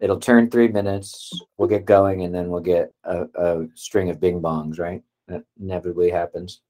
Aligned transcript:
it'll 0.00 0.20
turn 0.20 0.50
three 0.50 0.68
minutes. 0.68 1.32
We'll 1.56 1.68
get 1.68 1.84
going, 1.84 2.22
and 2.22 2.34
then 2.34 2.48
we'll 2.48 2.60
get 2.60 2.92
a, 3.04 3.26
a 3.34 3.66
string 3.74 4.10
of 4.10 4.20
bing 4.20 4.40
bongs. 4.40 4.78
Right? 4.78 5.02
That 5.28 5.44
inevitably 5.60 6.10
happens. 6.10 6.60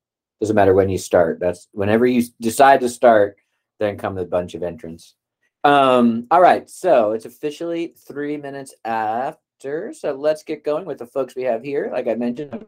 Doesn't 0.41 0.57
matter 0.57 0.75
when 0.75 0.89
you 0.89 0.99
start. 0.99 1.41
That's 1.41 1.69
whenever 1.73 2.07
you 2.07 2.23
decide 2.41 2.81
to 2.81 2.89
start, 2.89 3.37
then 3.79 3.97
come 3.97 4.19
a 4.19 4.25
bunch 4.25 4.55
of 4.55 4.63
entrants. 4.63 5.15
Um, 5.65 6.29
all 6.31 6.41
right, 6.41 6.71
so 6.71 7.13
it's 7.13 7.25
officially 7.25 7.95
three 8.07 8.37
minutes 8.37 8.73
after. 8.85 9.93
So 9.93 10.13
let's 10.13 10.45
get 10.45 10.63
going 10.63 10.85
with 10.85 10.99
the 10.99 11.07
folks 11.07 11.35
we 11.35 11.43
have 11.43 11.65
here. 11.65 11.91
Like 11.93 12.07
I 12.07 12.15
mentioned, 12.15 12.51
I'm 12.53 12.67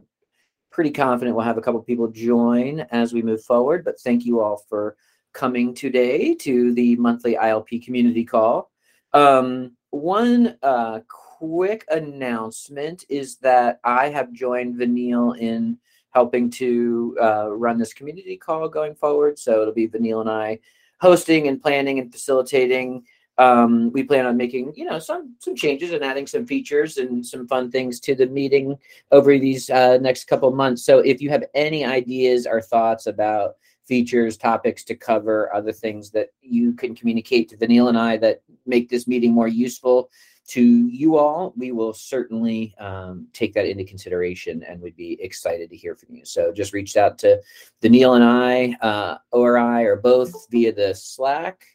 pretty 0.71 0.91
confident 0.91 1.35
we'll 1.35 1.45
have 1.45 1.57
a 1.57 1.61
couple 1.61 1.81
people 1.81 2.09
join 2.09 2.81
as 2.91 3.13
we 3.13 3.21
move 3.21 3.43
forward. 3.43 3.85
But 3.85 3.99
thank 4.01 4.25
you 4.25 4.41
all 4.41 4.65
for 4.67 4.97
coming 5.33 5.73
today 5.73 6.33
to 6.35 6.73
the 6.73 6.95
monthly 6.97 7.35
ILP 7.35 7.85
community 7.85 8.25
call. 8.25 8.69
Um, 9.13 9.75
one 9.91 10.57
uh, 10.61 10.99
quick 11.07 11.85
announcement 11.89 13.05
is 13.09 13.37
that 13.37 13.79
I 13.83 14.09
have 14.09 14.31
joined 14.31 14.77
Vanille 14.77 15.33
in 15.33 15.77
helping 16.11 16.49
to 16.49 17.17
uh, 17.21 17.51
run 17.51 17.77
this 17.77 17.93
community 17.93 18.37
call 18.37 18.67
going 18.67 18.95
forward. 18.95 19.39
So 19.39 19.61
it'll 19.61 19.73
be 19.73 19.87
Vanille 19.87 20.21
and 20.21 20.29
I 20.29 20.59
hosting 20.99 21.47
and 21.47 21.61
planning 21.61 21.99
and 21.99 22.11
facilitating. 22.11 23.05
Um, 23.37 23.91
we 23.93 24.03
plan 24.03 24.25
on 24.25 24.35
making, 24.35 24.73
you 24.75 24.83
know, 24.83 24.99
some 24.99 25.35
some 25.39 25.55
changes 25.55 25.91
and 25.91 26.03
adding 26.03 26.27
some 26.27 26.45
features 26.45 26.97
and 26.97 27.25
some 27.25 27.47
fun 27.47 27.71
things 27.71 28.01
to 28.01 28.13
the 28.13 28.27
meeting 28.27 28.77
over 29.11 29.37
these 29.37 29.69
uh, 29.69 29.97
next 30.01 30.25
couple 30.25 30.51
months. 30.51 30.83
So 30.83 30.99
if 30.99 31.21
you 31.21 31.29
have 31.29 31.45
any 31.53 31.85
ideas 31.85 32.45
or 32.45 32.61
thoughts 32.61 33.07
about 33.07 33.55
features, 33.89 34.37
topics 34.37 34.83
to 34.85 34.95
cover, 34.95 35.53
other 35.53 35.73
things 35.73 36.11
that 36.11 36.29
you 36.41 36.73
can 36.73 36.95
communicate 36.95 37.49
to 37.49 37.57
Vanille 37.57 37.89
and 37.89 37.97
I 37.97 38.17
that 38.17 38.41
make 38.65 38.87
this 38.87 39.07
meeting 39.07 39.33
more 39.33 39.47
useful, 39.47 40.09
to 40.49 40.61
you 40.87 41.17
all, 41.17 41.53
we 41.57 41.71
will 41.71 41.93
certainly 41.93 42.75
um, 42.79 43.27
take 43.33 43.53
that 43.53 43.67
into 43.67 43.83
consideration 43.83 44.63
and 44.63 44.81
would 44.81 44.95
be 44.95 45.17
excited 45.21 45.69
to 45.69 45.75
hear 45.75 45.95
from 45.95 46.15
you. 46.15 46.25
So 46.25 46.51
just 46.51 46.73
reached 46.73 46.97
out 46.97 47.17
to 47.19 47.41
Vanille 47.81 48.15
and 48.15 48.23
I, 48.23 48.77
uh, 48.81 49.17
or 49.31 49.57
I, 49.57 49.83
or 49.83 49.95
both 49.95 50.49
via 50.49 50.71
the 50.71 50.93
Slack. 50.95 51.65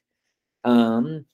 Um, 0.65 1.25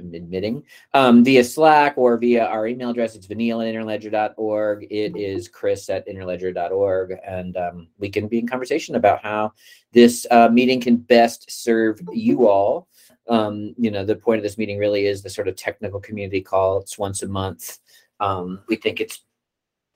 admitting 0.00 0.64
um, 0.94 1.24
via 1.24 1.44
Slack 1.44 1.94
or 1.96 2.16
via 2.16 2.44
our 2.46 2.66
email 2.66 2.90
address. 2.90 3.14
It's 3.14 3.26
vanille 3.26 3.60
at 3.60 3.74
interledger.org. 3.74 4.86
It 4.90 5.16
is 5.16 5.48
chris 5.48 5.88
at 5.88 6.06
interledger.org. 6.06 7.14
And 7.26 7.56
um, 7.56 7.88
we 7.98 8.08
can 8.08 8.28
be 8.28 8.38
in 8.38 8.46
conversation 8.46 8.96
about 8.96 9.22
how 9.22 9.52
this 9.92 10.26
uh, 10.30 10.48
meeting 10.48 10.80
can 10.80 10.96
best 10.96 11.50
serve 11.50 12.00
you 12.12 12.48
all 12.48 12.88
um, 13.30 13.74
you 13.78 13.90
know, 13.90 14.04
the 14.04 14.16
point 14.16 14.38
of 14.38 14.42
this 14.42 14.58
meeting 14.58 14.76
really 14.76 15.06
is 15.06 15.22
the 15.22 15.30
sort 15.30 15.48
of 15.48 15.56
technical 15.56 16.00
community 16.00 16.40
call. 16.40 16.80
It's 16.80 16.98
once 16.98 17.22
a 17.22 17.28
month. 17.28 17.78
Um, 18.18 18.60
we 18.68 18.76
think 18.76 19.00
it's 19.00 19.22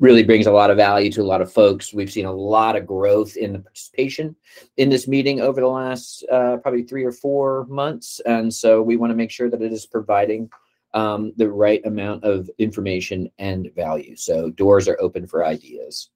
really 0.01 0.25
brings 0.25 0.47
a 0.47 0.53
lot 0.53 0.71
of 0.71 0.77
value 0.77 1.11
to 1.13 1.23
a 1.23 1.25
lot 1.25 1.41
of 1.41 1.53
folks. 1.53 1.95
We've 1.95 2.11
seen 2.11 2.27
a 2.27 2.33
lot 2.33 2.77
of 2.77 2.87
growth 2.87 3.37
in 3.37 3.53
the 3.53 3.61
participation 3.61 4.35
in 4.77 4.89
this 4.89 5.07
meeting 5.07 5.41
over 5.41 5.61
the 5.61 5.69
last 5.69 6.25
uh, 6.31 6.57
probably 6.59 6.83
three 6.83 7.05
or 7.05 7.13
four 7.13 7.67
months, 7.67 8.21
and 8.27 8.53
so 8.53 8.83
we 8.83 8.97
want 8.97 9.11
to 9.11 9.17
make 9.17 9.31
sure 9.31 9.51
that 9.51 9.63
it 9.63 9.73
is 9.73 9.87
providing 9.87 10.51
um, 10.95 11.33
the 11.37 11.51
right 11.51 11.85
amount 11.87 12.25
of 12.25 12.49
information 12.59 13.31
and 13.39 13.71
value. 13.75 14.17
So 14.17 14.51
doors 14.51 14.89
are 14.89 15.01
open 15.01 15.27
for 15.27 15.45
ideas. 15.45 16.11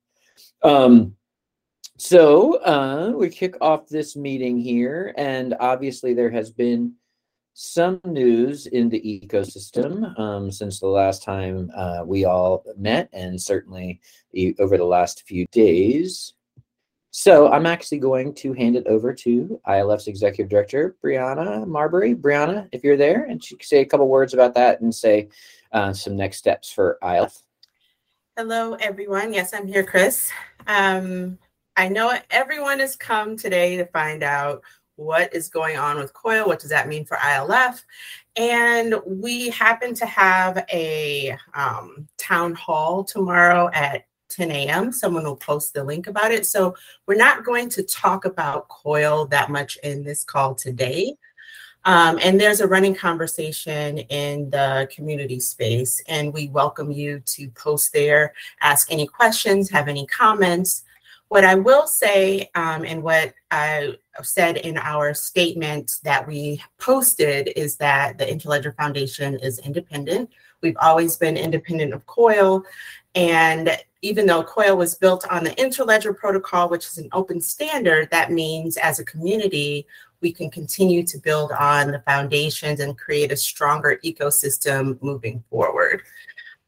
Um, 0.62 1.14
so 1.96 2.54
uh, 2.62 3.12
we 3.14 3.28
kick 3.28 3.56
off 3.60 3.88
this 3.88 4.16
meeting 4.16 4.58
here, 4.58 5.12
and 5.16 5.54
obviously 5.58 6.14
there 6.14 6.30
has 6.30 6.50
been 6.50 6.94
some 7.60 8.00
news 8.04 8.68
in 8.68 8.88
the 8.88 9.00
ecosystem 9.00 10.16
um, 10.16 10.48
since 10.48 10.78
the 10.78 10.86
last 10.86 11.24
time 11.24 11.68
uh, 11.74 12.04
we 12.06 12.24
all 12.24 12.64
met, 12.76 13.08
and 13.12 13.42
certainly 13.42 14.00
over 14.60 14.78
the 14.78 14.84
last 14.84 15.26
few 15.26 15.44
days. 15.46 16.34
So 17.10 17.50
I'm 17.50 17.66
actually 17.66 17.98
going 17.98 18.32
to 18.34 18.52
hand 18.52 18.76
it 18.76 18.86
over 18.86 19.12
to 19.12 19.60
ILF's 19.66 20.06
executive 20.06 20.48
director, 20.48 20.94
Briana 21.02 21.66
Marbury. 21.66 22.14
Briana, 22.14 22.68
if 22.70 22.84
you're 22.84 22.96
there, 22.96 23.24
and 23.24 23.42
she 23.42 23.56
can 23.56 23.66
say 23.66 23.80
a 23.80 23.86
couple 23.86 24.06
words 24.06 24.34
about 24.34 24.54
that 24.54 24.80
and 24.80 24.94
say 24.94 25.28
uh, 25.72 25.92
some 25.92 26.14
next 26.14 26.36
steps 26.36 26.70
for 26.70 26.96
ILF. 27.02 27.42
Hello, 28.36 28.74
everyone. 28.74 29.32
Yes, 29.34 29.52
I'm 29.52 29.66
here, 29.66 29.82
Chris. 29.82 30.30
Um, 30.68 31.38
I 31.76 31.88
know 31.88 32.16
everyone 32.30 32.78
has 32.78 32.94
come 32.94 33.36
today 33.36 33.76
to 33.78 33.86
find 33.86 34.22
out 34.22 34.62
what 34.98 35.32
is 35.32 35.48
going 35.48 35.76
on 35.76 35.96
with 35.96 36.12
COIL, 36.12 36.46
what 36.46 36.58
does 36.58 36.70
that 36.70 36.88
mean 36.88 37.04
for 37.04 37.16
ILF? 37.18 37.84
And 38.36 38.96
we 39.06 39.48
happen 39.48 39.94
to 39.94 40.06
have 40.06 40.64
a 40.72 41.36
um, 41.54 42.08
town 42.18 42.54
hall 42.54 43.04
tomorrow 43.04 43.70
at 43.72 44.06
10 44.30 44.50
a.m. 44.50 44.90
Someone 44.90 45.22
will 45.22 45.36
post 45.36 45.72
the 45.72 45.84
link 45.84 46.08
about 46.08 46.32
it. 46.32 46.46
So 46.46 46.74
we're 47.06 47.14
not 47.14 47.44
going 47.44 47.68
to 47.70 47.82
talk 47.84 48.24
about 48.24 48.68
COIL 48.68 49.30
that 49.30 49.50
much 49.50 49.78
in 49.84 50.02
this 50.02 50.24
call 50.24 50.56
today. 50.56 51.16
Um, 51.84 52.18
and 52.20 52.38
there's 52.40 52.60
a 52.60 52.66
running 52.66 52.94
conversation 52.94 53.98
in 53.98 54.50
the 54.50 54.90
community 54.94 55.38
space, 55.38 56.02
and 56.08 56.34
we 56.34 56.48
welcome 56.48 56.90
you 56.90 57.20
to 57.20 57.48
post 57.50 57.92
there, 57.92 58.34
ask 58.60 58.92
any 58.92 59.06
questions, 59.06 59.70
have 59.70 59.86
any 59.86 60.06
comments. 60.08 60.82
What 61.28 61.44
I 61.44 61.56
will 61.56 61.86
say, 61.86 62.48
um, 62.54 62.84
and 62.84 63.02
what 63.02 63.34
I 63.50 63.96
said 64.22 64.56
in 64.56 64.78
our 64.78 65.12
statement 65.12 65.96
that 66.02 66.26
we 66.26 66.62
posted, 66.78 67.52
is 67.54 67.76
that 67.76 68.16
the 68.16 68.24
Interledger 68.24 68.74
Foundation 68.76 69.38
is 69.40 69.58
independent. 69.58 70.30
We've 70.62 70.76
always 70.80 71.16
been 71.16 71.36
independent 71.36 71.92
of 71.92 72.06
COIL. 72.06 72.62
And 73.14 73.76
even 74.00 74.26
though 74.26 74.42
COIL 74.42 74.78
was 74.78 74.94
built 74.94 75.26
on 75.30 75.44
the 75.44 75.50
Interledger 75.56 76.16
protocol, 76.16 76.70
which 76.70 76.86
is 76.86 76.96
an 76.96 77.10
open 77.12 77.42
standard, 77.42 78.10
that 78.10 78.32
means 78.32 78.78
as 78.78 78.98
a 78.98 79.04
community, 79.04 79.86
we 80.20 80.32
can 80.32 80.50
continue 80.50 81.04
to 81.04 81.18
build 81.18 81.52
on 81.52 81.92
the 81.92 82.00
foundations 82.00 82.80
and 82.80 82.98
create 82.98 83.32
a 83.32 83.36
stronger 83.36 84.00
ecosystem 84.04 85.00
moving 85.02 85.44
forward. 85.50 86.02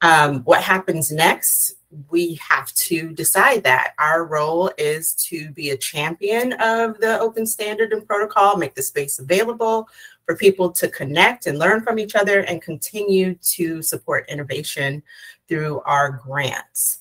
Um, 0.03 0.41
what 0.45 0.63
happens 0.63 1.13
next? 1.13 1.75
We 2.09 2.39
have 2.49 2.73
to 2.75 3.11
decide 3.11 3.65
that. 3.65 3.95
Our 3.99 4.25
role 4.25 4.71
is 4.79 5.15
to 5.27 5.51
be 5.51 5.71
a 5.71 5.77
champion 5.77 6.53
of 6.55 6.99
the 7.01 7.19
open 7.21 7.47
standard 7.47 7.93
and 7.93 8.07
protocol, 8.07 8.57
make 8.57 8.75
the 8.75 8.83
space 8.83 9.19
available 9.19 9.89
for 10.25 10.37
people 10.37 10.71
to 10.71 10.89
connect 10.89 11.47
and 11.47 11.59
learn 11.59 11.83
from 11.83 11.99
each 11.99 12.15
other 12.15 12.41
and 12.41 12.63
continue 12.63 13.35
to 13.35 13.83
support 13.83 14.31
innovation 14.31 15.03
through 15.49 15.81
our 15.81 16.11
grants. 16.11 17.01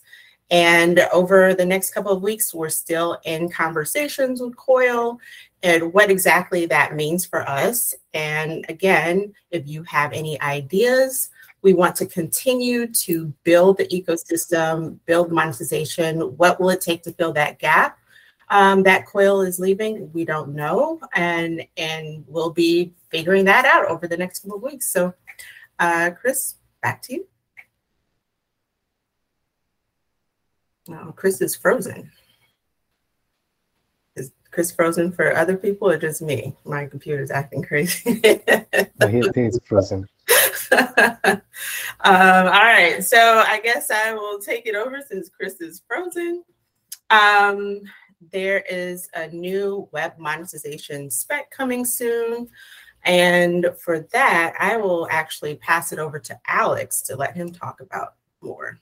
And 0.52 1.00
over 1.14 1.54
the 1.54 1.66
next 1.66 1.94
couple 1.94 2.12
of 2.12 2.24
weeks, 2.24 2.54
we're 2.54 2.70
still 2.70 3.20
in 3.24 3.50
conversations 3.50 4.42
with 4.42 4.56
COIL 4.56 5.20
and 5.62 5.94
what 5.94 6.10
exactly 6.10 6.66
that 6.66 6.96
means 6.96 7.26
for 7.26 7.48
us. 7.48 7.94
And 8.16 8.66
again, 8.68 9.34
if 9.52 9.68
you 9.68 9.84
have 9.84 10.12
any 10.12 10.42
ideas, 10.42 11.30
we 11.62 11.74
want 11.74 11.96
to 11.97 12.06
continue 12.06 12.88
to 12.88 13.34
build 13.44 13.78
the 13.78 13.88
ecosystem, 13.88 15.00
build 15.06 15.31
monetization. 15.31 16.20
What 16.38 16.59
will 16.59 16.70
it 16.70 16.81
take 16.81 17.03
to 17.03 17.12
fill 17.12 17.34
that 17.34 17.59
gap? 17.59 17.97
Um, 18.52 18.81
that 18.84 19.06
COIL 19.06 19.46
is 19.47 19.59
leaving, 19.59 20.12
we 20.12 20.25
don't 20.25 20.56
know, 20.56 21.00
and 21.14 21.64
and 21.78 22.25
we'll 22.28 22.50
be 22.50 22.94
figuring 23.09 23.46
that 23.46 23.66
out 23.66 23.86
over 23.86 24.08
the 24.08 24.18
next 24.18 24.40
couple 24.40 24.58
of 24.58 24.64
weeks. 24.64 24.92
So, 24.92 25.14
uh, 25.78 26.12
Chris, 26.19 26.56
back 26.81 27.03
to 27.03 27.14
you. 27.14 27.28
Oh, 30.90 31.14
Chris 31.16 31.42
is 31.42 31.56
frozen. 31.56 32.12
Is 34.16 34.31
Chris 34.50 34.72
frozen 34.72 35.12
for 35.12 35.36
other 35.36 35.56
people 35.56 35.88
or 35.88 35.98
just 35.98 36.22
me? 36.22 36.56
My 36.66 36.88
computer's 36.88 37.30
acting 37.30 37.62
crazy. 37.62 38.19
I 38.24 39.12
think 39.12 39.36
it's 39.38 39.59
frozen. 39.68 40.08
um, 40.72 41.41
all 42.01 42.51
right, 42.51 43.04
so 43.04 43.44
I 43.45 43.59
guess 43.63 43.89
I 43.92 44.13
will 44.13 44.39
take 44.39 44.65
it 44.65 44.75
over 44.75 45.01
since 45.07 45.30
Chris 45.30 45.62
is 45.62 45.81
frozen. 45.88 46.44
Um, 47.09 47.81
there 48.31 48.63
is 48.69 49.09
a 49.13 49.27
new 49.27 49.88
web 49.92 50.13
monetization 50.18 51.09
spec 51.09 51.50
coming 51.51 51.86
soon. 51.86 52.50
And 53.04 53.68
for 53.81 54.01
that, 54.12 54.54
I 54.59 54.77
will 54.77 55.07
actually 55.09 55.56
pass 55.56 55.92
it 55.94 56.00
over 56.00 56.19
to 56.19 56.39
Alex 56.48 57.01
to 57.04 57.15
let 57.15 57.36
him 57.36 57.51
talk 57.51 57.81
about 57.81 58.15
more. 58.42 58.77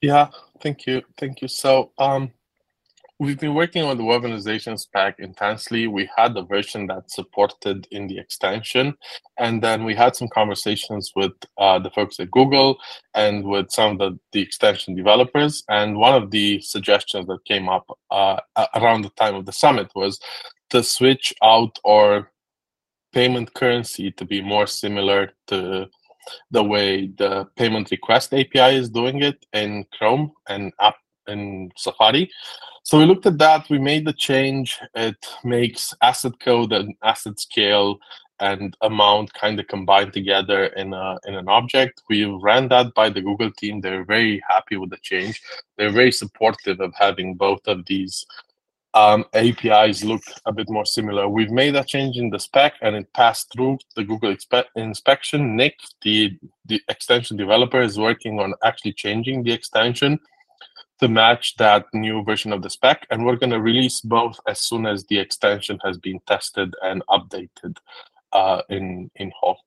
Yeah, 0.00 0.28
thank 0.60 0.86
you. 0.86 1.02
Thank 1.16 1.42
you. 1.42 1.48
So, 1.48 1.92
um, 1.98 2.32
We've 3.20 3.38
been 3.38 3.54
working 3.54 3.82
on 3.82 3.96
the 3.96 4.04
weaponization 4.04 4.78
pack 4.94 5.18
intensely. 5.18 5.88
We 5.88 6.08
had 6.16 6.34
the 6.34 6.44
version 6.44 6.86
that 6.86 7.10
supported 7.10 7.88
in 7.90 8.06
the 8.06 8.16
extension, 8.16 8.96
and 9.36 9.60
then 9.60 9.82
we 9.82 9.96
had 9.96 10.14
some 10.14 10.28
conversations 10.28 11.10
with 11.16 11.32
uh, 11.58 11.80
the 11.80 11.90
folks 11.90 12.20
at 12.20 12.30
Google 12.30 12.78
and 13.14 13.42
with 13.42 13.72
some 13.72 13.92
of 13.92 13.98
the, 13.98 14.18
the 14.30 14.40
extension 14.40 14.94
developers. 14.94 15.64
And 15.68 15.96
one 15.96 16.14
of 16.14 16.30
the 16.30 16.60
suggestions 16.60 17.26
that 17.26 17.44
came 17.44 17.68
up 17.68 17.86
uh, 18.12 18.38
around 18.76 19.02
the 19.02 19.10
time 19.10 19.34
of 19.34 19.46
the 19.46 19.52
summit 19.52 19.90
was 19.96 20.20
to 20.70 20.84
switch 20.84 21.34
out 21.42 21.76
our 21.84 22.30
payment 23.12 23.52
currency 23.52 24.12
to 24.12 24.24
be 24.24 24.40
more 24.40 24.68
similar 24.68 25.32
to 25.48 25.88
the 26.52 26.62
way 26.62 27.08
the 27.18 27.46
payment 27.56 27.90
request 27.90 28.32
API 28.32 28.76
is 28.76 28.90
doing 28.90 29.22
it 29.22 29.44
in 29.52 29.84
Chrome 29.92 30.30
and 30.48 30.72
app 30.80 30.94
in 31.28 31.70
Safari. 31.76 32.30
So 32.82 32.98
we 32.98 33.04
looked 33.04 33.26
at 33.26 33.38
that. 33.38 33.68
We 33.68 33.78
made 33.78 34.06
the 34.06 34.12
change. 34.12 34.78
It 34.94 35.24
makes 35.44 35.94
asset 36.02 36.40
code 36.40 36.72
and 36.72 36.94
asset 37.02 37.38
scale 37.38 37.98
and 38.40 38.76
amount 38.82 39.34
kind 39.34 39.58
of 39.58 39.66
combined 39.66 40.12
together 40.12 40.66
in 40.66 40.94
a, 40.94 41.18
in 41.26 41.34
an 41.34 41.48
object. 41.48 42.02
We 42.08 42.24
ran 42.24 42.68
that 42.68 42.94
by 42.94 43.10
the 43.10 43.20
Google 43.20 43.50
team. 43.50 43.80
They're 43.80 44.04
very 44.04 44.42
happy 44.48 44.76
with 44.76 44.90
the 44.90 44.96
change. 44.98 45.42
They're 45.76 45.90
very 45.90 46.12
supportive 46.12 46.80
of 46.80 46.94
having 46.96 47.34
both 47.34 47.66
of 47.66 47.84
these 47.86 48.24
um, 48.94 49.24
APIs 49.34 50.02
look 50.02 50.22
a 50.46 50.52
bit 50.52 50.70
more 50.70 50.86
similar. 50.86 51.28
We've 51.28 51.50
made 51.50 51.76
a 51.76 51.84
change 51.84 52.16
in 52.16 52.30
the 52.30 52.38
spec 52.38 52.74
and 52.80 52.96
it 52.96 53.12
passed 53.12 53.52
through 53.52 53.78
the 53.96 54.04
Google 54.04 54.34
inspection. 54.76 55.56
Nick, 55.56 55.78
the, 56.02 56.38
the 56.66 56.80
extension 56.88 57.36
developer, 57.36 57.80
is 57.80 57.98
working 57.98 58.40
on 58.40 58.54
actually 58.64 58.94
changing 58.94 59.42
the 59.42 59.52
extension 59.52 60.18
to 61.00 61.08
match 61.08 61.56
that 61.56 61.86
new 61.92 62.22
version 62.24 62.52
of 62.52 62.62
the 62.62 62.70
spec. 62.70 63.06
And 63.10 63.24
we're 63.24 63.36
going 63.36 63.50
to 63.50 63.60
release 63.60 64.00
both 64.00 64.38
as 64.46 64.60
soon 64.60 64.86
as 64.86 65.04
the 65.04 65.18
extension 65.18 65.78
has 65.84 65.98
been 65.98 66.20
tested 66.26 66.74
and 66.82 67.02
updated 67.08 67.76
uh, 68.32 68.62
in, 68.68 69.10
in 69.16 69.32
Hall. 69.38 69.58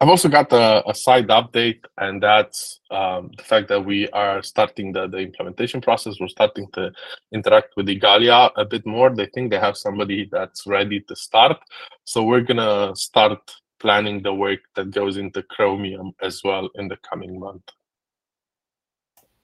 I've 0.00 0.08
also 0.08 0.28
got 0.28 0.52
a, 0.52 0.88
a 0.88 0.94
side 0.94 1.28
update, 1.28 1.84
and 1.98 2.20
that's 2.20 2.80
um, 2.90 3.30
the 3.36 3.44
fact 3.44 3.68
that 3.68 3.84
we 3.84 4.08
are 4.08 4.42
starting 4.42 4.92
the, 4.92 5.06
the 5.06 5.18
implementation 5.18 5.80
process. 5.80 6.16
We're 6.18 6.28
starting 6.28 6.66
to 6.72 6.92
interact 7.32 7.74
with 7.76 7.86
Igalia 7.86 8.50
a 8.56 8.64
bit 8.64 8.84
more. 8.84 9.14
They 9.14 9.26
think 9.26 9.50
they 9.50 9.60
have 9.60 9.76
somebody 9.76 10.28
that's 10.32 10.66
ready 10.66 11.00
to 11.00 11.14
start. 11.14 11.58
So 12.04 12.24
we're 12.24 12.40
going 12.40 12.56
to 12.56 12.96
start 12.96 13.38
planning 13.78 14.22
the 14.22 14.34
work 14.34 14.60
that 14.74 14.90
goes 14.90 15.16
into 15.16 15.42
Chromium 15.44 16.12
as 16.20 16.42
well 16.42 16.68
in 16.74 16.88
the 16.88 16.96
coming 17.08 17.38
month. 17.38 17.62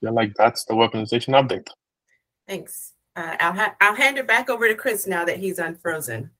Yeah, 0.01 0.11
like 0.11 0.35
that's 0.35 0.65
the 0.65 0.75
web 0.75 0.93
monetization 0.93 1.35
update. 1.35 1.67
Thanks. 2.47 2.95
Uh, 3.17 3.37
I'll, 3.41 3.53
ha- 3.53 3.75
I'll 3.81 3.97
hand 3.97 4.19
it 4.19 4.27
back 4.29 4.49
over 4.49 4.69
to 4.69 4.75
Chris 4.75 5.07
now 5.07 5.25
that 5.25 5.39
he's 5.39 5.59
unfrozen. 5.59 6.31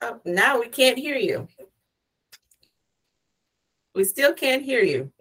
Oh, 0.00 0.20
now 0.24 0.58
we 0.60 0.68
can't 0.68 0.98
hear 0.98 1.16
you. 1.16 1.46
We 3.94 4.04
still 4.04 4.32
can't 4.32 4.62
hear 4.62 4.82
you. 4.82 5.12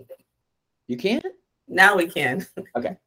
You 0.88 0.98
can't? 0.98 1.26
Now 1.68 1.96
we 1.96 2.08
can. 2.08 2.46
Okay. 2.76 2.98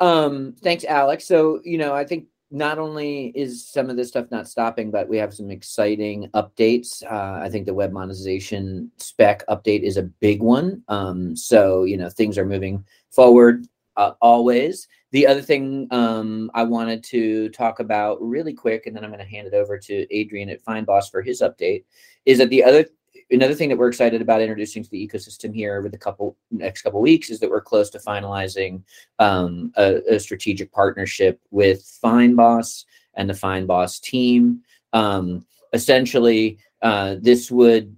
um, 0.00 0.56
thanks, 0.62 0.84
Alex. 0.84 1.24
So, 1.26 1.60
you 1.62 1.78
know, 1.78 1.94
I 1.94 2.04
think 2.04 2.26
not 2.50 2.78
only 2.78 3.26
is 3.34 3.66
some 3.66 3.90
of 3.90 3.96
this 3.96 4.08
stuff 4.08 4.26
not 4.30 4.48
stopping, 4.48 4.90
but 4.90 5.08
we 5.08 5.16
have 5.16 5.32
some 5.32 5.50
exciting 5.50 6.28
updates. 6.34 7.02
Uh, 7.04 7.40
I 7.40 7.48
think 7.48 7.66
the 7.66 7.74
web 7.74 7.92
monetization 7.92 8.90
spec 8.96 9.46
update 9.46 9.82
is 9.82 9.96
a 9.96 10.02
big 10.02 10.42
one. 10.42 10.82
Um, 10.88 11.36
so, 11.36 11.84
you 11.84 11.96
know, 11.96 12.08
things 12.08 12.36
are 12.36 12.46
moving 12.46 12.84
forward 13.10 13.66
uh, 13.96 14.12
always. 14.20 14.88
The 15.12 15.26
other 15.26 15.42
thing 15.42 15.88
um, 15.90 16.50
I 16.54 16.62
wanted 16.64 17.04
to 17.04 17.48
talk 17.50 17.80
about 17.80 18.20
really 18.20 18.52
quick, 18.52 18.86
and 18.86 18.96
then 18.96 19.04
I'm 19.04 19.10
going 19.10 19.24
to 19.24 19.30
hand 19.30 19.46
it 19.46 19.54
over 19.54 19.78
to 19.78 20.14
Adrian 20.14 20.48
at 20.48 20.64
Fynbos 20.64 21.10
for 21.10 21.22
his 21.22 21.42
update, 21.42 21.84
is 22.26 22.38
that 22.38 22.50
the 22.50 22.64
other 22.64 22.86
another 23.30 23.54
thing 23.54 23.68
that 23.68 23.78
we're 23.78 23.88
excited 23.88 24.20
about 24.20 24.40
introducing 24.40 24.82
to 24.82 24.90
the 24.90 25.08
ecosystem 25.08 25.54
here 25.54 25.76
over 25.76 25.88
the 25.88 25.98
couple 25.98 26.36
next 26.50 26.82
couple 26.82 27.00
weeks 27.00 27.30
is 27.30 27.40
that 27.40 27.50
we're 27.50 27.60
close 27.60 27.90
to 27.90 27.98
finalizing 27.98 28.82
um, 29.18 29.72
a, 29.76 30.00
a, 30.14 30.20
strategic 30.20 30.72
partnership 30.72 31.40
with 31.50 31.82
Fynbos 32.02 32.84
and 33.14 33.28
the 33.28 33.34
Fynbos 33.34 34.00
team. 34.00 34.60
Um, 34.92 35.46
essentially, 35.72 36.58
uh, 36.82 37.16
this 37.20 37.50
would 37.50 37.96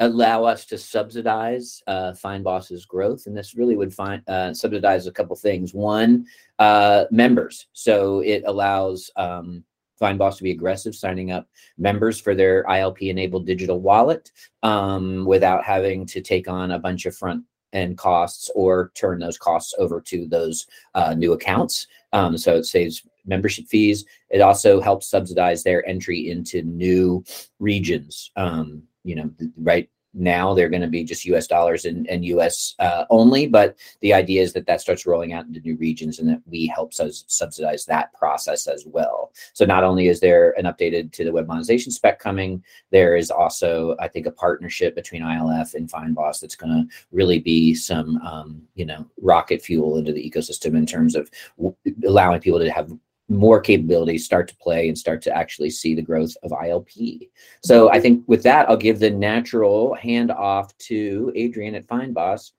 allow 0.00 0.44
us 0.44 0.64
to 0.66 0.78
subsidize 0.78 1.82
uh, 1.86 2.12
Fynbos's 2.12 2.84
growth, 2.84 3.26
and 3.26 3.36
this 3.36 3.54
really 3.54 3.76
would 3.76 3.94
find 3.94 4.28
uh, 4.28 4.52
subsidize 4.52 5.06
a 5.06 5.12
couple 5.12 5.36
things. 5.36 5.72
One, 5.72 6.26
uh, 6.58 7.04
members. 7.10 7.66
So 7.72 8.20
it 8.20 8.42
allows 8.46 9.10
um, 9.16 9.64
Fynbos 10.00 10.36
to 10.36 10.42
be 10.42 10.50
aggressive, 10.50 10.94
signing 10.94 11.30
up 11.30 11.48
members 11.78 12.20
for 12.20 12.34
their 12.34 12.64
ILP-enabled 12.64 13.46
digital 13.46 13.80
wallet 13.80 14.32
um, 14.62 15.24
without 15.24 15.64
having 15.64 16.06
to 16.06 16.20
take 16.20 16.48
on 16.48 16.72
a 16.72 16.78
bunch 16.78 17.06
of 17.06 17.16
front 17.16 17.44
end 17.72 17.98
costs 17.98 18.50
or 18.54 18.92
turn 18.94 19.18
those 19.18 19.38
costs 19.38 19.74
over 19.78 20.00
to 20.00 20.26
those 20.28 20.66
uh, 20.94 21.14
new 21.14 21.32
accounts. 21.32 21.86
Um, 22.12 22.38
so 22.38 22.56
it 22.56 22.64
saves 22.64 23.02
membership 23.26 23.66
fees. 23.66 24.04
It 24.30 24.40
also 24.40 24.80
helps 24.80 25.08
subsidize 25.08 25.62
their 25.62 25.86
entry 25.88 26.30
into 26.30 26.62
new 26.62 27.24
regions. 27.58 28.30
Um, 28.36 28.82
you 29.02 29.16
know, 29.16 29.30
right 29.56 29.88
now 30.14 30.54
they're 30.54 30.68
going 30.68 30.82
to 30.82 30.88
be 30.88 31.04
just 31.04 31.24
US 31.26 31.46
dollars 31.46 31.84
and, 31.84 32.08
and 32.08 32.24
US 32.26 32.74
uh, 32.78 33.04
only. 33.10 33.46
But 33.46 33.76
the 34.00 34.14
idea 34.14 34.42
is 34.42 34.52
that 34.52 34.66
that 34.66 34.80
starts 34.80 35.06
rolling 35.06 35.32
out 35.32 35.46
into 35.46 35.60
new 35.60 35.76
regions 35.76 36.18
and 36.18 36.28
that 36.28 36.40
we 36.46 36.66
help 36.66 36.94
sus- 36.94 37.24
subsidize 37.26 37.84
that 37.86 38.12
process 38.14 38.66
as 38.66 38.84
well. 38.86 39.32
So 39.52 39.64
not 39.64 39.84
only 39.84 40.08
is 40.08 40.20
there 40.20 40.52
an 40.58 40.64
updated 40.64 41.12
to 41.12 41.24
the 41.24 41.32
web 41.32 41.46
monetization 41.46 41.92
spec 41.92 42.18
coming, 42.18 42.62
there 42.90 43.16
is 43.16 43.30
also, 43.30 43.96
I 43.98 44.08
think, 44.08 44.26
a 44.26 44.30
partnership 44.30 44.94
between 44.94 45.22
ILF 45.22 45.74
and 45.74 45.90
Fynbos 45.90 46.40
that's 46.40 46.56
going 46.56 46.72
to 46.72 46.94
really 47.10 47.40
be 47.40 47.74
some, 47.74 48.18
um, 48.18 48.62
you 48.74 48.86
know, 48.86 49.06
rocket 49.20 49.62
fuel 49.62 49.98
into 49.98 50.12
the 50.12 50.30
ecosystem 50.30 50.76
in 50.76 50.86
terms 50.86 51.16
of 51.16 51.30
w- 51.56 51.74
allowing 52.06 52.40
people 52.40 52.60
to 52.60 52.70
have 52.70 52.92
more 53.28 53.60
capabilities 53.60 54.24
start 54.24 54.48
to 54.48 54.56
play 54.56 54.88
and 54.88 54.98
start 54.98 55.22
to 55.22 55.34
actually 55.34 55.70
see 55.70 55.94
the 55.94 56.02
growth 56.02 56.36
of 56.42 56.50
ILP. 56.50 57.28
So 57.62 57.90
I 57.90 58.00
think 58.00 58.24
with 58.26 58.42
that, 58.42 58.68
I'll 58.68 58.76
give 58.76 58.98
the 58.98 59.10
natural 59.10 59.94
hand 59.94 60.30
off 60.30 60.76
to 60.78 61.32
Adrian 61.34 61.74
at 61.74 61.86
Fynbos 61.86 62.52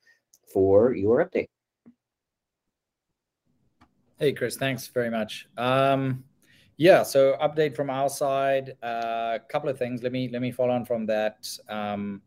for 0.51 0.95
your 0.95 1.23
update. 1.23 1.47
Hey, 4.17 4.33
Chris, 4.33 4.55
thanks 4.55 4.87
very 4.87 5.11
much. 5.11 5.47
Um, 5.57 6.23
yeah, 6.77 7.03
so 7.03 7.37
update 7.41 7.75
from 7.75 7.89
our 7.89 8.09
side. 8.09 8.75
A 8.81 8.85
uh, 8.85 9.39
couple 9.49 9.69
of 9.69 9.77
things. 9.77 10.03
Let 10.03 10.11
me 10.11 10.29
let 10.29 10.41
me 10.41 10.51
follow 10.51 10.73
on 10.73 10.85
from 10.85 11.05
that 11.05 11.47
um, 11.69 12.21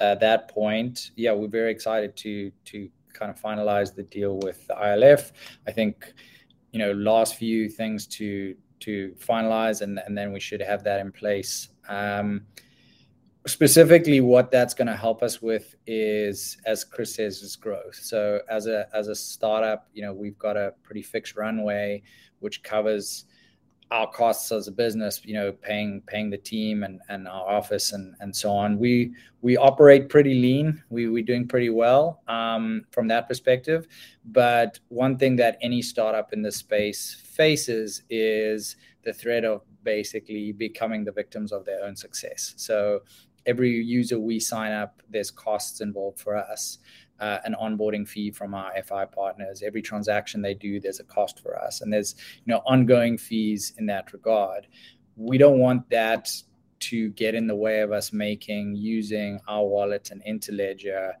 uh, 0.00 0.16
that 0.16 0.48
point. 0.48 1.12
Yeah, 1.16 1.32
we're 1.32 1.48
very 1.48 1.70
excited 1.70 2.16
to 2.16 2.50
to 2.66 2.88
kind 3.12 3.30
of 3.30 3.40
finalize 3.40 3.94
the 3.94 4.02
deal 4.02 4.38
with 4.38 4.66
the 4.66 4.74
ILF. 4.74 5.32
I 5.66 5.70
think 5.70 6.12
you 6.74 6.80
know 6.80 6.90
last 6.92 7.36
few 7.36 7.68
things 7.68 8.04
to 8.08 8.56
to 8.80 9.14
finalize 9.18 9.80
and, 9.80 10.00
and 10.04 10.18
then 10.18 10.32
we 10.32 10.40
should 10.40 10.60
have 10.60 10.82
that 10.82 11.00
in 11.00 11.12
place. 11.12 11.68
Um, 11.88 12.42
specifically 13.46 14.20
what 14.20 14.50
that's 14.50 14.74
going 14.74 14.88
to 14.88 14.96
help 14.96 15.22
us 15.22 15.40
with 15.40 15.76
is 15.86 16.56
as 16.66 16.82
chris 16.82 17.14
says 17.14 17.42
is 17.42 17.54
growth. 17.54 17.94
So 17.94 18.40
as 18.50 18.66
a 18.66 18.88
as 18.92 19.06
a 19.06 19.14
startup 19.14 19.88
you 19.94 20.02
know 20.02 20.12
we've 20.12 20.38
got 20.38 20.56
a 20.56 20.74
pretty 20.82 21.02
fixed 21.02 21.36
runway 21.36 22.02
which 22.40 22.64
covers 22.64 23.26
our 23.90 24.10
costs 24.10 24.50
as 24.50 24.66
a 24.66 24.72
business, 24.72 25.20
you 25.24 25.34
know, 25.34 25.52
paying 25.52 26.02
paying 26.06 26.30
the 26.30 26.38
team 26.38 26.82
and, 26.82 27.00
and 27.08 27.28
our 27.28 27.48
office 27.48 27.92
and, 27.92 28.14
and 28.20 28.34
so 28.34 28.50
on. 28.50 28.78
We 28.78 29.14
we 29.42 29.56
operate 29.56 30.08
pretty 30.08 30.34
lean. 30.34 30.82
We 30.90 31.08
we're 31.08 31.24
doing 31.24 31.46
pretty 31.46 31.70
well 31.70 32.22
um, 32.28 32.84
from 32.90 33.08
that 33.08 33.28
perspective. 33.28 33.86
But 34.24 34.80
one 34.88 35.16
thing 35.18 35.36
that 35.36 35.58
any 35.60 35.82
startup 35.82 36.32
in 36.32 36.42
this 36.42 36.56
space 36.56 37.22
faces 37.24 38.02
is 38.10 38.76
the 39.04 39.12
threat 39.12 39.44
of 39.44 39.62
basically 39.82 40.52
becoming 40.52 41.04
the 41.04 41.12
victims 41.12 41.52
of 41.52 41.64
their 41.64 41.84
own 41.84 41.94
success. 41.94 42.54
So 42.56 43.02
every 43.46 43.70
user 43.70 44.18
we 44.18 44.40
sign 44.40 44.72
up, 44.72 45.02
there's 45.10 45.30
costs 45.30 45.80
involved 45.80 46.18
for 46.18 46.36
us 46.36 46.78
uh, 47.20 47.38
an 47.44 47.54
onboarding 47.60 48.06
fee 48.06 48.30
from 48.30 48.54
our 48.54 48.72
FI 48.82 49.04
partners. 49.06 49.62
Every 49.62 49.82
transaction 49.82 50.42
they 50.42 50.54
do, 50.54 50.80
there's 50.80 51.00
a 51.00 51.04
cost 51.04 51.40
for 51.40 51.58
us, 51.58 51.80
and 51.80 51.92
there's 51.92 52.14
you 52.44 52.52
know 52.52 52.62
ongoing 52.66 53.18
fees 53.18 53.72
in 53.78 53.86
that 53.86 54.12
regard. 54.12 54.66
We 55.16 55.38
don't 55.38 55.58
want 55.58 55.88
that 55.90 56.30
to 56.80 57.10
get 57.10 57.34
in 57.34 57.46
the 57.46 57.54
way 57.54 57.80
of 57.80 57.92
us 57.92 58.12
making 58.12 58.76
using 58.76 59.40
our 59.48 59.64
wallet 59.64 60.10
and 60.10 60.22
Interledger 60.24 61.12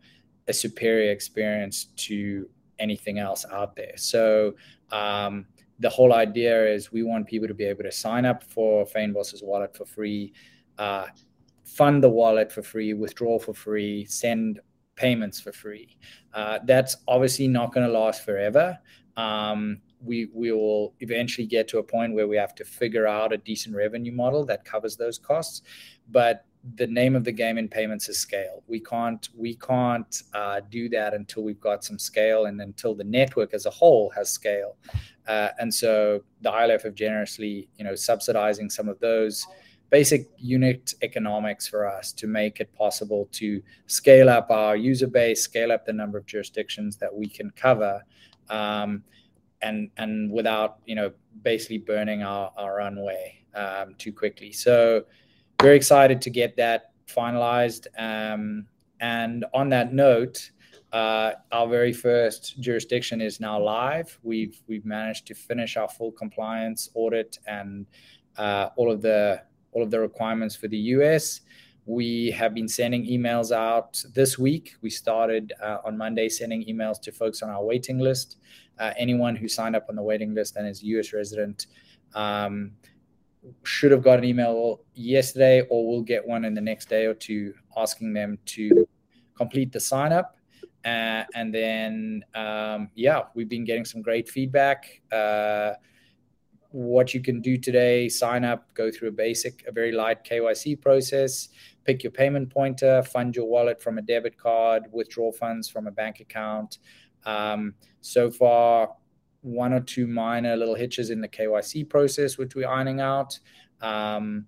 a 0.46 0.52
superior 0.52 1.10
experience 1.10 1.86
to 1.96 2.48
anything 2.78 3.18
else 3.18 3.46
out 3.50 3.76
there. 3.76 3.96
So 3.96 4.54
um, 4.90 5.46
the 5.78 5.88
whole 5.88 6.12
idea 6.12 6.66
is 6.66 6.92
we 6.92 7.02
want 7.02 7.26
people 7.26 7.48
to 7.48 7.54
be 7.54 7.64
able 7.64 7.84
to 7.84 7.92
sign 7.92 8.24
up 8.24 8.44
for 8.44 8.84
Fynbos's 8.84 9.42
wallet 9.42 9.76
for 9.76 9.84
free, 9.84 10.32
uh, 10.78 11.06
fund 11.64 12.02
the 12.02 12.10
wallet 12.10 12.52
for 12.52 12.62
free, 12.62 12.92
withdraw 12.94 13.38
for 13.38 13.54
free, 13.54 14.04
send 14.04 14.60
payments 14.96 15.40
for 15.40 15.52
free. 15.52 15.96
Uh, 16.32 16.58
that's 16.64 16.96
obviously 17.08 17.48
not 17.48 17.72
going 17.72 17.86
to 17.86 17.92
last 17.92 18.24
forever. 18.24 18.78
Um, 19.16 19.80
we 20.02 20.28
we 20.34 20.52
will 20.52 20.94
eventually 21.00 21.46
get 21.46 21.68
to 21.68 21.78
a 21.78 21.82
point 21.82 22.14
where 22.14 22.28
we 22.28 22.36
have 22.36 22.54
to 22.56 22.64
figure 22.64 23.06
out 23.06 23.32
a 23.32 23.38
decent 23.38 23.74
revenue 23.74 24.12
model 24.12 24.44
that 24.46 24.64
covers 24.64 24.96
those 24.96 25.18
costs. 25.18 25.62
But 26.10 26.44
the 26.76 26.86
name 26.86 27.14
of 27.14 27.24
the 27.24 27.32
game 27.32 27.58
in 27.58 27.68
payments 27.68 28.08
is 28.08 28.18
scale. 28.18 28.62
We 28.66 28.80
can't 28.80 29.28
we 29.36 29.54
can't 29.54 30.22
uh, 30.32 30.60
do 30.70 30.88
that 30.90 31.14
until 31.14 31.42
we've 31.42 31.60
got 31.60 31.84
some 31.84 31.98
scale 31.98 32.46
and 32.46 32.60
until 32.60 32.94
the 32.94 33.04
network 33.04 33.54
as 33.54 33.66
a 33.66 33.70
whole 33.70 34.10
has 34.10 34.30
scale. 34.30 34.76
Uh, 35.26 35.50
and 35.58 35.72
so 35.72 36.22
the 36.42 36.50
ILF 36.50 36.82
have 36.82 36.94
generously, 36.94 37.68
you 37.76 37.84
know, 37.84 37.94
subsidizing 37.94 38.68
some 38.70 38.88
of 38.88 38.98
those 39.00 39.46
basic 39.94 40.28
unit 40.38 40.92
economics 41.02 41.68
for 41.68 41.86
us 41.86 42.10
to 42.10 42.26
make 42.26 42.58
it 42.58 42.68
possible 42.74 43.28
to 43.30 43.62
scale 43.86 44.28
up 44.28 44.50
our 44.50 44.74
user 44.74 45.06
base, 45.06 45.40
scale 45.40 45.70
up 45.70 45.86
the 45.86 45.92
number 45.92 46.18
of 46.18 46.26
jurisdictions 46.26 46.96
that 46.96 47.14
we 47.14 47.28
can 47.28 47.48
cover, 47.50 48.02
um, 48.50 49.04
and 49.62 49.88
and 49.96 50.32
without 50.32 50.78
you 50.84 50.96
know 50.96 51.12
basically 51.42 51.78
burning 51.78 52.24
our 52.24 52.50
our 52.56 52.78
runway 52.78 53.38
um, 53.54 53.94
too 53.96 54.12
quickly. 54.12 54.50
So 54.50 55.04
very 55.62 55.76
excited 55.76 56.20
to 56.22 56.30
get 56.30 56.56
that 56.56 56.90
finalized. 57.06 57.86
Um, 57.96 58.66
and 58.98 59.44
on 59.54 59.68
that 59.68 59.92
note, 59.92 60.50
uh, 60.92 61.34
our 61.52 61.68
very 61.68 61.92
first 61.92 62.60
jurisdiction 62.60 63.20
is 63.20 63.38
now 63.38 63.62
live. 63.62 64.18
We've 64.24 64.60
we've 64.66 64.84
managed 64.84 65.28
to 65.28 65.34
finish 65.34 65.76
our 65.76 65.88
full 65.88 66.10
compliance 66.10 66.90
audit 66.94 67.38
and 67.46 67.86
uh, 68.36 68.70
all 68.76 68.90
of 68.90 69.00
the 69.00 69.40
all 69.74 69.82
of 69.82 69.90
the 69.90 70.00
requirements 70.00 70.56
for 70.56 70.68
the 70.68 70.78
US. 70.78 71.40
We 71.86 72.30
have 72.30 72.54
been 72.54 72.68
sending 72.68 73.04
emails 73.06 73.54
out 73.54 74.02
this 74.14 74.38
week. 74.38 74.74
We 74.80 74.88
started 74.88 75.52
uh, 75.62 75.78
on 75.84 75.98
Monday 75.98 76.30
sending 76.30 76.64
emails 76.64 77.00
to 77.02 77.12
folks 77.12 77.42
on 77.42 77.50
our 77.50 77.62
waiting 77.62 77.98
list. 77.98 78.38
Uh, 78.78 78.92
anyone 78.98 79.36
who 79.36 79.48
signed 79.48 79.76
up 79.76 79.86
on 79.90 79.96
the 79.96 80.02
waiting 80.02 80.34
list 80.34 80.56
and 80.56 80.66
is 80.66 80.82
US 80.82 81.12
resident 81.12 81.66
um, 82.14 82.72
should 83.64 83.90
have 83.90 84.02
got 84.02 84.18
an 84.18 84.24
email 84.24 84.80
yesterday 84.94 85.60
or 85.68 85.86
will 85.86 86.02
get 86.02 86.26
one 86.26 86.46
in 86.46 86.54
the 86.54 86.60
next 86.60 86.88
day 86.88 87.04
or 87.04 87.14
two 87.14 87.52
asking 87.76 88.14
them 88.14 88.38
to 88.46 88.88
complete 89.36 89.70
the 89.70 89.80
sign 89.80 90.12
up. 90.12 90.38
Uh, 90.84 91.24
and 91.34 91.54
then, 91.54 92.24
um, 92.34 92.90
yeah, 92.94 93.22
we've 93.34 93.48
been 93.48 93.64
getting 93.64 93.84
some 93.84 94.00
great 94.00 94.28
feedback. 94.28 95.02
What 96.74 97.14
you 97.14 97.20
can 97.20 97.40
do 97.40 97.56
today 97.56 98.08
sign 98.08 98.44
up, 98.44 98.66
go 98.74 98.90
through 98.90 99.10
a 99.10 99.12
basic, 99.12 99.64
a 99.68 99.70
very 99.70 99.92
light 99.92 100.24
KYC 100.24 100.80
process, 100.80 101.50
pick 101.84 102.02
your 102.02 102.10
payment 102.10 102.50
pointer, 102.50 103.00
fund 103.04 103.36
your 103.36 103.44
wallet 103.44 103.80
from 103.80 103.96
a 103.96 104.02
debit 104.02 104.36
card, 104.36 104.82
withdraw 104.90 105.30
funds 105.30 105.68
from 105.68 105.86
a 105.86 105.92
bank 105.92 106.18
account. 106.18 106.78
Um, 107.26 107.74
so 108.00 108.28
far, 108.28 108.96
one 109.42 109.72
or 109.72 109.78
two 109.78 110.08
minor 110.08 110.56
little 110.56 110.74
hitches 110.74 111.10
in 111.10 111.20
the 111.20 111.28
KYC 111.28 111.88
process, 111.88 112.38
which 112.38 112.56
we're 112.56 112.68
ironing 112.68 113.00
out, 113.00 113.38
um, 113.80 114.44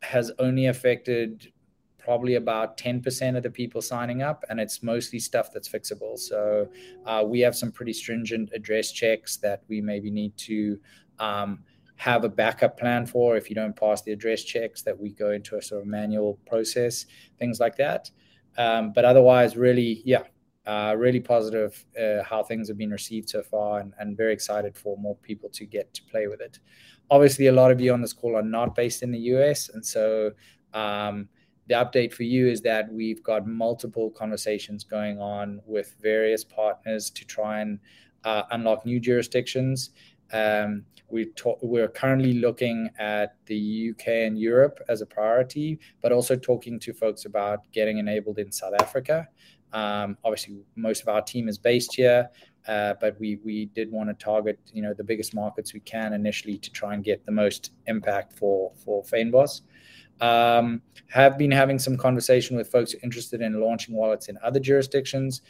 has 0.00 0.30
only 0.38 0.66
affected 0.66 1.50
probably 1.98 2.34
about 2.34 2.76
10% 2.76 3.36
of 3.36 3.42
the 3.42 3.50
people 3.50 3.80
signing 3.80 4.20
up, 4.22 4.44
and 4.50 4.60
it's 4.60 4.82
mostly 4.82 5.18
stuff 5.18 5.50
that's 5.52 5.68
fixable. 5.68 6.18
So 6.18 6.68
uh, 7.06 7.24
we 7.26 7.40
have 7.40 7.56
some 7.56 7.72
pretty 7.72 7.94
stringent 7.94 8.50
address 8.54 8.92
checks 8.92 9.38
that 9.38 9.62
we 9.68 9.80
maybe 9.80 10.10
need 10.10 10.36
to 10.36 10.78
um, 11.18 11.64
have 11.96 12.24
a 12.24 12.28
backup 12.28 12.78
plan 12.78 13.06
for 13.06 13.36
if 13.36 13.48
you 13.48 13.54
don't 13.54 13.76
pass 13.76 14.02
the 14.02 14.12
address 14.12 14.42
checks, 14.42 14.82
that 14.82 14.98
we 14.98 15.10
go 15.10 15.30
into 15.30 15.56
a 15.56 15.62
sort 15.62 15.82
of 15.82 15.86
manual 15.86 16.38
process, 16.46 17.06
things 17.38 17.60
like 17.60 17.76
that. 17.76 18.10
Um, 18.56 18.92
but 18.92 19.04
otherwise, 19.04 19.56
really, 19.56 20.02
yeah, 20.04 20.24
uh, 20.66 20.94
really 20.96 21.20
positive 21.20 21.84
uh, 22.00 22.22
how 22.22 22.42
things 22.42 22.68
have 22.68 22.78
been 22.78 22.90
received 22.90 23.28
so 23.28 23.42
far 23.42 23.80
and, 23.80 23.92
and, 23.98 24.16
very 24.16 24.32
excited 24.32 24.74
for 24.74 24.96
more 24.96 25.16
people 25.16 25.48
to 25.50 25.66
get 25.66 25.92
to 25.92 26.02
play 26.04 26.26
with 26.26 26.40
it. 26.40 26.58
Obviously, 27.10 27.48
a 27.48 27.52
lot 27.52 27.70
of 27.70 27.80
you 27.80 27.92
on 27.92 28.00
this 28.00 28.14
call 28.14 28.34
are 28.34 28.42
not 28.42 28.74
based 28.74 29.02
in 29.02 29.10
the 29.10 29.18
US. 29.18 29.68
And 29.68 29.84
so 29.84 30.32
um, 30.72 31.28
the 31.66 31.74
update 31.74 32.14
for 32.14 32.22
you 32.22 32.48
is 32.48 32.62
that 32.62 32.90
we've 32.90 33.22
got 33.22 33.46
multiple 33.46 34.10
conversations 34.10 34.84
going 34.84 35.20
on 35.20 35.60
with 35.66 35.94
various 36.00 36.44
partners 36.44 37.10
to 37.10 37.26
try 37.26 37.60
and 37.60 37.78
uh, 38.24 38.44
unlock 38.52 38.86
new 38.86 38.98
jurisdictions. 38.98 39.90
Um, 40.34 40.84
we 41.08 41.26
talk, 41.26 41.60
we're 41.62 41.88
currently 41.88 42.34
looking 42.34 42.90
at 42.98 43.36
the 43.46 43.92
UK 43.92 44.08
and 44.26 44.38
Europe 44.38 44.80
as 44.88 45.00
a 45.00 45.06
priority, 45.06 45.78
but 46.02 46.10
also 46.10 46.34
talking 46.34 46.80
to 46.80 46.92
folks 46.92 47.24
about 47.24 47.60
getting 47.72 47.98
enabled 47.98 48.38
in 48.38 48.50
South 48.50 48.74
Africa. 48.80 49.28
Um, 49.72 50.18
obviously, 50.24 50.58
most 50.74 51.02
of 51.02 51.08
our 51.08 51.22
team 51.22 51.48
is 51.48 51.56
based 51.56 51.94
here, 51.94 52.28
uh, 52.66 52.94
but 53.00 53.18
we 53.20 53.38
we 53.44 53.66
did 53.66 53.90
want 53.92 54.08
to 54.08 54.14
target 54.14 54.58
you 54.72 54.82
know 54.82 54.94
the 54.94 55.04
biggest 55.04 55.34
markets 55.34 55.72
we 55.72 55.80
can 55.80 56.12
initially 56.12 56.58
to 56.58 56.70
try 56.70 56.94
and 56.94 57.04
get 57.04 57.24
the 57.26 57.32
most 57.32 57.72
impact 57.86 58.32
for 58.32 58.72
for 58.84 59.02
Fynbos. 59.04 59.62
Um, 60.20 60.80
have 61.10 61.38
been 61.38 61.50
having 61.50 61.78
some 61.78 61.96
conversation 61.96 62.56
with 62.56 62.70
folks 62.70 62.94
interested 63.02 63.40
in 63.40 63.60
launching 63.60 63.94
wallets 63.94 64.28
in 64.28 64.38
other 64.42 64.60
jurisdictions. 64.60 65.42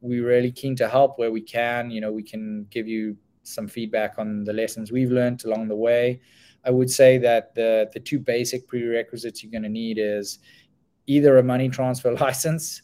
We're 0.00 0.26
really 0.26 0.52
keen 0.52 0.74
to 0.76 0.88
help 0.88 1.18
where 1.18 1.30
we 1.30 1.40
can. 1.40 1.90
You 1.90 2.00
know, 2.00 2.12
we 2.12 2.22
can 2.22 2.66
give 2.70 2.88
you 2.88 3.16
some 3.42 3.68
feedback 3.68 4.14
on 4.18 4.44
the 4.44 4.52
lessons 4.52 4.92
we've 4.92 5.10
learned 5.10 5.44
along 5.44 5.68
the 5.68 5.76
way. 5.76 6.20
I 6.64 6.70
would 6.70 6.90
say 6.90 7.18
that 7.18 7.54
the 7.54 7.90
the 7.92 8.00
two 8.00 8.18
basic 8.18 8.68
prerequisites 8.68 9.42
you're 9.42 9.52
going 9.52 9.62
to 9.62 9.68
need 9.68 9.98
is 9.98 10.38
either 11.06 11.38
a 11.38 11.42
money 11.42 11.68
transfer 11.68 12.12
license 12.26 12.82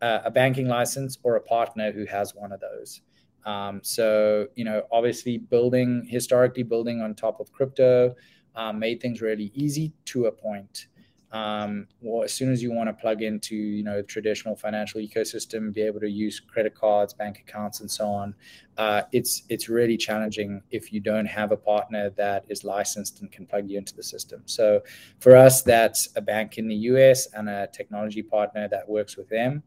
uh, 0.00 0.20
a 0.24 0.30
banking 0.30 0.68
license 0.68 1.18
or 1.22 1.36
a 1.36 1.40
partner 1.40 1.92
who 1.92 2.04
has 2.06 2.34
one 2.34 2.52
of 2.52 2.60
those. 2.60 3.02
Um, 3.44 3.80
so, 3.82 4.46
you 4.54 4.64
know, 4.64 4.82
obviously 4.90 5.38
building, 5.38 6.06
historically 6.08 6.62
building 6.62 7.00
on 7.00 7.14
top 7.14 7.40
of 7.40 7.52
crypto 7.52 8.14
um, 8.54 8.78
made 8.78 9.00
things 9.00 9.20
really 9.20 9.50
easy 9.54 9.92
to 10.06 10.26
a 10.26 10.32
point 10.32 10.86
um, 11.32 11.86
well, 12.00 12.24
as 12.24 12.32
soon 12.32 12.50
as 12.52 12.60
you 12.62 12.72
want 12.72 12.88
to 12.88 12.92
plug 12.92 13.22
into 13.22 13.54
you 13.54 13.84
know 13.84 14.02
traditional 14.02 14.56
financial 14.56 15.00
ecosystem, 15.00 15.72
be 15.72 15.82
able 15.82 16.00
to 16.00 16.10
use 16.10 16.40
credit 16.40 16.74
cards, 16.74 17.14
bank 17.14 17.38
accounts, 17.38 17.80
and 17.80 17.90
so 17.90 18.08
on, 18.08 18.34
uh, 18.78 19.02
it's 19.12 19.44
it's 19.48 19.68
really 19.68 19.96
challenging 19.96 20.62
if 20.70 20.92
you 20.92 20.98
don't 20.98 21.26
have 21.26 21.52
a 21.52 21.56
partner 21.56 22.10
that 22.10 22.44
is 22.48 22.64
licensed 22.64 23.20
and 23.20 23.30
can 23.30 23.46
plug 23.46 23.68
you 23.68 23.78
into 23.78 23.94
the 23.94 24.02
system. 24.02 24.42
So 24.46 24.82
for 25.20 25.36
us, 25.36 25.62
that's 25.62 26.08
a 26.16 26.20
bank 26.20 26.58
in 26.58 26.66
the 26.66 26.76
U.S. 26.76 27.28
and 27.32 27.48
a 27.48 27.68
technology 27.72 28.22
partner 28.22 28.68
that 28.68 28.88
works 28.88 29.16
with 29.16 29.28
them. 29.28 29.62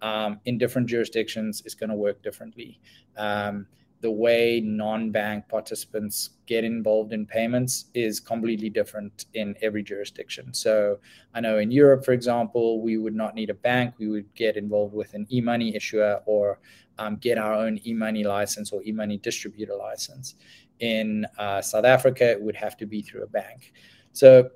Um, 0.00 0.38
in 0.44 0.58
different 0.58 0.88
jurisdictions, 0.88 1.62
it's 1.64 1.74
going 1.74 1.90
to 1.90 1.96
work 1.96 2.22
differently. 2.22 2.78
Um, 3.16 3.66
the 4.00 4.10
way 4.10 4.60
non-bank 4.64 5.48
participants 5.48 6.30
get 6.46 6.62
involved 6.62 7.12
in 7.12 7.26
payments 7.26 7.86
is 7.94 8.20
completely 8.20 8.70
different 8.70 9.26
in 9.34 9.56
every 9.60 9.82
jurisdiction. 9.82 10.54
So 10.54 10.98
I 11.34 11.40
know 11.40 11.58
in 11.58 11.70
Europe, 11.70 12.04
for 12.04 12.12
example, 12.12 12.80
we 12.80 12.96
would 12.96 13.14
not 13.14 13.34
need 13.34 13.50
a 13.50 13.54
bank. 13.54 13.94
We 13.98 14.08
would 14.08 14.32
get 14.34 14.56
involved 14.56 14.94
with 14.94 15.14
an 15.14 15.26
e-money 15.30 15.74
issuer 15.74 16.20
or 16.26 16.60
um, 16.98 17.16
get 17.16 17.38
our 17.38 17.54
own 17.54 17.80
e-money 17.84 18.24
license 18.24 18.70
or 18.72 18.82
e-money 18.84 19.18
distributor 19.18 19.74
license. 19.74 20.36
In 20.78 21.26
uh, 21.36 21.60
South 21.60 21.84
Africa, 21.84 22.30
it 22.30 22.40
would 22.40 22.56
have 22.56 22.76
to 22.76 22.86
be 22.86 23.02
through 23.02 23.24
a 23.24 23.26
bank. 23.26 23.72
So 24.12 24.50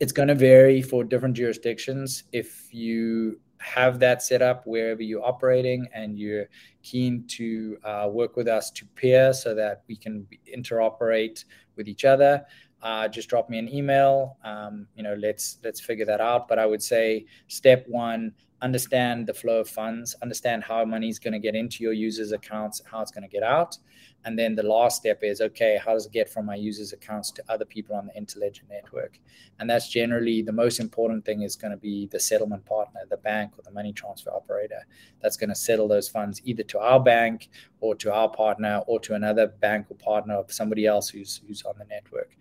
it's 0.00 0.12
going 0.12 0.28
to 0.28 0.34
vary 0.34 0.82
for 0.82 1.04
different 1.04 1.36
jurisdictions. 1.36 2.24
If 2.32 2.74
you 2.74 3.38
have 3.62 3.98
that 4.00 4.22
set 4.22 4.42
up 4.42 4.66
wherever 4.66 5.02
you're 5.02 5.24
operating 5.24 5.86
and 5.94 6.18
you're 6.18 6.46
keen 6.82 7.24
to 7.28 7.78
uh, 7.84 8.08
work 8.10 8.36
with 8.36 8.48
us 8.48 8.70
to 8.72 8.84
peer 8.94 9.32
so 9.32 9.54
that 9.54 9.82
we 9.88 9.96
can 9.96 10.26
interoperate 10.52 11.44
with 11.76 11.88
each 11.88 12.04
other 12.04 12.44
uh, 12.82 13.06
just 13.06 13.28
drop 13.28 13.48
me 13.48 13.58
an 13.58 13.72
email. 13.72 14.36
Um, 14.44 14.86
you 14.96 15.02
know 15.02 15.14
let's 15.14 15.58
let's 15.64 15.80
figure 15.80 16.04
that 16.06 16.20
out. 16.20 16.48
But 16.48 16.58
i 16.58 16.66
would 16.66 16.82
say 16.82 17.26
step 17.46 17.84
one 17.88 18.32
understand 18.62 19.26
the 19.26 19.34
flow 19.34 19.60
of 19.60 19.68
funds 19.68 20.14
understand 20.22 20.64
how 20.64 20.84
money 20.84 21.08
is 21.08 21.18
going 21.18 21.32
to 21.32 21.38
get 21.38 21.54
into 21.54 21.82
your 21.82 21.92
users 21.92 22.32
accounts 22.32 22.80
how 22.90 23.02
it's 23.02 23.10
going 23.10 23.22
to 23.22 23.28
get 23.28 23.42
out 23.42 23.76
and 24.24 24.38
then 24.38 24.54
the 24.54 24.62
last 24.62 24.98
step 24.98 25.20
is 25.22 25.40
okay, 25.40 25.80
how 25.84 25.94
does 25.94 26.06
it 26.06 26.12
get 26.12 26.28
from 26.28 26.46
my 26.46 26.54
users' 26.54 26.92
accounts 26.92 27.30
to 27.32 27.42
other 27.48 27.64
people 27.64 27.96
on 27.96 28.06
the 28.06 28.20
Interledger 28.20 28.62
network? 28.70 29.18
And 29.58 29.68
that's 29.68 29.88
generally 29.88 30.42
the 30.42 30.52
most 30.52 30.78
important 30.78 31.24
thing 31.24 31.42
is 31.42 31.56
going 31.56 31.72
to 31.72 31.76
be 31.76 32.06
the 32.06 32.20
settlement 32.20 32.64
partner, 32.64 33.00
the 33.10 33.16
bank 33.16 33.52
or 33.58 33.62
the 33.62 33.72
money 33.72 33.92
transfer 33.92 34.30
operator 34.30 34.86
that's 35.20 35.36
going 35.36 35.50
to 35.50 35.56
settle 35.56 35.88
those 35.88 36.08
funds 36.08 36.40
either 36.44 36.62
to 36.64 36.78
our 36.78 37.00
bank 37.00 37.48
or 37.80 37.94
to 37.96 38.12
our 38.12 38.28
partner 38.28 38.82
or 38.86 39.00
to 39.00 39.14
another 39.14 39.48
bank 39.48 39.86
or 39.90 39.96
partner 39.96 40.34
of 40.34 40.52
somebody 40.52 40.86
else 40.86 41.08
who's 41.08 41.40
who's 41.46 41.62
on 41.64 41.74
the 41.78 41.84
network. 41.86 42.36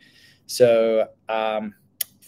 So 0.46 1.08
um, 1.30 1.74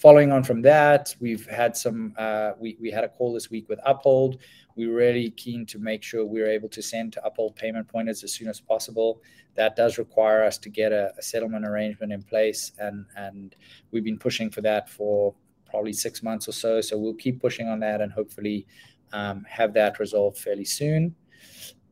following 0.03 0.31
on 0.33 0.43
from 0.43 0.62
that, 0.62 1.15
we've 1.19 1.48
had 1.48 1.75
some 1.77 2.13
uh, 2.17 2.51
we, 2.60 2.77
we 2.79 2.91
had 2.91 3.05
a 3.05 3.10
call 3.10 3.33
this 3.33 3.50
week 3.50 3.67
with 3.69 3.79
Uphold 3.86 4.38
we're 4.75 4.95
really 4.95 5.29
keen 5.31 5.65
to 5.67 5.79
make 5.79 6.03
sure 6.03 6.25
we're 6.25 6.50
able 6.50 6.69
to 6.69 6.81
send 6.81 7.13
to 7.13 7.25
Uphold 7.25 7.55
payment 7.55 7.88
pointers 7.88 8.24
as 8.24 8.33
soon 8.33 8.48
as 8.48 8.60
possible. 8.60 9.22
That 9.55 9.75
does 9.75 9.98
require 9.98 10.43
us 10.43 10.57
to 10.60 10.69
get 10.69 10.91
a, 10.91 11.13
a 11.17 11.22
settlement 11.22 11.65
arrangement 11.65 12.12
in 12.12 12.24
place, 12.24 12.72
and 12.79 13.05
and 13.15 13.55
we've 13.91 14.03
been 14.03 14.17
pushing 14.17 14.50
for 14.50 14.62
that 14.62 14.89
for 14.89 15.36
probably 15.69 15.93
six 15.93 16.24
months 16.24 16.48
or 16.48 16.53
so. 16.53 16.81
So 16.81 16.98
we'll 16.98 17.13
keep 17.13 17.39
pushing 17.39 17.67
on 17.67 17.79
that, 17.81 18.01
and 18.01 18.12
hopefully 18.12 18.65
um, 19.12 19.45
have 19.48 19.74
that 19.74 20.00
resolved 20.00 20.38
fairly 20.38 20.65
soon. 20.65 21.15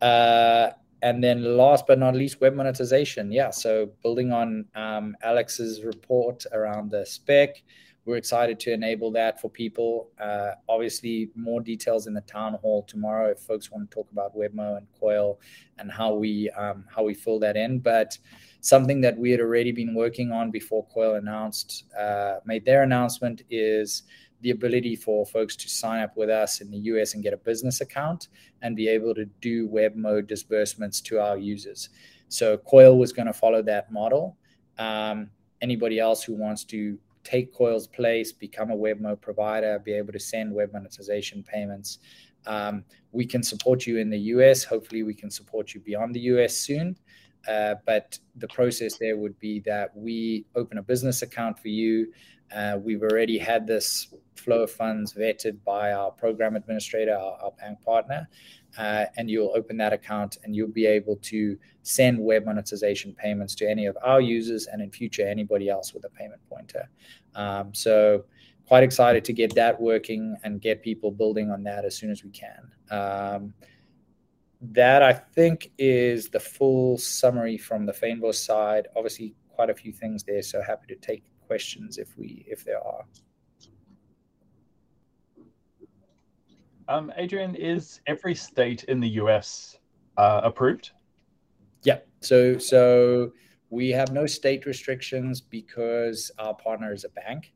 Uh, 0.02 0.72
and 1.04 1.24
then 1.24 1.58
last 1.58 1.86
but 1.88 2.00
not 2.00 2.16
least, 2.16 2.42
web 2.42 2.54
monetization. 2.56 3.32
Yeah, 3.32 3.50
so 3.52 3.92
building 4.04 4.32
on 4.32 4.66
um, 4.76 5.16
Alex's 5.24 5.84
report 5.84 6.46
around 6.52 6.92
the 6.92 7.06
spec, 7.06 7.62
we're 8.06 8.18
excited 8.18 8.60
to 8.62 8.74
enable 8.74 9.12
that 9.12 9.40
for 9.40 9.50
people. 9.50 10.10
Uh, 10.20 10.52
obviously, 10.68 11.30
more 11.36 11.62
details 11.62 12.08
in 12.08 12.14
the 12.14 12.22
town 12.22 12.56
hall 12.56 12.84
tomorrow 12.84 13.30
if 13.30 13.40
folks 13.40 13.72
want 13.72 13.90
to 13.90 13.94
talk 13.94 14.12
about 14.12 14.36
Webmo 14.36 14.78
and 14.78 14.88
Coil 15.00 15.40
and 15.78 15.92
how 15.92 16.14
we 16.14 16.50
um, 16.52 16.86
how 16.94 17.04
we 17.04 17.14
fill 17.14 17.40
that 17.40 17.56
in. 17.56 17.80
But 17.80 18.18
something 18.62 19.02
that 19.02 19.18
we 19.18 19.30
had 19.30 19.40
already 19.40 19.72
been 19.72 19.94
working 19.94 20.32
on 20.32 20.50
before 20.50 20.88
Coil 20.88 21.16
announced 21.16 21.86
uh, 21.98 22.38
made 22.46 22.66
their 22.66 22.84
announcement 22.84 23.44
is 23.50 24.04
the 24.42 24.50
ability 24.50 24.96
for 24.96 25.24
folks 25.26 25.56
to 25.56 25.70
sign 25.70 26.02
up 26.02 26.18
with 26.18 26.30
us 26.30 26.62
in 26.62 26.72
the 26.72 26.78
US 26.78 27.14
and 27.14 27.22
get 27.22 27.34
a 27.34 27.38
business 27.38 27.82
account 27.82 28.30
and 28.64 28.76
be 28.76 28.88
able 28.88 29.14
to 29.14 29.26
do 29.40 29.70
Webmo 29.70 30.26
disbursements 30.26 31.00
to 31.02 31.20
our 31.20 31.38
users. 31.38 31.90
So 32.28 32.58
Coil 32.58 32.98
was 32.98 33.14
going 33.14 33.28
to 33.28 33.34
follow 33.34 33.62
that 33.64 33.92
model. 33.92 34.38
Um, 34.80 35.30
anybody 35.62 36.00
else 36.00 36.24
who 36.24 36.34
wants 36.34 36.64
to 36.66 36.98
take 37.24 37.54
Coil's 37.54 37.88
place, 37.88 38.32
become 38.32 38.72
a 38.72 38.76
Webmo 38.76 39.20
provider, 39.20 39.80
be 39.80 39.94
able 39.94 40.14
to 40.14 40.20
send 40.20 40.54
web 40.54 40.72
monetization 40.74 41.44
payments. 41.44 42.00
Um, 42.46 42.84
we 43.12 43.26
can 43.26 43.44
support 43.44 43.86
you 43.86 43.98
in 43.98 44.10
the 44.10 44.20
US. 44.36 44.64
Hopefully, 44.64 45.04
we 45.04 45.14
can 45.14 45.30
support 45.30 45.74
you 45.74 45.82
beyond 45.82 46.16
the 46.16 46.22
US 46.22 46.56
soon. 46.56 46.98
Uh, 47.48 47.76
but 47.86 48.20
the 48.36 48.48
process 48.50 48.98
there 48.98 49.18
would 49.18 49.38
be 49.40 49.60
that 49.62 49.96
we 49.96 50.46
open 50.56 50.78
a 50.78 50.84
business 50.84 51.22
account 51.22 51.58
for 51.58 51.70
you. 51.70 52.12
Uh, 52.56 52.78
we've 52.82 53.02
already 53.02 53.38
had 53.38 53.66
this 53.66 54.14
flow 54.36 54.64
of 54.64 54.72
funds 54.72 55.14
vetted 55.14 55.64
by 55.64 55.94
our 55.94 56.12
program 56.12 56.56
administrator, 56.56 57.14
our, 57.14 57.38
our 57.42 57.52
bank 57.60 57.82
partner, 57.82 58.28
uh, 58.78 59.06
and 59.18 59.30
you'll 59.30 59.54
open 59.56 59.78
that 59.78 59.94
account 59.94 60.38
and 60.44 60.56
you'll 60.56 60.68
be 60.68 60.86
able 60.86 61.18
to 61.18 61.58
send 61.84 62.20
web 62.20 62.46
monetization 62.46 63.14
payments 63.14 63.56
to 63.56 63.70
any 63.70 63.86
of 63.86 63.98
our 64.04 64.22
users 64.22 64.68
and 64.68 64.82
in 64.82 64.92
future 64.92 65.28
anybody 65.28 65.70
else 65.70 65.94
with 65.94 66.06
a 66.06 66.10
payment 66.10 66.42
pointer. 66.50 66.90
Um, 67.36 67.74
so 67.74 68.26
quite 68.66 68.84
excited 68.84 69.26
to 69.26 69.34
get 69.34 69.54
that 69.56 69.80
working 69.80 70.38
and 70.44 70.62
get 70.62 70.82
people 70.82 71.12
building 71.12 71.52
on 71.52 71.64
that 71.64 71.86
as 71.86 71.96
soon 71.96 72.10
as 72.12 72.24
we 72.24 72.30
can. 72.30 72.72
Um, 72.90 73.54
that 74.62 75.02
I 75.02 75.14
think 75.14 75.72
is 75.78 76.30
the 76.30 76.40
full 76.40 76.98
summary 76.98 77.58
from 77.58 77.86
the 77.86 77.92
Fynbos 77.92 78.36
side. 78.36 78.88
Obviously, 78.96 79.34
quite 79.50 79.70
a 79.70 79.74
few 79.74 79.92
things 79.92 80.24
there, 80.24 80.42
so 80.42 80.62
happy 80.62 80.88
to 80.88 80.96
take 80.96 81.24
questions 81.48 81.98
if 81.98 82.18
we 82.18 82.46
if 82.48 82.64
there 82.64 82.82
are. 82.82 83.04
Um, 86.92 87.14
Adrian, 87.16 87.56
is 87.56 88.02
every 88.06 88.36
state 88.36 88.84
in 88.84 89.00
the 89.00 89.08
US 89.22 89.78
uh, 90.18 90.42
approved? 90.44 90.92
Yeah. 91.84 92.00
So 92.20 92.58
so 92.58 93.32
we 93.70 93.92
have 93.92 94.12
no 94.12 94.26
state 94.26 94.66
restrictions 94.66 95.40
because 95.40 96.32
our 96.38 96.54
partner 96.54 96.92
is 96.92 97.06
a 97.06 97.10
bank, 97.10 97.54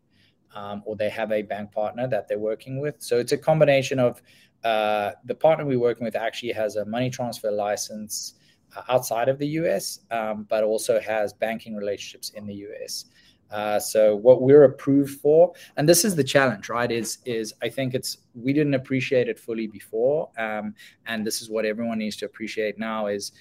um, 0.56 0.84
or 0.86 0.96
they 0.96 1.10
have 1.10 1.34
a 1.34 1.42
bank 1.42 1.74
partner 1.74 2.08
that 2.08 2.30
they're 2.30 2.40
working 2.40 2.80
with. 2.80 2.96
So 3.00 3.20
it's 3.20 3.34
a 3.34 3.38
combination 3.38 4.00
of 4.00 4.22
uh, 4.64 5.12
the 5.26 5.36
partner 5.36 5.66
we're 5.66 5.80
working 5.80 6.06
with 6.06 6.16
actually 6.16 6.54
has 6.54 6.78
a 6.78 6.86
money 6.86 7.10
transfer 7.10 7.52
license 7.52 8.36
uh, 8.74 8.84
outside 8.88 9.28
of 9.28 9.38
the 9.38 9.48
US, 9.60 10.00
um, 10.12 10.48
but 10.50 10.64
also 10.64 10.98
has 11.02 11.34
banking 11.34 11.76
relationships 11.76 12.30
in 12.30 12.48
the 12.48 12.56
US. 12.70 13.06
Uh, 13.52 13.80
so 13.80 14.16
what 14.16 14.42
we're 14.42 14.64
approved 14.64 15.20
for, 15.20 15.54
and 15.78 15.88
this 15.88 16.04
is 16.04 16.16
the 16.16 16.24
challenge, 16.24 16.70
right? 16.70 16.92
Is 16.92 17.20
is 17.26 17.54
I 17.62 17.70
think 17.70 17.94
it's 17.94 18.18
we 18.34 18.54
didn't 18.54 18.74
appreciate 18.74 19.28
it 19.28 19.40
fully 19.40 19.68
before, 19.68 20.30
um, 20.38 20.74
and 21.06 21.26
this 21.26 21.42
is 21.42 21.50
what 21.50 21.66
everyone 21.66 22.00
needs 22.00 22.16
to 22.18 22.26
appreciate 22.26 22.78
now 22.80 23.08
is 23.08 23.32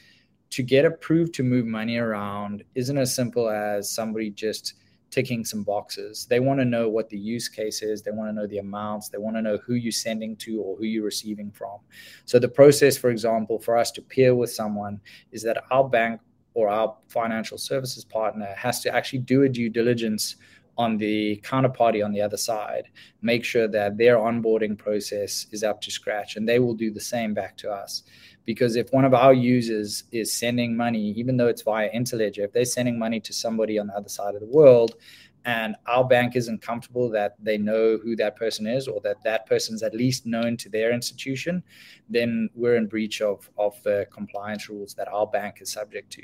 to 0.50 0.62
get 0.62 0.84
approved 0.84 1.34
to 1.34 1.42
move 1.42 1.66
money 1.66 1.96
around 1.96 2.62
isn't 2.74 2.98
as 2.98 3.14
simple 3.14 3.48
as 3.48 3.90
somebody 3.90 4.30
just 4.30 4.74
ticking 5.10 5.44
some 5.44 5.62
boxes. 5.62 6.26
They 6.26 6.40
want 6.40 6.58
to 6.58 6.64
know 6.64 6.88
what 6.88 7.08
the 7.08 7.18
use 7.18 7.48
case 7.48 7.82
is. 7.82 8.02
They 8.02 8.10
want 8.10 8.28
to 8.28 8.32
know 8.32 8.48
the 8.48 8.58
amounts. 8.58 9.08
They 9.08 9.18
want 9.18 9.36
to 9.36 9.42
know 9.42 9.58
who 9.58 9.74
you're 9.74 9.92
sending 9.92 10.34
to 10.38 10.60
or 10.60 10.76
who 10.76 10.84
you're 10.84 11.04
receiving 11.04 11.52
from. 11.52 11.78
So 12.24 12.40
the 12.40 12.48
process, 12.48 12.96
for 12.96 13.10
example, 13.10 13.60
for 13.60 13.76
us 13.76 13.92
to 13.92 14.02
peer 14.02 14.34
with 14.34 14.52
someone 14.52 15.00
is 15.30 15.42
that 15.44 15.62
our 15.70 15.88
bank 15.88 16.20
or 16.54 16.68
our 16.68 16.96
financial 17.08 17.58
services 17.58 18.04
partner 18.04 18.54
has 18.56 18.80
to 18.80 18.94
actually 18.94 19.18
do 19.18 19.42
a 19.42 19.48
due 19.48 19.68
diligence 19.68 20.36
on 20.76 20.96
the 20.96 21.40
counterparty 21.44 22.04
on 22.04 22.12
the 22.12 22.20
other 22.20 22.36
side, 22.36 22.88
make 23.22 23.44
sure 23.44 23.68
that 23.68 23.96
their 23.96 24.16
onboarding 24.16 24.76
process 24.76 25.46
is 25.52 25.62
up 25.62 25.80
to 25.80 25.90
scratch, 25.90 26.36
and 26.36 26.48
they 26.48 26.58
will 26.58 26.74
do 26.74 26.90
the 26.90 27.00
same 27.00 27.32
back 27.32 27.56
to 27.56 27.70
us. 27.70 28.02
Because 28.44 28.76
if 28.76 28.92
one 28.92 29.04
of 29.04 29.14
our 29.14 29.32
users 29.32 30.04
is 30.10 30.32
sending 30.32 30.76
money, 30.76 31.12
even 31.12 31.36
though 31.36 31.46
it's 31.46 31.62
via 31.62 31.90
Interledger, 31.90 32.44
if 32.44 32.52
they're 32.52 32.64
sending 32.64 32.98
money 32.98 33.20
to 33.20 33.32
somebody 33.32 33.78
on 33.78 33.86
the 33.86 33.94
other 33.94 34.08
side 34.08 34.34
of 34.34 34.40
the 34.40 34.48
world, 34.48 34.96
and 35.44 35.76
our 35.86 36.04
bank 36.04 36.36
isn't 36.36 36.62
comfortable 36.62 37.10
that 37.10 37.34
they 37.42 37.58
know 37.58 37.98
who 38.02 38.16
that 38.16 38.36
person 38.36 38.66
is 38.66 38.88
or 38.88 39.00
that 39.02 39.22
that 39.24 39.46
person's 39.46 39.82
at 39.82 39.94
least 39.94 40.24
known 40.24 40.56
to 40.56 40.68
their 40.70 40.92
institution, 40.92 41.62
then 42.08 42.48
we're 42.54 42.76
in 42.76 42.86
breach 42.86 43.20
of, 43.20 43.48
of 43.58 43.80
the 43.82 44.06
compliance 44.10 44.68
rules 44.68 44.94
that 44.94 45.08
our 45.08 45.26
bank 45.26 45.58
is 45.60 45.70
subject 45.70 46.10
to. 46.12 46.22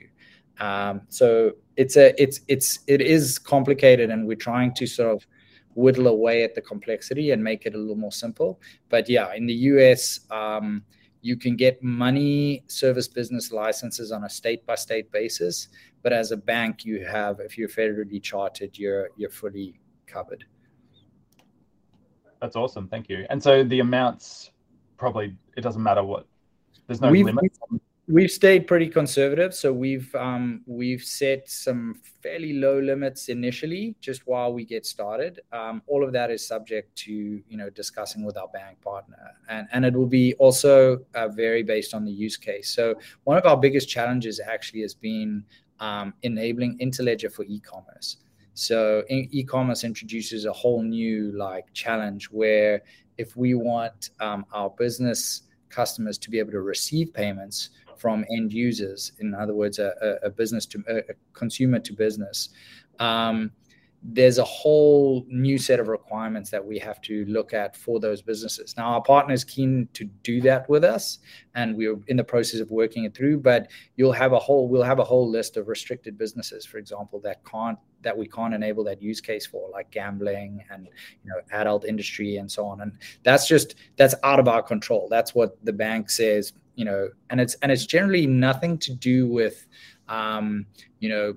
Um, 0.65 1.03
so 1.09 1.53
it's 1.77 1.97
a 1.97 2.21
it's 2.23 2.41
it's 2.49 2.81
it 2.87 3.01
is 3.01 3.39
complicated, 3.39 4.11
and 4.11 4.27
we're 4.27 4.37
trying 4.37 4.75
to 4.75 4.87
sort 4.87 5.13
of 5.15 5.27
whittle 5.75 6.09
away 6.09 6.43
at 6.43 6.55
the 6.55 6.61
complexity 6.61 7.31
and 7.31 7.43
make 7.43 7.65
it 7.67 7.75
a 7.75 7.79
little 7.79 7.97
more 7.97 8.13
simple. 8.13 8.61
But 8.89 9.09
yeah, 9.09 9.33
in 9.35 9.47
the 9.47 9.55
US, 9.55 10.21
um, 10.31 10.83
you 11.23 11.37
can 11.37 11.57
get 11.57 11.83
money 11.83 12.65
service 12.67 13.09
business 13.09 13.53
licenses 13.53 14.11
on 14.13 14.25
a 14.25 14.29
state 14.29 14.65
by 14.67 14.75
state 14.75 15.11
basis 15.13 15.69
but 16.03 16.13
as 16.13 16.33
a 16.33 16.37
bank 16.37 16.85
you 16.85 17.05
have 17.05 17.41
if 17.41 17.59
you're 17.59 17.69
federally 17.69 18.23
chartered 18.23 18.77
you're 18.79 19.11
you're 19.17 19.31
fully 19.31 19.81
covered. 20.11 20.45
That's 22.41 22.57
awesome. 22.57 22.89
Thank 22.89 23.09
you. 23.09 23.27
And 23.31 23.43
so 23.43 23.63
the 23.63 23.81
amounts 23.81 24.51
probably 24.97 25.37
it 25.57 25.63
doesn't 25.63 25.83
matter 25.83 26.03
what 26.03 26.27
there's 26.87 27.01
no 27.01 27.11
we've, 27.11 27.25
limit 27.25 27.53
we've 27.71 27.81
stayed 28.29 28.67
pretty 28.67 28.89
conservative 28.89 29.55
so 29.55 29.73
we've 29.73 30.13
um, 30.15 30.63
we've 30.67 31.03
set 31.03 31.49
some 31.49 31.95
fairly 32.23 32.55
low 32.55 32.79
limits 32.81 33.29
initially 33.29 33.95
just 34.01 34.27
while 34.27 34.53
we 34.53 34.65
get 34.65 34.85
started. 34.85 35.41
Um, 35.53 35.83
all 35.87 36.05
of 36.05 36.13
that 36.13 36.31
is 36.31 36.47
subject 36.47 36.97
to 37.05 37.13
you 37.13 37.57
know 37.57 37.71
discussing 37.71 38.25
with 38.25 38.37
our 38.37 38.49
bank 38.49 38.81
partner 38.81 39.33
and 39.49 39.69
and 39.73 39.85
it 39.85 39.95
will 39.95 40.07
be 40.07 40.35
also 40.35 40.99
uh, 41.15 41.29
vary 41.29 41.63
based 41.63 41.95
on 41.95 42.05
the 42.05 42.11
use 42.11 42.37
case. 42.37 42.71
So 42.71 42.95
one 43.25 43.37
of 43.37 43.47
our 43.47 43.57
biggest 43.57 43.89
challenges 43.89 44.41
actually 44.41 44.83
has 44.83 44.95
been 44.95 45.45
um, 45.79 46.15
enabling 46.23 46.79
interledger 46.79 47.31
for 47.31 47.45
e-commerce. 47.45 48.19
So 48.55 49.05
e-commerce 49.09 49.85
introduces 49.85 50.45
a 50.45 50.53
whole 50.53 50.83
new 50.83 51.33
like 51.37 51.73
challenge 51.73 52.27
where 52.31 52.83
if 53.17 53.37
we 53.37 53.55
want 53.55 54.11
um, 54.21 54.45
our 54.53 54.71
business 54.71 55.43
customers 55.69 56.19
to 56.19 56.31
be 56.31 56.39
able 56.39 56.51
to 56.51 56.61
receive 56.61 57.15
payments 57.15 57.71
from 58.01 58.25
end 58.31 58.53
users. 58.53 59.13
In 59.19 59.35
other 59.35 59.55
words, 59.55 59.79
a, 59.79 59.93
a 60.23 60.31
business 60.31 60.65
to 60.67 60.83
a 60.89 61.15
consumer 61.35 61.79
to 61.81 61.93
business. 61.93 62.49
Um, 62.99 63.53
there's 64.03 64.39
a 64.39 64.45
whole 64.45 65.27
new 65.29 65.59
set 65.59 65.79
of 65.79 65.89
requirements 65.89 66.49
that 66.51 66.65
we 66.65 66.79
have 66.79 67.03
to 67.03 67.27
look 67.27 67.53
at 67.53 67.77
for 67.77 68.01
those 68.01 68.23
businesses. 68.23 68.75
Now, 68.77 68.95
our 68.95 69.03
partner 69.03 69.35
is 69.35 69.45
keen 69.45 69.89
to 69.93 70.05
do 70.23 70.41
that 70.41 70.67
with 70.71 70.85
us, 70.85 71.19
and 71.55 71.77
we're 71.77 71.99
in 72.09 72.17
the 72.17 72.25
process 72.25 72.61
of 72.61 72.71
working 72.71 73.05
it 73.05 73.15
through. 73.15 73.41
But 73.41 73.71
you'll 73.97 74.13
have 74.13 74.33
a 74.33 74.39
whole 74.39 74.69
we'll 74.69 74.83
have 74.83 75.01
a 75.01 75.05
whole 75.05 75.29
list 75.29 75.59
of 75.59 75.69
restricted 75.69 76.17
businesses, 76.17 76.65
for 76.65 76.79
example, 76.79 77.21
that 77.21 77.45
can't 77.45 77.79
that 78.03 78.17
we 78.17 78.27
can't 78.27 78.55
enable 78.55 78.83
that 78.85 79.03
use 79.03 79.21
case 79.21 79.47
for, 79.47 79.69
like 79.69 79.91
gambling 79.91 80.65
and 80.71 80.89
you 81.23 81.31
know 81.31 81.41
adult 81.53 81.85
industry 81.85 82.37
and 82.37 82.51
so 82.51 82.65
on. 82.65 82.81
And 82.81 82.93
that's 83.23 83.47
just 83.47 83.75
that's 83.97 84.15
out 84.23 84.41
of 84.41 84.49
our 84.49 84.63
control. 84.63 85.09
That's 85.11 85.35
what 85.35 85.63
the 85.63 85.75
bank 85.75 86.09
says, 86.09 86.55
you 86.81 86.87
know, 86.87 87.11
and 87.29 87.43
it's 87.43 87.57
and 87.57 87.71
it's 87.71 87.85
generally 87.85 88.27
nothing 88.27 88.79
to 88.79 88.95
do 88.95 89.29
with, 89.29 89.67
um, 90.09 90.65
you 90.99 91.11
know 91.11 91.37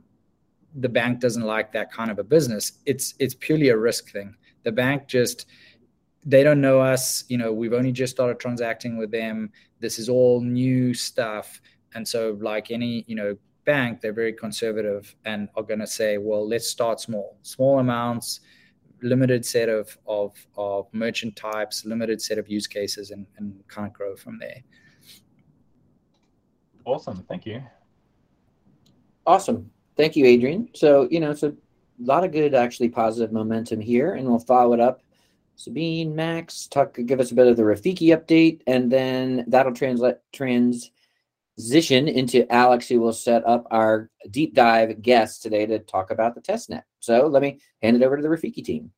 the 0.75 0.87
bank 0.87 1.19
doesn't 1.19 1.43
like 1.43 1.73
that 1.73 1.91
kind 1.91 2.09
of 2.09 2.17
a 2.17 2.23
business. 2.23 2.79
It's 2.85 3.13
it's 3.19 3.35
purely 3.35 3.67
a 3.67 3.77
risk 3.77 4.09
thing. 4.09 4.37
The 4.63 4.71
bank 4.71 5.05
just 5.05 5.47
they 6.25 6.43
don't 6.43 6.61
know 6.61 6.79
us. 6.79 7.25
You 7.27 7.37
know 7.37 7.51
we've 7.51 7.73
only 7.73 7.91
just 7.91 8.13
started 8.13 8.39
transacting 8.39 8.97
with 8.97 9.11
them. 9.11 9.51
This 9.81 9.99
is 9.99 10.07
all 10.07 10.39
new 10.39 10.93
stuff. 10.93 11.59
And 11.93 12.07
so 12.07 12.37
like 12.39 12.71
any 12.71 13.03
you 13.09 13.15
know 13.15 13.35
bank 13.65 13.99
they're 13.99 14.13
very 14.13 14.31
conservative 14.31 15.13
and 15.25 15.49
are 15.57 15.63
going 15.63 15.79
to 15.79 15.87
say 15.87 16.17
well 16.19 16.47
let's 16.47 16.69
start 16.69 17.01
small. 17.01 17.37
Small 17.41 17.79
amounts 17.79 18.39
limited 19.01 19.45
set 19.45 19.67
of 19.67 19.97
of 20.07 20.31
of 20.55 20.87
merchant 20.93 21.35
types 21.35 21.83
limited 21.83 22.21
set 22.21 22.37
of 22.37 22.47
use 22.47 22.65
cases 22.65 23.11
and, 23.11 23.27
and 23.37 23.61
kind 23.67 23.85
of 23.85 23.91
grow 23.91 24.15
from 24.15 24.39
there 24.39 24.63
awesome 26.85 27.23
thank 27.27 27.45
you 27.45 27.61
awesome 29.25 29.69
Thank 29.95 30.15
you, 30.15 30.25
Adrian. 30.25 30.69
So, 30.73 31.07
you 31.11 31.19
know, 31.19 31.31
it's 31.31 31.43
a 31.43 31.53
lot 31.99 32.23
of 32.23 32.31
good, 32.31 32.55
actually 32.55 32.89
positive 32.89 33.31
momentum 33.31 33.79
here, 33.79 34.15
and 34.15 34.27
we'll 34.27 34.39
follow 34.39 34.73
it 34.73 34.79
up. 34.79 35.01
Sabine, 35.55 36.15
Max, 36.15 36.67
talk, 36.67 36.97
give 37.05 37.19
us 37.19 37.31
a 37.31 37.35
bit 37.35 37.47
of 37.47 37.55
the 37.55 37.63
Rafiki 37.63 38.07
update, 38.17 38.61
and 38.65 38.91
then 38.91 39.45
that'll 39.47 39.73
translate 39.73 40.17
trans 40.31 40.89
transition 41.55 42.07
into 42.07 42.51
Alex, 42.51 42.87
who 42.87 42.99
will 42.99 43.13
set 43.13 43.45
up 43.45 43.67
our 43.69 44.09
deep 44.31 44.55
dive 44.55 45.03
guest 45.03 45.43
today 45.43 45.67
to 45.67 45.77
talk 45.77 46.09
about 46.09 46.33
the 46.33 46.41
test 46.41 46.71
net. 46.71 46.85
So 46.99 47.27
let 47.27 47.43
me 47.43 47.59
hand 47.83 47.95
it 47.95 48.03
over 48.03 48.17
to 48.17 48.23
the 48.23 48.29
Rafiki 48.29 48.65
team. 48.65 48.91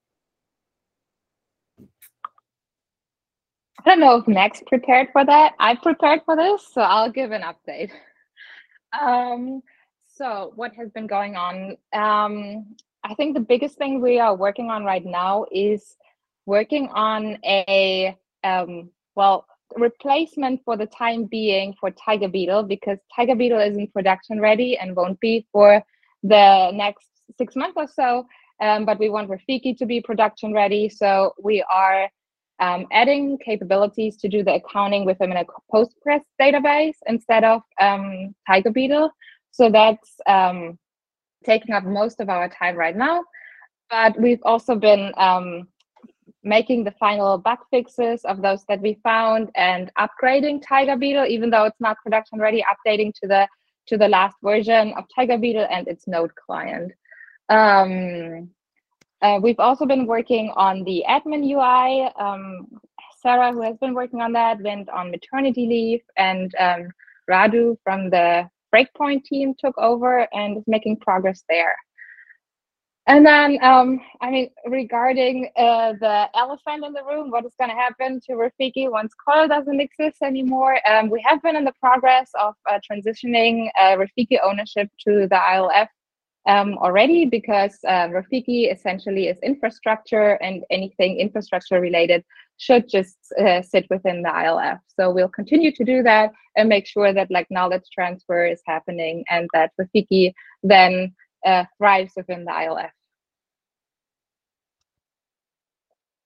I 3.79 3.89
don't 3.89 3.99
know 3.99 4.15
if 4.15 4.27
Max 4.27 4.61
prepared 4.65 5.09
for 5.11 5.25
that. 5.25 5.53
I 5.59 5.75
prepared 5.75 6.21
for 6.25 6.35
this, 6.35 6.67
so 6.71 6.81
I'll 6.81 7.11
give 7.11 7.31
an 7.31 7.43
update. 7.43 7.91
Um, 8.99 9.61
so, 10.05 10.53
what 10.55 10.73
has 10.75 10.89
been 10.91 11.07
going 11.07 11.35
on? 11.35 11.77
Um, 11.93 12.75
I 13.03 13.13
think 13.15 13.35
the 13.35 13.41
biggest 13.41 13.77
thing 13.77 14.01
we 14.01 14.19
are 14.19 14.35
working 14.35 14.69
on 14.69 14.85
right 14.85 15.05
now 15.05 15.45
is 15.51 15.97
working 16.45 16.87
on 16.89 17.37
a 17.43 18.17
um, 18.43 18.89
well 19.15 19.45
replacement 19.75 20.61
for 20.63 20.77
the 20.77 20.85
time 20.85 21.25
being 21.25 21.73
for 21.79 21.91
Tiger 21.91 22.27
Beetle 22.27 22.63
because 22.63 22.97
Tiger 23.13 23.35
Beetle 23.35 23.59
isn't 23.59 23.93
production 23.93 24.39
ready 24.39 24.77
and 24.77 24.95
won't 24.95 25.19
be 25.19 25.45
for 25.51 25.83
the 26.23 26.71
next 26.71 27.07
six 27.37 27.55
months 27.55 27.75
or 27.75 27.87
so. 27.87 28.25
Um, 28.61 28.85
but 28.85 28.99
we 28.99 29.09
want 29.09 29.29
Rafiki 29.29 29.77
to 29.77 29.85
be 29.85 29.99
production 29.99 30.53
ready, 30.53 30.87
so 30.87 31.33
we 31.43 31.61
are 31.69 32.09
um, 32.59 32.85
adding 32.91 33.37
capabilities 33.43 34.17
to 34.17 34.29
do 34.29 34.43
the 34.43 34.55
accounting 34.55 35.05
with 35.05 35.17
them 35.17 35.31
in 35.31 35.37
a 35.37 35.45
Postgres 35.73 36.21
database 36.41 36.95
instead 37.07 37.43
of 37.43 37.61
um, 37.81 38.33
Tiger 38.47 38.71
Beetle. 38.71 39.11
So 39.51 39.69
that's 39.69 40.19
um, 40.27 40.77
taking 41.45 41.73
up 41.73 41.83
most 41.83 42.19
of 42.19 42.29
our 42.29 42.49
time 42.49 42.75
right 42.75 42.95
now. 42.95 43.23
But 43.89 44.19
we've 44.19 44.41
also 44.43 44.75
been 44.75 45.11
um, 45.17 45.67
making 46.43 46.83
the 46.83 46.91
final 46.91 47.37
bug 47.37 47.59
fixes 47.71 48.23
of 48.25 48.41
those 48.41 48.63
that 48.69 48.81
we 48.81 48.99
found 49.03 49.49
and 49.55 49.91
upgrading 49.97 50.63
Tiger 50.65 50.95
Beetle, 50.95 51.25
even 51.25 51.49
though 51.49 51.65
it's 51.65 51.81
not 51.81 51.97
production 52.03 52.39
ready, 52.39 52.63
updating 52.63 53.13
to 53.21 53.27
the 53.27 53.47
to 53.87 53.97
the 53.97 54.07
last 54.07 54.35
version 54.41 54.93
of 54.97 55.03
Tiger 55.13 55.37
Beetle 55.37 55.67
and 55.69 55.87
its 55.87 56.07
Node 56.07 56.33
client. 56.35 56.91
Um, 57.49 58.49
uh, 59.25 59.39
we've 59.39 59.59
also 59.59 59.85
been 59.87 60.05
working 60.05 60.51
on 60.55 60.83
the 60.83 61.03
admin 61.09 61.43
UI. 61.53 62.11
Um, 62.19 62.67
Sarah, 63.21 63.51
who 63.51 63.63
has 63.63 63.75
been 63.77 63.95
working 63.95 64.21
on 64.21 64.31
that, 64.33 64.61
went 64.61 64.87
on 64.89 65.09
maternity 65.09 65.65
leave, 65.65 66.01
and 66.15 66.53
um, 66.59 66.89
Radu 67.29 67.75
from 67.83 68.11
the 68.11 68.47
Breakpoint 68.73 69.23
team 69.23 69.55
took 69.57 69.75
over 69.79 70.27
and 70.31 70.57
is 70.57 70.63
making 70.67 70.97
progress 70.97 71.43
there. 71.49 71.75
And 73.07 73.25
then, 73.25 73.57
um, 73.63 73.99
I 74.21 74.29
mean, 74.29 74.49
regarding 74.67 75.49
uh, 75.57 75.93
the 75.99 76.29
elephant 76.35 76.85
in 76.85 76.93
the 76.93 77.03
room, 77.03 77.31
what 77.31 77.45
is 77.45 77.53
going 77.59 77.71
to 77.71 77.75
happen 77.75 78.19
to 78.27 78.33
Rafiki 78.33 78.91
once 78.91 79.13
Coil 79.27 79.47
doesn't 79.47 79.79
exist 79.79 80.17
anymore? 80.21 80.77
Um, 80.87 81.09
we 81.09 81.23
have 81.27 81.41
been 81.41 81.55
in 81.55 81.65
the 81.65 81.73
progress 81.79 82.29
of 82.39 82.53
uh, 82.69 82.79
transitioning 82.87 83.69
uh, 83.79 83.95
Rafiki 83.95 84.37
ownership 84.43 84.89
to 85.07 85.27
the 85.27 85.39
ILF 85.53 85.87
um, 86.47 86.77
already 86.77 87.25
because 87.25 87.79
uh, 87.87 88.07
Rafiki 88.09 88.71
essentially 88.71 89.27
is 89.27 89.37
infrastructure 89.41 90.33
and 90.41 90.63
anything 90.69 91.19
infrastructure 91.19 91.79
related 91.81 92.23
should 92.57 92.87
just 92.87 93.17
uh, 93.39 93.61
sit 93.61 93.85
within 93.89 94.21
the 94.21 94.29
ILF. 94.29 94.79
So 94.97 95.11
we'll 95.11 95.29
continue 95.29 95.71
to 95.71 95.83
do 95.83 96.03
that 96.03 96.31
and 96.55 96.69
make 96.69 96.87
sure 96.87 97.13
that 97.13 97.31
like 97.31 97.47
knowledge 97.49 97.83
transfer 97.93 98.45
is 98.45 98.61
happening 98.65 99.23
and 99.29 99.49
that 99.53 99.71
Rafiki 99.79 100.33
then 100.63 101.13
uh, 101.45 101.65
thrives 101.77 102.13
within 102.15 102.45
the 102.45 102.51
ILF. 102.51 102.89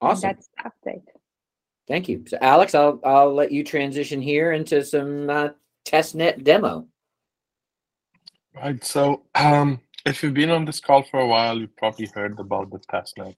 Awesome. 0.01 0.29
And 0.29 0.37
that's 0.37 0.49
the 0.57 0.89
update. 0.91 1.03
Thank 1.87 2.07
you. 2.07 2.23
So, 2.27 2.37
Alex, 2.39 2.75
I'll 2.75 2.99
I'll 3.03 3.33
let 3.33 3.51
you 3.51 3.63
transition 3.63 4.21
here 4.21 4.51
into 4.51 4.85
some 4.85 5.29
uh, 5.29 5.49
testnet 5.85 6.43
demo. 6.43 6.87
Right. 8.55 8.83
So, 8.83 9.23
um, 9.33 9.81
if 10.05 10.23
you've 10.23 10.33
been 10.33 10.51
on 10.51 10.65
this 10.65 10.79
call 10.79 11.03
for 11.03 11.19
a 11.19 11.27
while, 11.27 11.57
you've 11.57 11.75
probably 11.77 12.09
heard 12.13 12.39
about 12.39 12.71
the 12.71 12.79
testnet 12.79 13.35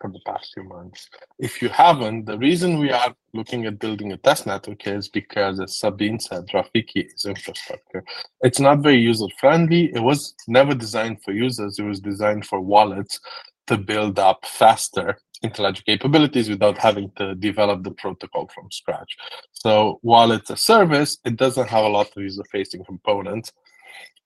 for 0.00 0.10
the 0.10 0.20
past 0.26 0.52
few 0.54 0.62
months. 0.62 1.08
If 1.38 1.60
you 1.60 1.68
haven't, 1.68 2.26
the 2.26 2.38
reason 2.38 2.78
we 2.78 2.90
are 2.90 3.14
looking 3.34 3.66
at 3.66 3.78
building 3.80 4.12
a 4.12 4.16
test 4.16 4.46
network 4.46 4.86
is 4.86 5.08
because, 5.08 5.58
as 5.60 5.76
Sabine 5.76 6.20
said, 6.20 6.46
Rafiki 6.48 7.12
is 7.12 7.24
infrastructure. 7.24 8.04
It's 8.42 8.60
not 8.60 8.78
very 8.78 8.98
user 8.98 9.26
friendly. 9.40 9.92
It 9.92 10.00
was 10.00 10.34
never 10.46 10.74
designed 10.74 11.22
for 11.22 11.32
users. 11.32 11.78
It 11.78 11.84
was 11.84 12.00
designed 12.00 12.46
for 12.46 12.60
wallets 12.60 13.18
to 13.66 13.76
build 13.76 14.18
up 14.18 14.46
faster 14.46 15.18
Interledger 15.44 15.84
capabilities 15.84 16.48
without 16.48 16.78
having 16.78 17.12
to 17.16 17.34
develop 17.36 17.84
the 17.84 17.92
protocol 17.92 18.50
from 18.52 18.70
scratch. 18.72 19.16
So 19.52 20.00
while 20.02 20.32
it's 20.32 20.50
a 20.50 20.56
service, 20.56 21.18
it 21.24 21.36
doesn't 21.36 21.68
have 21.68 21.84
a 21.84 21.88
lot 21.88 22.08
of 22.08 22.22
user-facing 22.22 22.84
components. 22.84 23.52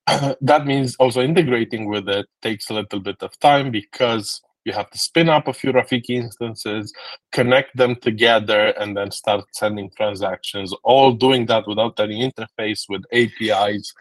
that 0.41 0.67
means 0.67 0.97
also 0.97 1.23
integrating 1.23 1.87
with 1.89 2.09
it 2.09 2.27
takes 2.43 2.71
a 2.71 2.75
little 2.75 3.01
bit 3.01 3.23
of 3.23 3.39
time 3.41 3.71
because 3.71 4.43
you 4.65 4.73
have 4.73 4.91
to 4.91 4.99
spin 4.99 5.29
up 5.29 5.49
a 5.49 5.53
few 5.53 5.73
Rafiki 5.73 6.11
instances, 6.11 6.93
connect 7.33 7.77
them 7.77 7.97
together, 7.97 8.69
and 8.79 8.97
then 8.97 9.11
start 9.11 9.45
sending 9.53 9.91
transactions. 9.97 10.73
All 10.85 11.13
doing 11.13 11.47
that 11.47 11.67
without 11.67 11.99
any 11.99 12.31
interface 12.31 12.85
with 12.89 13.03
APIs 13.13 13.93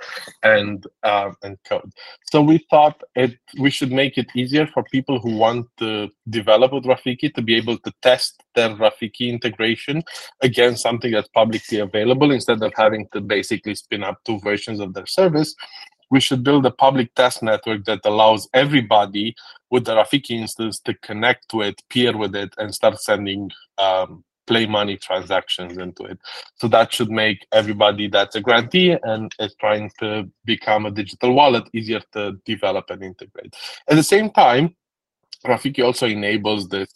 and 0.43 0.85
uh, 1.03 1.31
and 1.43 1.57
code. 1.67 1.91
So 2.31 2.41
we 2.41 2.65
thought 2.69 3.01
it 3.15 3.37
we 3.59 3.69
should 3.69 3.91
make 3.91 4.17
it 4.17 4.27
easier 4.35 4.67
for 4.67 4.83
people 4.83 5.19
who 5.19 5.35
want 5.35 5.67
to 5.77 6.09
develop 6.29 6.73
with 6.73 6.85
Rafiki 6.85 7.33
to 7.33 7.41
be 7.41 7.55
able 7.55 7.77
to 7.79 7.93
test 8.01 8.43
their 8.55 8.69
Rafiki 8.69 9.29
integration 9.29 10.03
against 10.41 10.83
something 10.83 11.11
that's 11.11 11.29
publicly 11.29 11.79
available 11.79 12.31
instead 12.31 12.61
of 12.61 12.73
having 12.75 13.07
to 13.13 13.21
basically 13.21 13.75
spin 13.75 14.03
up 14.03 14.19
two 14.25 14.39
versions 14.39 14.79
of 14.79 14.93
their 14.93 15.05
service 15.05 15.55
we 16.11 16.19
should 16.19 16.43
build 16.43 16.65
a 16.65 16.71
public 16.71 17.15
test 17.15 17.41
network 17.41 17.85
that 17.85 18.01
allows 18.05 18.47
everybody 18.53 19.33
with 19.71 19.85
the 19.85 19.95
Rafiki 19.95 20.31
instance 20.31 20.79
to 20.81 20.93
connect 20.95 21.49
to 21.49 21.61
it, 21.61 21.81
peer 21.89 22.15
with 22.15 22.35
it, 22.35 22.53
and 22.57 22.75
start 22.75 23.01
sending 23.01 23.49
um, 23.77 24.23
play 24.45 24.65
money 24.65 24.97
transactions 24.97 25.77
into 25.77 26.03
it. 26.03 26.19
So 26.55 26.67
that 26.67 26.93
should 26.93 27.09
make 27.09 27.47
everybody 27.53 28.09
that's 28.09 28.35
a 28.35 28.41
grantee 28.41 28.97
and 29.03 29.31
is 29.39 29.55
trying 29.55 29.89
to 29.99 30.29
become 30.43 30.85
a 30.85 30.91
digital 30.91 31.33
wallet 31.33 31.69
easier 31.73 32.01
to 32.11 32.33
develop 32.45 32.89
and 32.89 33.01
integrate. 33.03 33.55
At 33.87 33.95
the 33.95 34.03
same 34.03 34.29
time, 34.29 34.75
Rafiki 35.45 35.83
also 35.83 36.07
enables 36.07 36.67
this 36.67 36.89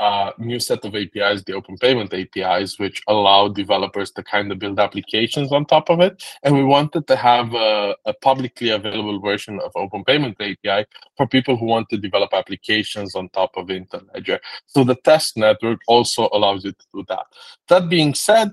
uh, 0.00 0.32
new 0.38 0.58
set 0.58 0.82
of 0.86 0.96
APIs, 0.96 1.44
the 1.44 1.52
open 1.52 1.76
payment 1.76 2.12
APIs, 2.14 2.78
which 2.78 3.02
allow 3.06 3.48
developers 3.48 4.10
to 4.10 4.22
kind 4.22 4.50
of 4.50 4.58
build 4.58 4.80
applications 4.80 5.52
on 5.52 5.66
top 5.66 5.90
of 5.90 6.00
it. 6.00 6.24
And 6.42 6.56
we 6.56 6.64
wanted 6.64 7.06
to 7.06 7.16
have 7.16 7.52
a, 7.52 7.94
a, 8.06 8.14
publicly 8.14 8.70
available 8.70 9.20
version 9.20 9.60
of 9.60 9.70
open 9.76 10.02
payment 10.04 10.38
API 10.40 10.86
for 11.18 11.26
people 11.26 11.54
who 11.54 11.66
want 11.66 11.90
to 11.90 11.98
develop 11.98 12.32
applications 12.32 13.14
on 13.14 13.28
top 13.28 13.50
of 13.58 13.66
Interledger. 13.66 14.38
So 14.66 14.84
the 14.84 14.94
test 14.94 15.36
network 15.36 15.80
also 15.86 16.30
allows 16.32 16.64
you 16.64 16.72
to 16.72 16.86
do 16.94 17.04
that. 17.08 17.26
That 17.68 17.90
being 17.90 18.14
said, 18.14 18.52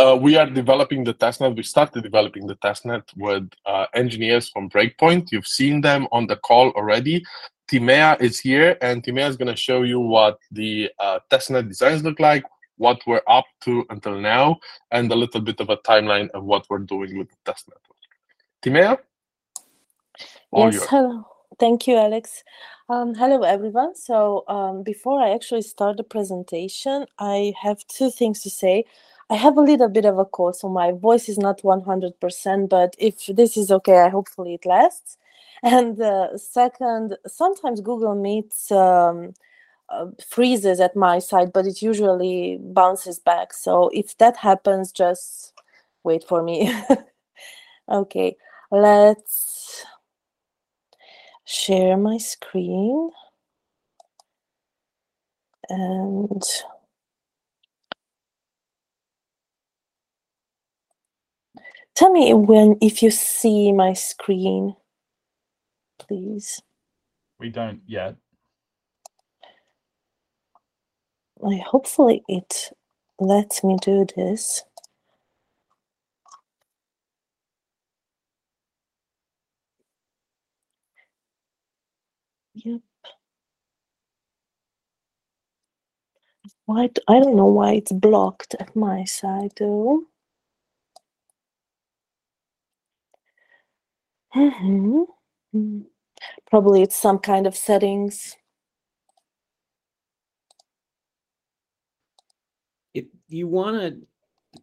uh, 0.00 0.18
we 0.20 0.36
are 0.36 0.50
developing 0.50 1.04
the 1.04 1.14
testnet. 1.14 1.56
We 1.56 1.62
started 1.62 2.02
developing 2.02 2.48
the 2.48 2.56
testnet 2.56 3.04
with 3.16 3.48
uh, 3.64 3.86
engineers 3.94 4.48
from 4.48 4.68
Breakpoint. 4.68 5.30
You've 5.30 5.46
seen 5.46 5.80
them 5.80 6.08
on 6.10 6.26
the 6.26 6.36
call 6.36 6.70
already. 6.70 7.24
Timea 7.70 8.20
is 8.20 8.40
here, 8.40 8.76
and 8.82 9.02
Timea 9.02 9.28
is 9.28 9.36
going 9.36 9.48
to 9.48 9.56
show 9.56 9.82
you 9.82 10.00
what 10.00 10.38
the 10.50 10.90
uh, 10.98 11.20
testnet 11.30 11.68
designs 11.68 12.02
look 12.02 12.20
like, 12.20 12.44
what 12.76 13.00
we're 13.06 13.22
up 13.26 13.46
to 13.62 13.84
until 13.90 14.20
now, 14.20 14.58
and 14.90 15.10
a 15.10 15.14
little 15.14 15.40
bit 15.40 15.60
of 15.60 15.70
a 15.70 15.76
timeline 15.78 16.28
of 16.30 16.44
what 16.44 16.66
we're 16.68 16.78
doing 16.78 17.16
with 17.16 17.28
the 17.30 17.36
test 17.44 17.68
network. 17.68 17.94
Timea? 18.62 18.98
Yes, 20.52 20.74
yours. 20.74 20.86
hello. 20.88 21.26
Thank 21.58 21.86
you, 21.86 21.96
Alex. 21.96 22.42
Um, 22.88 23.14
hello, 23.14 23.42
everyone. 23.42 23.94
So 23.94 24.44
um, 24.48 24.82
before 24.82 25.22
I 25.22 25.30
actually 25.30 25.62
start 25.62 25.96
the 25.96 26.04
presentation, 26.04 27.06
I 27.18 27.54
have 27.60 27.86
two 27.86 28.10
things 28.10 28.42
to 28.42 28.50
say. 28.50 28.84
I 29.30 29.36
have 29.36 29.56
a 29.56 29.62
little 29.62 29.88
bit 29.88 30.04
of 30.04 30.18
a 30.18 30.26
cold, 30.26 30.56
so 30.56 30.68
my 30.68 30.92
voice 30.92 31.30
is 31.30 31.38
not 31.38 31.62
100%, 31.62 32.68
but 32.68 32.94
if 32.98 33.24
this 33.26 33.56
is 33.56 33.70
okay, 33.70 34.00
I 34.00 34.10
hopefully 34.10 34.54
it 34.54 34.66
lasts. 34.66 35.16
And 35.64 36.00
uh, 36.00 36.36
second, 36.38 37.16
sometimes 37.26 37.80
Google 37.80 38.14
Meets 38.14 38.70
um, 38.70 39.32
uh, 39.88 40.08
freezes 40.28 40.80
at 40.80 40.96
my 40.96 41.18
side, 41.20 41.52
but 41.54 41.66
it 41.66 41.82
usually 41.82 42.58
bounces 42.60 43.18
back. 43.18 43.54
So 43.54 43.90
if 43.94 44.18
that 44.18 44.36
happens, 44.36 44.92
just 44.92 45.54
wait 46.04 46.24
for 46.24 46.42
me. 46.42 46.70
okay, 47.90 48.36
let's 48.70 49.84
share 51.46 51.96
my 51.96 52.18
screen. 52.18 53.10
And 55.70 56.42
tell 61.94 62.12
me 62.12 62.34
when 62.34 62.76
if 62.82 63.02
you 63.02 63.10
see 63.10 63.72
my 63.72 63.94
screen 63.94 64.76
we 67.40 67.50
don't 67.50 67.82
yet. 67.86 68.16
Like, 71.38 71.62
hopefully 71.62 72.22
it 72.28 72.70
lets 73.20 73.64
me 73.64 73.76
do 73.82 74.06
this. 74.16 74.64
Yep. 82.54 82.80
Why, 86.66 86.90
I 87.08 87.20
don't 87.20 87.36
know 87.36 87.46
why 87.46 87.74
it's 87.74 87.92
blocked 87.92 88.54
at 88.60 88.76
my 88.76 89.04
side 89.04 89.52
though. 89.58 90.04
Mm-hmm. 94.36 95.02
Mm. 95.54 95.84
Probably 96.50 96.82
it's 96.82 96.96
some 96.96 97.18
kind 97.18 97.46
of 97.46 97.56
settings. 97.56 98.36
If 102.92 103.06
you 103.28 103.48
want 103.48 103.76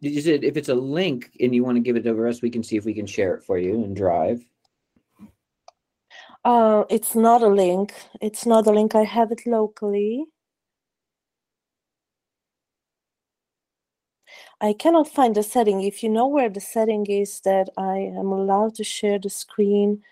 to, 0.00 0.08
is 0.08 0.26
it 0.26 0.42
if 0.44 0.56
it's 0.56 0.70
a 0.70 0.74
link 0.74 1.30
and 1.40 1.54
you 1.54 1.64
want 1.64 1.76
to 1.76 1.80
give 1.82 1.96
it 1.96 2.06
over 2.06 2.26
us, 2.26 2.42
we 2.42 2.50
can 2.50 2.62
see 2.62 2.76
if 2.76 2.84
we 2.84 2.94
can 2.94 3.06
share 3.06 3.34
it 3.34 3.44
for 3.44 3.58
you 3.58 3.84
in 3.84 3.94
Drive. 3.94 4.44
Uh, 6.44 6.84
it's 6.90 7.14
not 7.14 7.42
a 7.42 7.48
link. 7.48 7.94
It's 8.20 8.46
not 8.46 8.66
a 8.66 8.70
link. 8.70 8.94
I 8.94 9.04
have 9.04 9.30
it 9.30 9.46
locally. 9.46 10.26
I 14.60 14.72
cannot 14.72 15.08
find 15.08 15.34
the 15.34 15.42
setting. 15.42 15.82
If 15.82 16.02
you 16.02 16.08
know 16.08 16.28
where 16.28 16.48
the 16.48 16.60
setting 16.60 17.06
is 17.06 17.40
that 17.40 17.68
I 17.76 17.98
am 17.98 18.26
allowed 18.26 18.76
to 18.76 18.84
share 18.84 19.18
the 19.18 19.30
screen, 19.30 20.02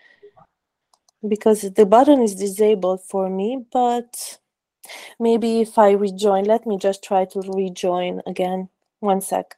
because 1.27 1.61
the 1.61 1.85
button 1.85 2.21
is 2.21 2.35
disabled 2.35 3.01
for 3.03 3.29
me, 3.29 3.65
but 3.71 4.39
maybe 5.19 5.61
if 5.61 5.77
I 5.77 5.91
rejoin, 5.91 6.45
let 6.45 6.65
me 6.67 6.77
just 6.77 7.03
try 7.03 7.25
to 7.25 7.41
rejoin 7.41 8.21
again. 8.27 8.69
One 8.99 9.21
sec. 9.21 9.55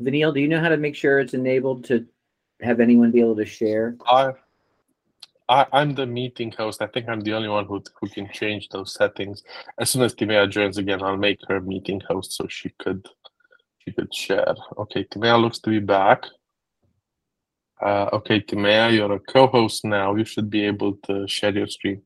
Vanille, 0.00 0.32
do 0.32 0.40
you 0.40 0.48
know 0.48 0.60
how 0.60 0.68
to 0.70 0.76
make 0.78 0.96
sure 0.96 1.20
it's 1.20 1.34
enabled 1.34 1.84
to 1.84 2.06
have 2.62 2.80
anyone 2.80 3.10
be 3.10 3.20
able 3.20 3.36
to 3.36 3.44
share? 3.44 3.96
I, 4.06 4.32
I 5.48 5.66
I'm 5.72 5.94
the 5.94 6.06
meeting 6.06 6.52
host. 6.52 6.82
I 6.82 6.86
think 6.86 7.08
I'm 7.08 7.20
the 7.20 7.34
only 7.34 7.48
one 7.48 7.66
who 7.66 7.82
who 8.00 8.08
can 8.08 8.30
change 8.32 8.68
those 8.70 8.94
settings. 8.94 9.42
As 9.78 9.90
soon 9.90 10.02
as 10.02 10.14
Timea 10.14 10.50
joins 10.50 10.78
again, 10.78 11.02
I'll 11.02 11.16
make 11.16 11.40
her 11.48 11.60
meeting 11.60 12.00
host 12.00 12.32
so 12.32 12.46
she 12.48 12.70
could 12.78 13.06
could 13.92 14.14
share. 14.14 14.54
Okay, 14.78 15.04
Timea 15.04 15.40
looks 15.40 15.58
to 15.60 15.70
be 15.70 15.80
back. 15.80 16.24
Uh, 17.82 18.08
okay, 18.12 18.40
Timea, 18.40 18.92
you're 18.94 19.12
a 19.12 19.20
co-host 19.20 19.84
now. 19.84 20.14
You 20.14 20.24
should 20.24 20.50
be 20.50 20.64
able 20.66 20.96
to 21.06 21.26
share 21.28 21.52
your 21.52 21.68
screen. 21.68 22.02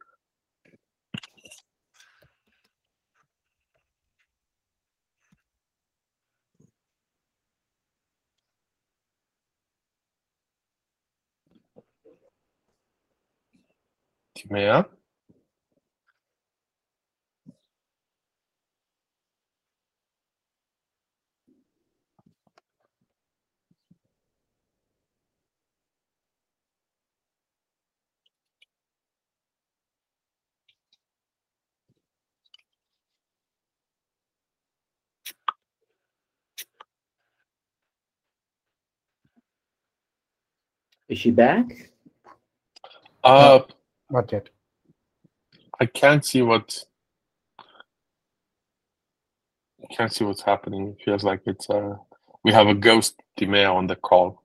Timea? 14.38 14.86
Is 41.14 41.20
she 41.20 41.30
back? 41.30 41.92
Uh, 43.22 43.60
Not 44.10 44.32
yet. 44.32 44.48
I 45.78 45.86
can't 45.86 46.24
see 46.24 46.42
what. 46.42 46.84
I 47.60 47.62
can't 49.94 50.12
see 50.12 50.24
what's 50.24 50.42
happening. 50.42 50.88
It 50.88 51.04
feels 51.04 51.22
like 51.22 51.42
it's 51.46 51.70
uh 51.70 51.98
we 52.42 52.52
have 52.52 52.66
a 52.66 52.74
ghost 52.74 53.22
Timea 53.38 53.72
on 53.72 53.86
the 53.86 53.94
call. 53.94 54.42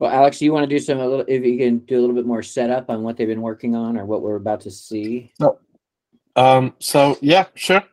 Well, 0.00 0.10
Alex, 0.10 0.40
do 0.40 0.46
you 0.46 0.52
want 0.52 0.68
to 0.68 0.76
do 0.76 0.80
some 0.80 0.98
a 0.98 1.06
little? 1.06 1.24
If 1.28 1.44
you 1.44 1.56
can 1.56 1.78
do 1.78 1.96
a 1.96 2.00
little 2.00 2.16
bit 2.16 2.26
more 2.26 2.42
setup 2.42 2.90
on 2.90 3.04
what 3.04 3.16
they've 3.16 3.28
been 3.28 3.40
working 3.40 3.76
on 3.76 3.96
or 3.96 4.04
what 4.04 4.22
we're 4.22 4.34
about 4.34 4.62
to 4.62 4.70
see. 4.72 5.32
No. 5.38 5.60
Um, 6.34 6.74
so 6.80 7.16
yeah, 7.20 7.46
sure. 7.54 7.84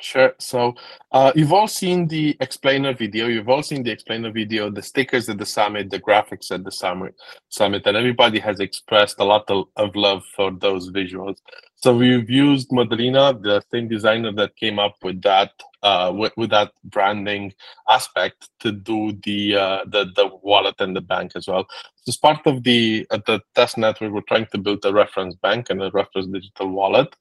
Sure. 0.00 0.34
So 0.38 0.74
uh, 1.12 1.32
you've 1.36 1.52
all 1.52 1.68
seen 1.68 2.08
the 2.08 2.36
explainer 2.40 2.92
video. 2.92 3.28
You've 3.28 3.48
all 3.48 3.62
seen 3.62 3.84
the 3.84 3.92
explainer 3.92 4.30
video, 4.32 4.68
the 4.68 4.82
stickers 4.82 5.28
at 5.28 5.38
the 5.38 5.46
summit, 5.46 5.90
the 5.90 6.00
graphics 6.00 6.50
at 6.50 6.64
the 6.64 6.72
summit, 6.72 7.86
and 7.86 7.96
everybody 7.96 8.40
has 8.40 8.58
expressed 8.58 9.20
a 9.20 9.24
lot 9.24 9.48
of, 9.48 9.66
love 9.94 10.24
for 10.34 10.50
those 10.50 10.90
visuals. 10.90 11.36
So 11.76 11.94
we've 11.94 12.28
used 12.28 12.70
Modelina, 12.70 13.40
the 13.40 13.62
same 13.70 13.88
designer 13.88 14.32
that 14.32 14.56
came 14.56 14.78
up 14.78 14.96
with 15.02 15.22
that 15.22 15.52
uh, 15.82 16.10
with, 16.14 16.32
with 16.36 16.50
that 16.50 16.72
branding 16.84 17.52
aspect, 17.88 18.48
to 18.60 18.72
do 18.72 19.12
the 19.22 19.54
uh, 19.54 19.84
the 19.86 20.06
the 20.16 20.28
wallet 20.42 20.76
and 20.80 20.96
the 20.96 21.02
bank 21.02 21.32
as 21.36 21.46
well. 21.46 21.66
So 21.96 22.08
as 22.08 22.16
part 22.16 22.46
of 22.46 22.64
the 22.64 23.06
uh, 23.10 23.18
the 23.26 23.40
test 23.54 23.78
network, 23.78 24.12
we're 24.12 24.22
trying 24.22 24.46
to 24.46 24.58
build 24.58 24.84
a 24.84 24.92
reference 24.92 25.34
bank 25.36 25.68
and 25.70 25.82
a 25.82 25.90
reference 25.90 26.26
digital 26.26 26.70
wallet 26.70 27.14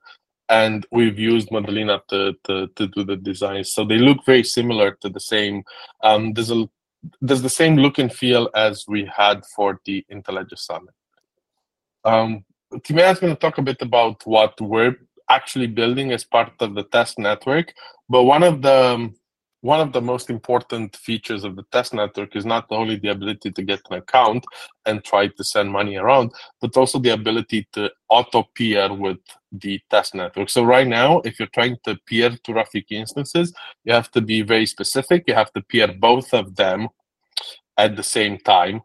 and 0.54 0.86
we've 0.92 1.18
used 1.18 1.50
Modelina 1.50 2.02
to, 2.10 2.36
to, 2.46 2.68
to 2.76 2.88
do 2.88 3.04
the 3.04 3.16
designs. 3.16 3.74
So 3.74 3.84
they 3.84 3.98
look 3.98 4.24
very 4.26 4.44
similar 4.44 4.92
to 5.02 5.10
the 5.10 5.20
same. 5.20 5.64
Um, 6.04 6.34
there's 6.34 6.52
a 6.52 6.70
there's 7.22 7.42
the 7.42 7.58
same 7.62 7.76
look 7.76 7.98
and 7.98 8.14
feel 8.14 8.50
as 8.56 8.86
we 8.88 9.02
had 9.22 9.46
for 9.56 9.82
the 9.86 10.06
Interledger 10.10 10.58
Summit. 10.58 10.96
Um, 12.06 12.46
Timea 12.86 13.12
is 13.12 13.20
going 13.20 13.36
to 13.36 13.40
talk 13.40 13.58
a 13.58 13.62
bit 13.70 13.82
about 13.82 14.26
what 14.26 14.60
we're 14.62 14.96
actually 15.30 15.68
building 15.68 16.14
as 16.14 16.24
part 16.24 16.54
of 16.62 16.76
the 16.76 16.84
test 16.84 17.20
network. 17.20 17.74
But 18.08 18.24
one 18.24 18.44
of 18.44 18.62
the 18.62 19.12
one 19.64 19.80
of 19.80 19.94
the 19.94 20.02
most 20.02 20.30
important 20.30 20.94
features 20.94 21.46
of 21.46 21.56
the 21.56 21.64
test 21.72 21.94
network 21.94 22.36
is 22.36 22.46
not 22.46 22.66
only 22.70 22.98
the 22.98 23.08
ability 23.08 23.50
to 23.50 23.64
get 23.64 23.80
an 23.90 23.98
account 23.98 24.44
and 24.86 25.02
try 25.06 25.28
to 25.28 25.44
send 25.44 25.72
money 25.72 25.96
around, 25.96 26.34
but 26.60 26.76
also 26.76 27.00
the 27.00 27.14
ability 27.14 27.66
to 27.72 27.90
auto 28.10 28.44
peer 28.56 28.94
with 28.94 29.20
the 29.54 29.80
test 29.90 30.16
network. 30.16 30.50
So 30.50 30.66
right 30.66 30.86
now, 30.86 31.22
if 31.24 31.40
you're 31.40 31.48
trying 31.54 31.78
to 31.86 31.98
peer 32.06 32.32
to 32.32 32.52
Rafiki 32.52 32.92
instances, 32.92 33.54
you 33.86 33.94
have 33.94 34.12
to 34.12 34.20
be 34.20 34.42
very 34.42 34.66
specific. 34.66 35.24
You 35.28 35.34
have 35.36 35.54
to 35.54 35.62
peer 35.62 35.88
both 35.88 36.34
of 36.34 36.58
them 36.58 36.90
at 37.78 37.96
the 37.96 38.04
same 38.04 38.40
time 38.40 38.82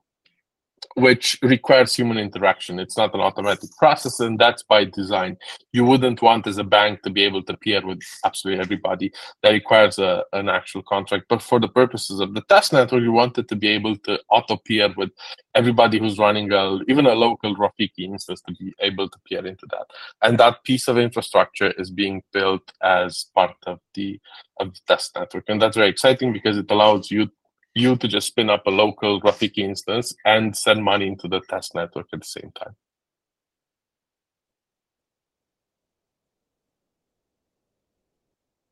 which 0.95 1.38
requires 1.43 1.95
human 1.95 2.19
interaction. 2.19 2.79
It's 2.79 2.97
not 2.97 3.14
an 3.14 3.21
automatic 3.21 3.71
process, 3.79 4.21
and 4.21 4.38
that's 4.38 4.62
by 4.62 4.85
design. 4.85 5.37
You 5.73 5.85
wouldn't 5.85 6.23
want 6.23 6.47
as 6.47 6.59
a 6.59 6.64
bank 6.64 7.03
to 7.03 7.11
be 7.11 7.25
able 7.25 7.43
to 7.45 7.57
peer 7.57 7.85
with 7.85 8.01
absolutely 8.25 8.62
everybody. 8.62 9.12
That 9.43 9.53
requires 9.53 9.99
a, 9.99 10.25
an 10.33 10.49
actual 10.49 10.83
contract. 10.83 11.27
But 11.29 11.43
for 11.43 11.61
the 11.61 11.69
purposes 11.69 12.21
of 12.21 12.35
the 12.35 12.43
test 12.43 12.73
network, 12.73 13.03
you 13.03 13.12
wanted 13.12 13.49
to 13.49 13.57
be 13.57 13.69
able 13.69 13.97
to 13.97 14.21
auto 14.31 14.57
peer 14.57 14.93
with 14.97 15.11
everybody 15.55 15.99
who's 15.99 16.19
running 16.19 16.53
a, 16.53 16.79
even 16.88 17.07
a 17.07 17.14
local 17.14 17.57
Rafiki 17.57 18.05
instance 18.05 18.41
to 18.43 18.53
be 18.53 18.75
able 18.81 19.09
to 19.09 19.19
peer 19.27 19.47
into 19.47 19.67
that. 19.71 19.87
And 20.23 20.38
that 20.38 20.64
piece 20.64 20.88
of 20.88 20.99
infrastructure 20.99 21.73
is 21.73 21.91
being 21.91 22.23
built 22.33 22.73
as 22.83 23.27
part 23.35 23.57
of 23.67 23.81
the 23.95 24.21
of 24.61 24.75
the 24.75 24.81
test 24.88 25.14
network, 25.14 25.45
and 25.49 25.62
that's 25.62 25.77
very 25.77 25.88
exciting 25.88 26.33
because 26.33 26.59
it 26.59 26.71
allows 26.71 27.11
you 27.11 27.31
you 27.79 27.97
to 27.97 28.09
just 28.09 28.29
spin 28.29 28.51
up 28.51 28.67
a 28.67 28.71
local 28.71 29.21
Rafiki 29.21 29.59
instance 29.59 30.14
and 30.25 30.57
send 30.57 30.85
money 30.85 31.07
into 31.07 31.29
the 31.29 31.41
test 31.49 31.75
network 31.75 32.07
at 32.12 32.21
the 32.21 32.27
same 32.27 32.53
time. 32.59 32.77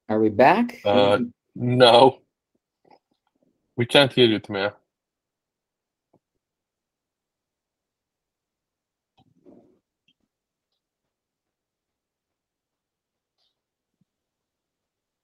Are 0.08 0.20
we 0.20 0.28
back? 0.28 0.80
Uh, 0.84 1.18
no. 1.54 2.20
We 3.76 3.86
can't 3.86 4.12
hear 4.12 4.26
you, 4.26 4.40
Timea. 4.40 4.72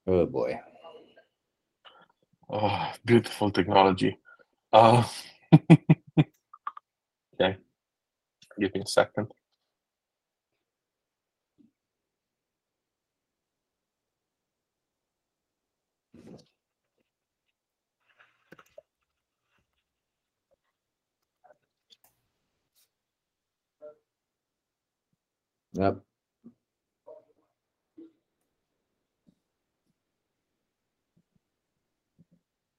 oh 0.06 0.26
boy. 0.26 0.60
Oh, 2.52 2.92
beautiful 3.04 3.50
technology. 3.50 4.16
Uh, 4.72 5.04
okay. 7.34 7.56
Give 8.58 8.74
me 8.74 8.80
a 8.80 8.86
second. 8.86 9.28
Yep. 25.74 26.02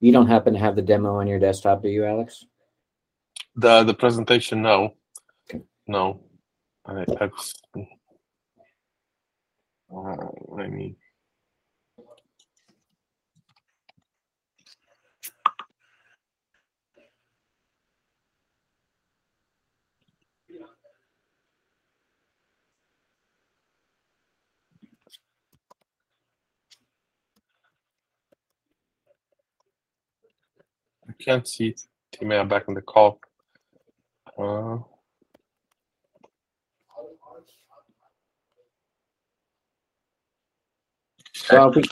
You 0.04 0.12
don't 0.12 0.26
happen 0.26 0.52
to 0.52 0.60
have 0.60 0.76
the 0.76 0.82
demo 0.82 1.14
on 1.18 1.26
your 1.26 1.38
desktop, 1.38 1.80
do 1.82 1.88
you, 1.88 2.04
Alex? 2.04 2.44
The 3.56 3.84
the 3.84 3.94
presentation, 3.94 4.60
no, 4.60 4.96
no. 5.86 6.20
I, 6.84 7.06
I've, 7.22 7.32
uh, 9.96 10.26
let 10.48 10.70
me. 10.70 10.96
Can't 31.14 31.46
see 31.46 31.74
Timea 32.14 32.48
back 32.48 32.64
in 32.68 32.74
the 32.74 32.82
call. 32.82 33.20
Uh, 34.38 34.78
Well, 41.50 41.72
we, 41.72 41.82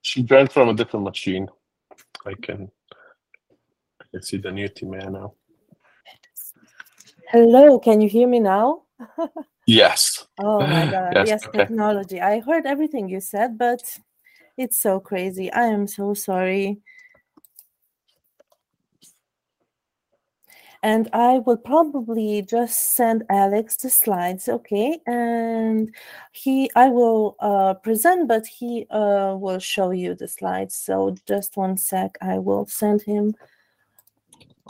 she 0.00 0.22
joined 0.22 0.50
from 0.52 0.68
a 0.70 0.74
different 0.74 1.04
machine. 1.04 1.48
I 2.26 2.34
can 2.40 2.70
I 4.00 4.04
can 4.10 4.22
see 4.22 4.38
the 4.38 4.50
new 4.50 4.68
Timea 4.68 5.10
now. 5.10 5.34
Hello, 7.28 7.78
can 7.78 8.00
you 8.00 8.08
hear 8.08 8.26
me 8.28 8.40
now? 8.40 8.82
Yes. 9.66 10.26
Oh 10.38 10.66
my 10.66 10.86
God. 10.90 11.14
Yes, 11.14 11.28
Yes, 11.28 11.46
okay. 11.46 11.58
technology. 11.58 12.20
I 12.20 12.40
heard 12.40 12.66
everything 12.66 13.08
you 13.08 13.20
said, 13.20 13.58
but 13.58 13.82
it's 14.56 14.78
so 14.78 14.98
crazy. 15.00 15.52
I 15.52 15.66
am 15.66 15.86
so 15.86 16.14
sorry. 16.14 16.80
And 20.82 21.08
I 21.12 21.38
will 21.38 21.56
probably 21.56 22.42
just 22.42 22.96
send 22.96 23.22
Alex 23.30 23.76
the 23.76 23.88
slides, 23.88 24.48
okay? 24.48 24.98
And 25.06 25.94
he, 26.32 26.70
I 26.74 26.88
will 26.88 27.36
uh, 27.38 27.74
present, 27.74 28.26
but 28.26 28.46
he 28.46 28.86
uh, 28.90 29.36
will 29.38 29.60
show 29.60 29.90
you 29.90 30.14
the 30.16 30.26
slides. 30.26 30.74
So 30.74 31.14
just 31.26 31.56
one 31.56 31.76
sec, 31.76 32.18
I 32.20 32.38
will 32.38 32.66
send 32.66 33.02
him. 33.02 33.34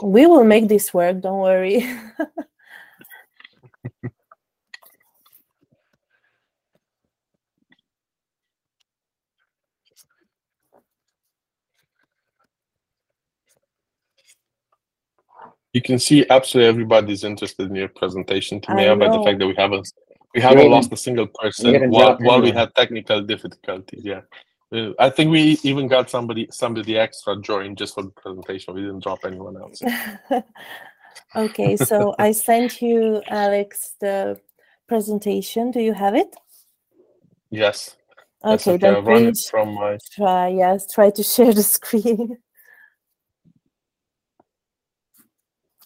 We 0.03 0.27
will 0.27 0.43
make 0.43 0.67
this 0.67 0.93
work, 0.93 1.21
don't 1.21 1.39
worry. 1.39 1.83
You 15.73 15.81
can 15.81 15.97
see 15.97 16.25
absolutely 16.29 16.69
everybody's 16.69 17.23
interested 17.23 17.69
in 17.69 17.75
your 17.75 17.87
presentation, 17.89 18.61
Timea, 18.61 18.97
by 18.97 19.09
the 19.09 19.23
fact 19.23 19.39
that 19.39 19.47
we 19.47 19.55
haven't 19.55 19.91
we 20.35 20.41
haven't 20.41 20.69
lost 20.69 20.91
a 20.91 20.97
single 20.97 21.27
person 21.27 21.89
while, 21.89 22.17
while 22.19 22.41
we 22.41 22.51
had 22.51 22.73
technical 22.75 23.21
difficulties. 23.21 24.03
Yeah. 24.03 24.21
Uh, 24.73 24.91
I 24.97 25.09
think 25.09 25.29
we 25.29 25.59
even 25.63 25.87
got 25.87 26.09
somebody 26.09 26.47
somebody 26.51 26.97
extra 26.97 27.39
joined 27.39 27.77
just 27.77 27.93
for 27.93 28.03
the 28.03 28.09
presentation. 28.09 28.73
We 28.73 28.81
didn't 28.81 29.03
drop 29.03 29.19
anyone 29.25 29.57
else. 29.57 29.81
okay, 31.35 31.77
so 31.77 32.15
I 32.17 32.31
sent 32.49 32.81
you, 32.81 33.21
Alex, 33.27 33.95
the 33.99 34.39
presentation. 34.87 35.69
Do 35.69 35.79
you 35.79 35.93
have 35.93 36.15
it? 36.15 36.35
Yes. 37.51 37.95
Okay, 38.43 38.71
okay, 38.71 38.77
then 38.77 38.95
I'll 38.95 39.01
run 39.03 39.23
it 39.23 39.25
please 39.25 39.49
from 39.49 39.75
my 39.75 39.97
try. 40.11 40.47
Yes, 40.47 40.91
try 40.91 41.11
to 41.11 41.23
share 41.23 41.53
the 41.53 41.63
screen. 41.77 42.37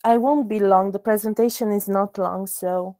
I 0.07 0.17
won't 0.17 0.49
be 0.49 0.59
long. 0.59 0.93
The 0.93 0.99
presentation 0.99 1.71
is 1.73 1.89
not 1.89 2.17
long, 2.19 2.47
so 2.47 2.97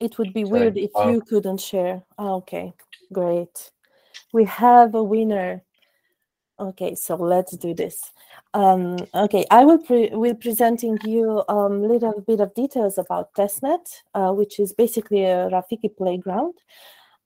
it 0.00 0.18
would 0.18 0.32
be 0.34 0.44
weird 0.44 0.78
if 0.78 1.04
you 1.04 1.22
couldn't 1.22 1.60
share. 1.60 2.04
Ah, 2.18 2.34
Okay, 2.42 2.74
great. 3.12 3.72
We 4.32 4.44
have 4.46 4.94
a 4.94 5.04
winner. 5.04 5.62
Okay, 6.60 6.94
so 6.94 7.16
let's 7.16 7.56
do 7.56 7.74
this. 7.74 8.12
Um, 8.54 8.96
okay, 9.14 9.44
I 9.50 9.64
will 9.64 9.78
pre- 9.78 10.10
will 10.10 10.34
presenting 10.34 10.98
you 11.04 11.42
a 11.48 11.52
um, 11.52 11.82
little 11.82 12.20
bit 12.20 12.40
of 12.40 12.54
details 12.54 12.98
about 12.98 13.34
testnet, 13.34 13.84
uh, 14.14 14.32
which 14.32 14.60
is 14.60 14.72
basically 14.72 15.24
a 15.24 15.48
Rafiki 15.50 15.96
playground. 15.96 16.54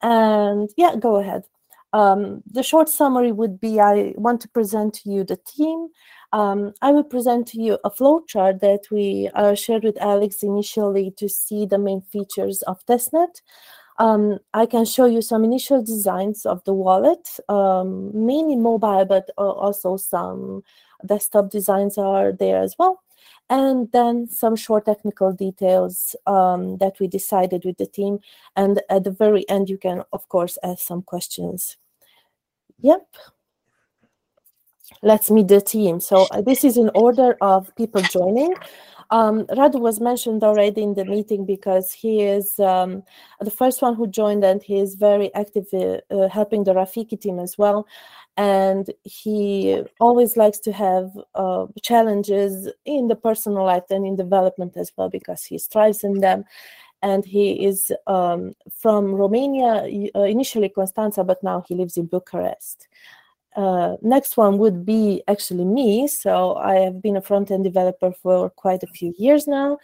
And 0.01 0.71
yeah, 0.77 0.97
go 0.97 1.17
ahead. 1.17 1.45
Um, 1.93 2.43
the 2.51 2.63
short 2.63 2.89
summary 2.89 3.33
would 3.33 3.61
be 3.61 3.81
I 3.81 4.15
want 4.17 4.41
to 4.43 4.49
present 4.49 4.95
to 4.95 5.11
you 5.11 5.25
the 5.25 5.37
team. 5.37 5.89
Um, 6.33 6.73
I 6.83 6.93
will 6.93 7.05
present 7.05 7.47
to 7.49 7.61
you 7.61 7.79
a 7.85 7.91
flowchart 7.91 8.61
that 8.61 8.83
we 8.91 9.31
uh, 9.35 9.55
shared 9.55 9.85
with 9.85 10.01
Alex 10.01 10.43
initially 10.43 11.13
to 11.17 11.29
see 11.29 11.67
the 11.67 11.79
main 11.79 12.03
features 12.03 12.63
of 12.63 12.85
testnet. 12.87 13.41
Um, 13.99 14.39
I 14.53 14.67
can 14.67 14.85
show 14.85 15.07
you 15.07 15.23
some 15.23 15.45
initial 15.45 15.83
designs 15.83 16.45
of 16.45 16.63
the 16.65 16.75
wallet, 16.75 17.29
um, 17.49 18.11
mainly 18.15 18.57
mobile, 18.57 19.05
but 19.07 19.31
uh, 19.39 19.51
also 19.51 19.97
some 19.97 20.63
desktop 21.07 21.51
designs 21.51 21.97
are 21.97 22.33
there 22.33 22.61
as 22.61 22.75
well. 22.79 23.03
And 23.49 23.91
then 23.93 24.29
some 24.29 24.57
short 24.57 24.87
technical 24.87 25.33
details 25.33 26.17
um, 26.27 26.79
that 26.79 26.99
we 26.99 27.07
decided 27.07 27.65
with 27.65 27.79
the 27.79 27.87
team. 27.87 28.19
And 28.57 28.83
at 28.91 29.05
the 29.05 29.13
very 29.13 29.49
end, 29.49 29.69
you 29.71 29.79
can, 29.79 30.03
of 30.13 30.29
course, 30.29 30.59
ask 30.63 30.81
some 30.81 31.03
questions. 31.03 31.77
Yep. 32.81 33.07
Let's 35.03 35.31
meet 35.31 35.49
the 35.49 35.61
team. 35.61 36.01
So 36.01 36.27
uh, 36.31 36.43
this 36.43 36.65
is 36.65 36.77
in 36.77 36.91
order 36.95 37.37
of 37.41 37.75
people 37.77 38.03
joining. 38.03 38.53
Um, 39.11 39.45
Radu 39.47 39.81
was 39.81 40.01
mentioned 40.01 40.43
already 40.43 40.83
in 40.83 40.95
the 40.95 41.05
meeting 41.05 41.45
because 41.45 41.93
he 41.93 42.23
is 42.23 42.59
um, 42.59 43.03
the 43.41 43.51
first 43.51 43.83
one 43.83 43.95
who 43.95 44.07
joined 44.07 44.45
and 44.45 44.63
he 44.63 44.79
is 44.79 44.95
very 44.95 45.33
active 45.35 45.67
uh, 45.73 45.99
uh, 46.11 46.29
helping 46.29 46.65
the 46.65 46.73
Rafiki 46.75 47.21
team 47.21 47.39
as 47.39 47.57
well. 47.57 47.87
And 48.37 48.91
he 49.05 49.83
always 50.01 50.37
likes 50.37 50.59
to 50.61 50.73
have 50.73 51.11
uh, 51.35 51.67
challenges 51.83 52.71
in 52.85 53.09
the 53.09 53.17
personal 53.17 53.65
life 53.65 53.85
and 53.91 54.07
in 54.07 54.17
development 54.17 54.77
as 54.77 54.93
well 54.97 55.09
because 55.09 55.45
he 55.45 55.59
strives 55.59 56.05
in 56.05 56.21
them. 56.21 56.45
And 57.03 57.25
he 57.25 57.65
is 57.65 57.93
um, 58.07 58.55
from 58.71 59.15
Romania, 59.15 59.87
uh, 60.15 60.23
initially 60.23 60.69
Constanța, 60.69 61.27
but 61.27 61.43
now 61.43 61.65
he 61.67 61.75
lives 61.75 61.97
in 61.97 62.07
Bucharest. 62.07 62.89
Uh, 63.57 63.97
next 64.03 64.37
one 64.37 64.59
would 64.59 64.85
be 64.85 65.23
actually 65.29 65.65
me. 65.65 66.07
So 66.07 66.55
I 66.57 66.75
have 66.77 67.01
been 67.01 67.17
a 67.17 67.23
front-end 67.23 67.65
developer 67.65 68.13
for 68.13 68.51
quite 68.51 68.83
a 68.83 68.87
few 68.87 69.15
years 69.19 69.47
now. 69.47 69.79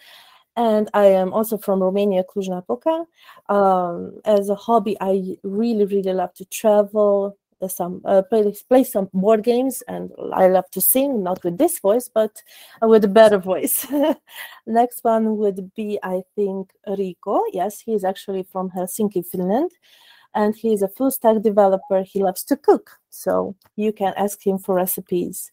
And 0.55 0.91
I 0.93 1.07
am 1.07 1.33
also 1.33 1.57
from 1.57 1.83
Romania, 1.83 2.23
Cluj-Napoca. 2.25 3.07
Um, 3.49 4.21
as 4.27 4.51
a 4.51 4.55
hobby, 4.55 4.99
I 5.01 5.37
really, 5.43 5.87
really 5.87 6.13
love 6.13 6.35
to 6.35 6.45
travel, 6.45 7.39
uh, 7.63 7.69
some 7.69 8.03
uh, 8.05 8.21
play, 8.21 8.55
play 8.69 8.85
some 8.85 9.09
board 9.15 9.43
games, 9.45 9.83
and 9.89 10.11
I 10.35 10.49
love 10.49 10.69
to 10.73 10.81
sing, 10.83 11.23
not 11.23 11.43
with 11.43 11.57
this 11.57 11.79
voice, 11.79 12.11
but 12.13 12.43
with 12.83 13.05
a 13.05 13.09
better 13.09 13.39
voice. 13.39 13.87
Next 14.67 15.03
one 15.03 15.39
would 15.39 15.73
be, 15.75 15.99
I 16.03 16.23
think, 16.37 16.73
Rico. 16.87 17.41
Yes, 17.53 17.81
he 17.81 17.95
is 17.95 18.05
actually 18.05 18.43
from 18.43 18.69
Helsinki, 18.71 19.25
Finland 19.27 19.71
and 20.35 20.57
he 20.57 20.73
is 20.73 20.83
a 20.83 20.89
full 20.89 21.11
stack 21.11 21.43
developer. 21.43 22.03
He 22.03 22.23
loves 22.23 22.45
to 22.45 22.57
cook, 22.57 22.99
so 23.11 23.55
you 23.77 23.93
can 23.93 24.15
ask 24.17 24.47
him 24.47 24.59
for 24.59 24.75
recipes. 24.75 25.53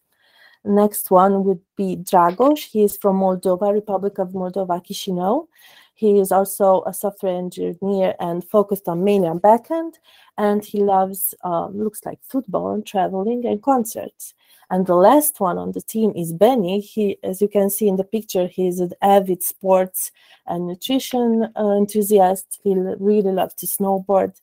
Next 0.64 1.10
one 1.10 1.44
would 1.44 1.60
be 1.76 1.96
Dragos. 1.96 2.58
He 2.70 2.84
is 2.84 2.96
from 2.96 3.20
Moldova, 3.20 3.72
Republic 3.72 4.18
of 4.18 4.28
Moldova, 4.30 4.84
Chisinau. 4.84 5.46
He 5.94 6.18
is 6.18 6.32
also 6.32 6.82
a 6.86 6.92
software 6.92 7.36
engineer 7.36 8.14
and 8.20 8.44
focused 8.44 8.88
on 8.88 9.04
mainly 9.04 9.28
on 9.28 9.40
backend. 9.40 9.94
And 10.36 10.64
he 10.64 10.80
loves, 10.80 11.34
um, 11.44 11.78
looks 11.78 12.04
like 12.04 12.18
football 12.22 12.72
and 12.72 12.86
traveling 12.86 13.46
and 13.46 13.62
concerts. 13.62 14.34
And 14.70 14.86
the 14.86 14.94
last 14.94 15.40
one 15.40 15.58
on 15.58 15.72
the 15.72 15.80
team 15.80 16.12
is 16.14 16.32
Benny. 16.32 16.80
He, 16.80 17.18
as 17.24 17.42
you 17.42 17.48
can 17.48 17.70
see 17.70 17.88
in 17.88 17.96
the 17.96 18.04
picture, 18.04 18.46
he's 18.46 18.80
an 18.80 18.92
avid 19.02 19.42
sports 19.42 20.12
and 20.46 20.68
nutrition 20.68 21.50
uh, 21.56 21.70
enthusiast. 21.70 22.60
He 22.62 22.74
really 22.74 23.32
loves 23.32 23.54
to 23.54 23.66
snowboard 23.66 24.40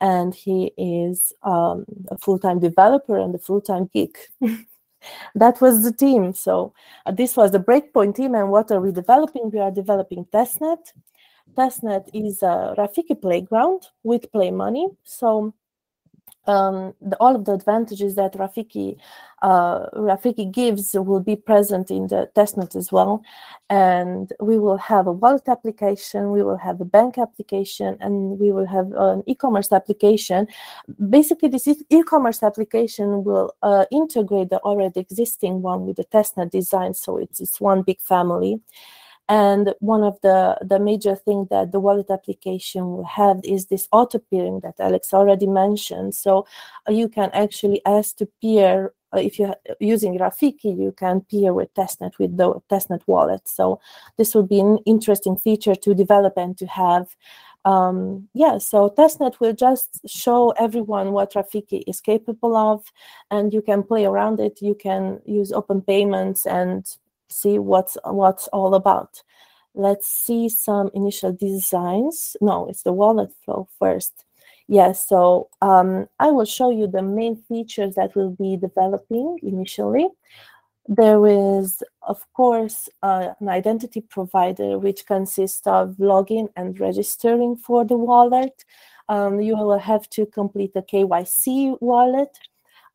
and 0.00 0.34
he 0.34 0.72
is 0.76 1.32
um, 1.42 1.84
a 2.10 2.18
full-time 2.18 2.60
developer 2.60 3.18
and 3.18 3.34
a 3.34 3.38
full-time 3.38 3.88
geek. 3.92 4.18
that 5.34 5.60
was 5.60 5.82
the 5.82 5.92
team. 5.92 6.32
So 6.32 6.74
uh, 7.06 7.12
this 7.12 7.36
was 7.36 7.52
the 7.52 7.60
Breakpoint 7.60 8.16
team. 8.16 8.34
And 8.34 8.50
what 8.50 8.70
are 8.70 8.80
we 8.80 8.92
developing? 8.92 9.50
We 9.50 9.60
are 9.60 9.70
developing 9.70 10.26
testnet. 10.26 10.92
Testnet 11.56 12.08
is 12.12 12.42
a 12.42 12.74
Rafiki 12.76 13.20
playground 13.20 13.88
with 14.02 14.30
play 14.32 14.50
money. 14.50 14.88
So 15.04 15.54
um, 16.46 16.94
the, 17.00 17.16
all 17.16 17.34
of 17.34 17.44
the 17.44 17.52
advantages 17.52 18.14
that 18.16 18.34
Rafiki 18.34 18.96
uh, 19.42 19.90
Rafiki 19.90 20.50
Gives 20.50 20.94
will 20.94 21.20
be 21.20 21.36
present 21.36 21.90
in 21.90 22.06
the 22.08 22.30
testnet 22.34 22.74
as 22.74 22.90
well. 22.90 23.22
And 23.68 24.32
we 24.40 24.58
will 24.58 24.78
have 24.78 25.06
a 25.06 25.12
wallet 25.12 25.48
application, 25.48 26.30
we 26.30 26.42
will 26.42 26.56
have 26.56 26.80
a 26.80 26.84
bank 26.84 27.18
application, 27.18 27.96
and 28.00 28.38
we 28.38 28.52
will 28.52 28.66
have 28.66 28.92
an 28.92 29.22
e-commerce 29.26 29.72
application. 29.72 30.46
Basically, 31.10 31.48
this 31.48 31.68
e-commerce 31.90 32.42
application 32.42 33.24
will 33.24 33.54
uh, 33.62 33.84
integrate 33.90 34.50
the 34.50 34.58
already 34.60 35.00
existing 35.00 35.62
one 35.62 35.86
with 35.86 35.96
the 35.96 36.04
testnet 36.04 36.50
design, 36.50 36.94
so 36.94 37.18
it's, 37.18 37.40
it's 37.40 37.60
one 37.60 37.82
big 37.82 38.00
family. 38.00 38.60
And 39.28 39.74
one 39.80 40.04
of 40.04 40.20
the, 40.22 40.56
the 40.62 40.78
major 40.78 41.16
things 41.16 41.48
that 41.50 41.72
the 41.72 41.80
wallet 41.80 42.10
application 42.10 42.86
will 42.92 43.04
have 43.04 43.40
is 43.42 43.66
this 43.66 43.88
auto 43.90 44.18
peering 44.18 44.60
that 44.60 44.78
Alex 44.78 45.12
already 45.12 45.46
mentioned. 45.46 46.14
So 46.14 46.46
uh, 46.88 46.92
you 46.92 47.08
can 47.08 47.30
actually 47.32 47.84
ask 47.84 48.16
to 48.18 48.28
peer 48.40 48.92
uh, 49.12 49.20
if 49.20 49.38
you're 49.38 49.54
using 49.80 50.18
Rafiki, 50.18 50.76
you 50.76 50.92
can 50.92 51.20
peer 51.20 51.52
with 51.52 51.72
testnet 51.74 52.18
with 52.18 52.36
the 52.36 52.54
testnet 52.70 53.02
wallet. 53.06 53.48
So 53.48 53.80
this 54.18 54.34
would 54.34 54.48
be 54.48 54.60
an 54.60 54.78
interesting 54.84 55.36
feature 55.36 55.74
to 55.76 55.94
develop 55.94 56.34
and 56.36 56.56
to 56.58 56.66
have. 56.66 57.14
Um, 57.64 58.28
yeah, 58.34 58.58
so 58.58 58.90
testnet 58.90 59.40
will 59.40 59.52
just 59.52 60.00
show 60.08 60.50
everyone 60.50 61.12
what 61.12 61.34
Rafiki 61.34 61.82
is 61.86 62.00
capable 62.00 62.56
of, 62.56 62.84
and 63.30 63.52
you 63.52 63.62
can 63.62 63.82
play 63.82 64.04
around 64.04 64.38
it. 64.38 64.60
You 64.60 64.74
can 64.74 65.20
use 65.24 65.52
open 65.52 65.82
payments 65.82 66.46
and 66.46 66.86
see 67.28 67.58
what's 67.58 67.96
what's 68.04 68.48
all 68.48 68.74
about. 68.74 69.22
Let's 69.74 70.06
see 70.06 70.48
some 70.48 70.90
initial 70.94 71.32
designs. 71.32 72.36
No, 72.40 72.66
it's 72.68 72.82
the 72.82 72.92
wallet 72.92 73.30
flow 73.44 73.68
first. 73.78 74.24
Yes, 74.68 75.06
so 75.06 75.48
um, 75.62 76.08
I 76.18 76.30
will 76.30 76.44
show 76.44 76.70
you 76.70 76.86
the 76.88 77.02
main 77.02 77.36
features 77.36 77.94
that 77.94 78.16
we'll 78.16 78.30
be 78.30 78.56
developing 78.56 79.38
initially. 79.42 80.08
There 80.88 81.26
is, 81.26 81.82
of 82.02 82.24
course, 82.32 82.88
uh, 83.02 83.30
an 83.40 83.48
identity 83.48 84.00
provider 84.00 84.78
which 84.78 85.06
consists 85.06 85.66
of 85.66 85.96
login 85.98 86.48
and 86.56 86.78
registering 86.80 87.56
for 87.56 87.84
the 87.84 87.96
wallet. 87.96 88.64
Um, 89.08 89.40
you 89.40 89.56
will 89.56 89.78
have 89.78 90.08
to 90.10 90.26
complete 90.26 90.74
the 90.74 90.82
KYC 90.82 91.78
wallet. 91.80 92.36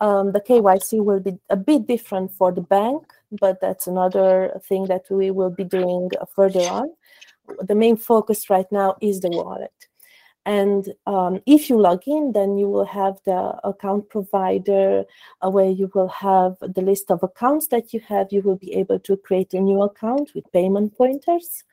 Um, 0.01 0.31
the 0.31 0.41
KYC 0.41 1.05
will 1.05 1.19
be 1.19 1.37
a 1.49 1.55
bit 1.55 1.85
different 1.85 2.33
for 2.33 2.51
the 2.51 2.61
bank, 2.61 3.03
but 3.39 3.61
that's 3.61 3.85
another 3.85 4.59
thing 4.67 4.85
that 4.85 5.03
we 5.11 5.29
will 5.29 5.51
be 5.51 5.63
doing 5.63 6.09
further 6.35 6.61
on. 6.61 6.89
The 7.61 7.75
main 7.75 7.97
focus 7.97 8.49
right 8.49 8.69
now 8.71 8.95
is 8.99 9.19
the 9.19 9.29
wallet. 9.29 9.87
And 10.43 10.91
um, 11.05 11.39
if 11.45 11.69
you 11.69 11.79
log 11.79 12.01
in, 12.07 12.31
then 12.31 12.57
you 12.57 12.67
will 12.67 12.85
have 12.85 13.19
the 13.25 13.59
account 13.63 14.09
provider 14.09 15.05
uh, 15.39 15.51
where 15.51 15.69
you 15.69 15.91
will 15.93 16.07
have 16.07 16.57
the 16.61 16.81
list 16.81 17.11
of 17.11 17.21
accounts 17.21 17.67
that 17.67 17.93
you 17.93 17.99
have. 18.07 18.31
You 18.31 18.41
will 18.41 18.55
be 18.55 18.73
able 18.73 18.97
to 19.01 19.17
create 19.17 19.53
a 19.53 19.59
new 19.59 19.83
account 19.83 20.31
with 20.33 20.51
payment 20.51 20.97
pointers 20.97 21.63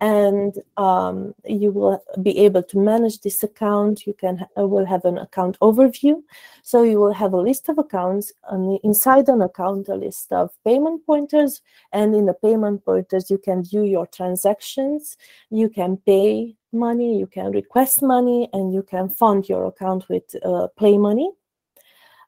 and 0.00 0.58
um, 0.76 1.34
you 1.44 1.70
will 1.70 2.02
be 2.22 2.38
able 2.38 2.62
to 2.62 2.78
manage 2.78 3.20
this 3.20 3.42
account. 3.42 4.06
You 4.06 4.12
can 4.12 4.46
uh, 4.58 4.66
will 4.66 4.84
have 4.84 5.04
an 5.04 5.18
account 5.18 5.58
overview. 5.60 6.22
So 6.62 6.82
you 6.82 6.98
will 6.98 7.14
have 7.14 7.32
a 7.32 7.40
list 7.40 7.68
of 7.68 7.78
accounts, 7.78 8.32
and 8.50 8.78
inside 8.82 9.28
an 9.28 9.40
account, 9.40 9.88
a 9.88 9.94
list 9.94 10.32
of 10.32 10.50
payment 10.64 11.06
pointers, 11.06 11.62
and 11.92 12.14
in 12.14 12.26
the 12.26 12.34
payment 12.34 12.84
pointers, 12.84 13.30
you 13.30 13.38
can 13.38 13.64
view 13.64 13.84
your 13.84 14.06
transactions. 14.06 15.16
You 15.50 15.68
can 15.68 15.96
pay 15.96 16.56
money, 16.72 17.18
you 17.18 17.26
can 17.26 17.52
request 17.52 18.02
money, 18.02 18.48
and 18.52 18.74
you 18.74 18.82
can 18.82 19.08
fund 19.08 19.48
your 19.48 19.64
account 19.66 20.08
with 20.08 20.24
uh, 20.44 20.68
Play 20.76 20.98
Money. 20.98 21.30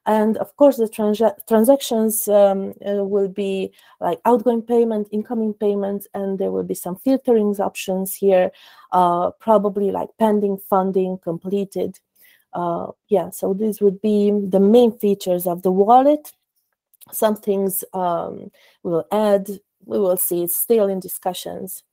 And 0.09 0.37
of 0.37 0.55
course, 0.57 0.77
the 0.77 0.89
trans 0.89 1.21
transactions 1.47 2.27
um, 2.27 2.73
uh, 2.83 3.03
will 3.05 3.27
be 3.27 3.71
like 4.01 4.19
outgoing 4.25 4.63
payment, 4.63 5.07
incoming 5.11 5.53
payments, 5.53 6.07
and 6.15 6.39
there 6.39 6.51
will 6.51 6.63
be 6.63 6.73
some 6.73 6.95
filtering 6.95 7.55
options 7.59 8.15
here, 8.15 8.49
uh, 8.91 9.29
probably 9.39 9.91
like 9.91 10.09
pending 10.17 10.57
funding, 10.67 11.19
completed. 11.19 11.99
Uh, 12.53 12.87
yeah, 13.09 13.29
so 13.29 13.53
these 13.53 13.81
would 13.81 14.01
be 14.01 14.31
the 14.31 14.59
main 14.59 14.97
features 14.97 15.45
of 15.45 15.61
the 15.61 15.71
wallet. 15.71 16.31
Some 17.11 17.35
things 17.35 17.83
um, 17.93 18.49
we 18.81 18.89
will 18.89 19.07
add, 19.11 19.47
we 19.85 19.99
will 19.99 20.17
see, 20.17 20.41
it's 20.41 20.55
still 20.55 20.87
in 20.87 20.99
discussions. 20.99 21.83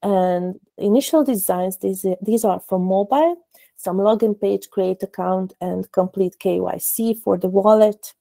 And 0.00 0.60
initial 0.76 1.24
designs, 1.24 1.78
these, 1.78 2.06
these 2.22 2.44
are 2.44 2.60
for 2.60 2.78
mobile 2.78 3.34
some 3.78 3.98
login 3.98 4.38
page, 4.38 4.68
create 4.70 5.02
account, 5.04 5.54
and 5.60 5.90
complete 5.92 6.36
KYC 6.40 7.16
for 7.22 7.38
the 7.38 7.48
wallet. 7.48 8.12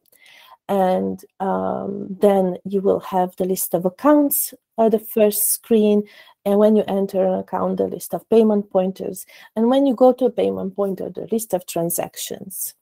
And 0.70 1.24
um, 1.40 2.16
then 2.22 2.58
you 2.64 2.80
will 2.82 3.00
have 3.00 3.36
the 3.36 3.46
list 3.46 3.74
of 3.74 3.84
accounts 3.84 4.54
at 4.78 4.92
the 4.92 5.00
first 5.00 5.52
screen. 5.52 6.04
And 6.46 6.60
when 6.60 6.76
you 6.76 6.84
enter 6.88 7.26
an 7.26 7.40
account, 7.40 7.78
the 7.78 7.88
list 7.88 8.14
of 8.14 8.30
payment 8.30 8.70
pointers. 8.70 9.26
And 9.56 9.68
when 9.70 9.88
you 9.88 9.96
go 9.96 10.14
to 10.14 10.26
a 10.26 10.30
payment 10.30 10.76
pointer, 10.76 11.10
the 11.10 11.28
list 11.32 11.54
of 11.56 11.66
transactions. 11.66 12.76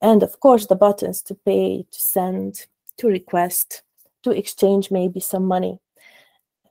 And 0.00 0.22
of 0.22 0.40
course, 0.40 0.66
the 0.66 0.74
buttons 0.74 1.20
to 1.22 1.34
pay, 1.34 1.84
to 1.90 2.00
send, 2.00 2.66
to 2.96 3.08
request, 3.08 3.82
to 4.22 4.30
exchange 4.30 4.90
maybe 4.90 5.20
some 5.20 5.44
money. 5.44 5.80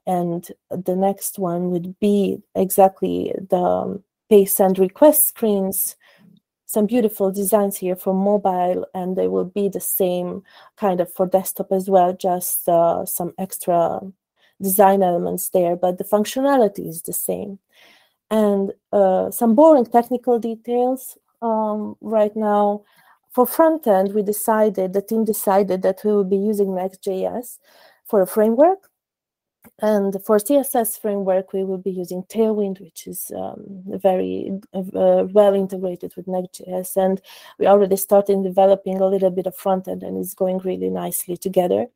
And 0.08 0.48
the 0.70 0.96
next 0.96 1.38
one 1.38 1.70
would 1.70 1.98
be 2.00 2.42
exactly 2.54 3.32
the 3.48 4.02
pay 4.28 4.44
send 4.44 4.78
request 4.78 5.28
screens 5.28 5.96
some 6.66 6.86
beautiful 6.86 7.30
designs 7.30 7.76
here 7.76 7.94
for 7.94 8.12
mobile 8.12 8.84
and 8.92 9.16
they 9.16 9.28
will 9.28 9.44
be 9.44 9.68
the 9.68 9.80
same 9.80 10.42
kind 10.76 11.00
of 11.00 11.12
for 11.12 11.26
desktop 11.26 11.70
as 11.70 11.88
well 11.88 12.12
just 12.12 12.68
uh, 12.68 13.06
some 13.06 13.32
extra 13.38 14.00
design 14.60 15.02
elements 15.02 15.48
there 15.50 15.76
but 15.76 15.96
the 15.98 16.04
functionality 16.04 16.88
is 16.88 17.02
the 17.02 17.12
same. 17.12 17.58
And 18.30 18.72
uh, 18.92 19.30
some 19.30 19.54
boring 19.54 19.86
technical 19.86 20.40
details 20.40 21.16
um, 21.40 21.96
right 22.00 22.34
now. 22.34 22.82
For 23.30 23.46
front 23.46 23.86
end 23.86 24.12
we 24.14 24.22
decided 24.22 24.92
the 24.92 25.02
team 25.02 25.24
decided 25.24 25.82
that 25.82 26.00
we 26.04 26.10
will 26.10 26.24
be 26.24 26.36
using 26.36 26.74
Next.js 26.74 27.58
for 28.04 28.22
a 28.22 28.26
framework 28.26 28.90
and 29.80 30.16
for 30.24 30.38
CSS 30.38 30.98
framework, 30.98 31.52
we 31.52 31.62
will 31.62 31.78
be 31.78 31.90
using 31.90 32.22
Tailwind, 32.24 32.80
which 32.80 33.06
is 33.06 33.30
um, 33.36 33.82
very 33.86 34.50
uh, 34.72 34.80
well 35.30 35.54
integrated 35.54 36.14
with 36.16 36.26
Next.js. 36.26 36.96
And 36.96 37.20
we 37.58 37.66
already 37.66 37.96
started 37.96 38.42
developing 38.42 39.00
a 39.00 39.06
little 39.06 39.30
bit 39.30 39.46
of 39.46 39.54
front 39.54 39.86
end, 39.86 40.02
and 40.02 40.16
it's 40.16 40.32
going 40.32 40.58
really 40.58 40.88
nicely 40.88 41.36
together. 41.36 41.88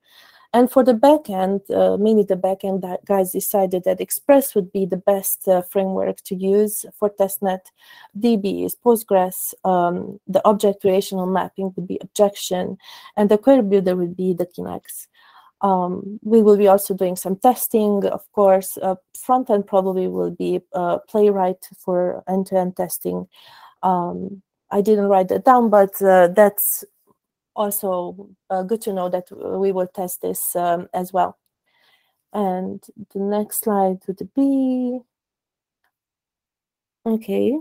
And 0.53 0.71
for 0.71 0.83
the 0.83 0.95
backend, 0.95 1.71
uh, 1.71 1.97
mainly 1.97 2.25
the 2.25 2.35
backend 2.35 2.83
guys 3.05 3.31
decided 3.31 3.85
that 3.85 4.01
Express 4.01 4.55
would 4.55 4.73
be 4.73 4.85
the 4.85 4.97
best 4.97 5.47
uh, 5.47 5.63
framework 5.63 6.21
to 6.23 6.35
use 6.35 6.85
for 6.99 7.09
testnet. 7.09 7.61
DB 8.19 8.67
is 8.67 8.75
Postgres. 8.75 9.55
Um, 9.65 10.19
the 10.27 10.45
object 10.45 10.83
relational 10.83 11.27
mapping 11.27 11.73
would 11.77 11.87
be 11.87 11.99
Objection, 12.03 12.79
and 13.17 13.31
the 13.31 13.39
query 13.39 13.63
builder 13.63 13.95
would 13.95 14.17
be 14.17 14.35
the 14.35 14.47
Knex. 14.47 15.07
Um, 15.63 16.19
we 16.23 16.43
will 16.43 16.57
be 16.57 16.69
also 16.69 16.95
doing 16.95 17.17
some 17.17 17.37
testing, 17.37 18.05
of 18.07 18.31
course. 18.33 18.79
Uh, 18.79 18.95
front 19.19 19.51
end 19.51 19.67
probably 19.67 20.09
will 20.09 20.31
be 20.31 20.61
uh, 20.73 20.99
Playwright 21.09 21.69
for 21.77 22.25
end 22.29 22.47
to 22.47 22.59
end 22.59 22.77
testing. 22.77 23.29
Um, 23.83 24.43
I 24.71 24.81
didn't 24.81 25.09
write 25.09 25.29
that 25.29 25.45
down, 25.45 25.69
but 25.69 26.01
uh, 26.01 26.29
that's 26.29 26.85
also 27.55 28.31
uh, 28.49 28.63
good 28.63 28.81
to 28.83 28.93
know 28.93 29.09
that 29.09 29.29
we 29.31 29.73
will 29.73 29.89
test 29.89 30.23
this 30.23 30.57
um, 30.57 30.89
as 30.95 31.13
well. 31.13 31.39
And 32.33 32.83
the 33.13 33.19
next 33.19 33.61
slide 33.61 33.99
would 34.07 34.29
be 34.35 35.01
okay. 37.05 37.59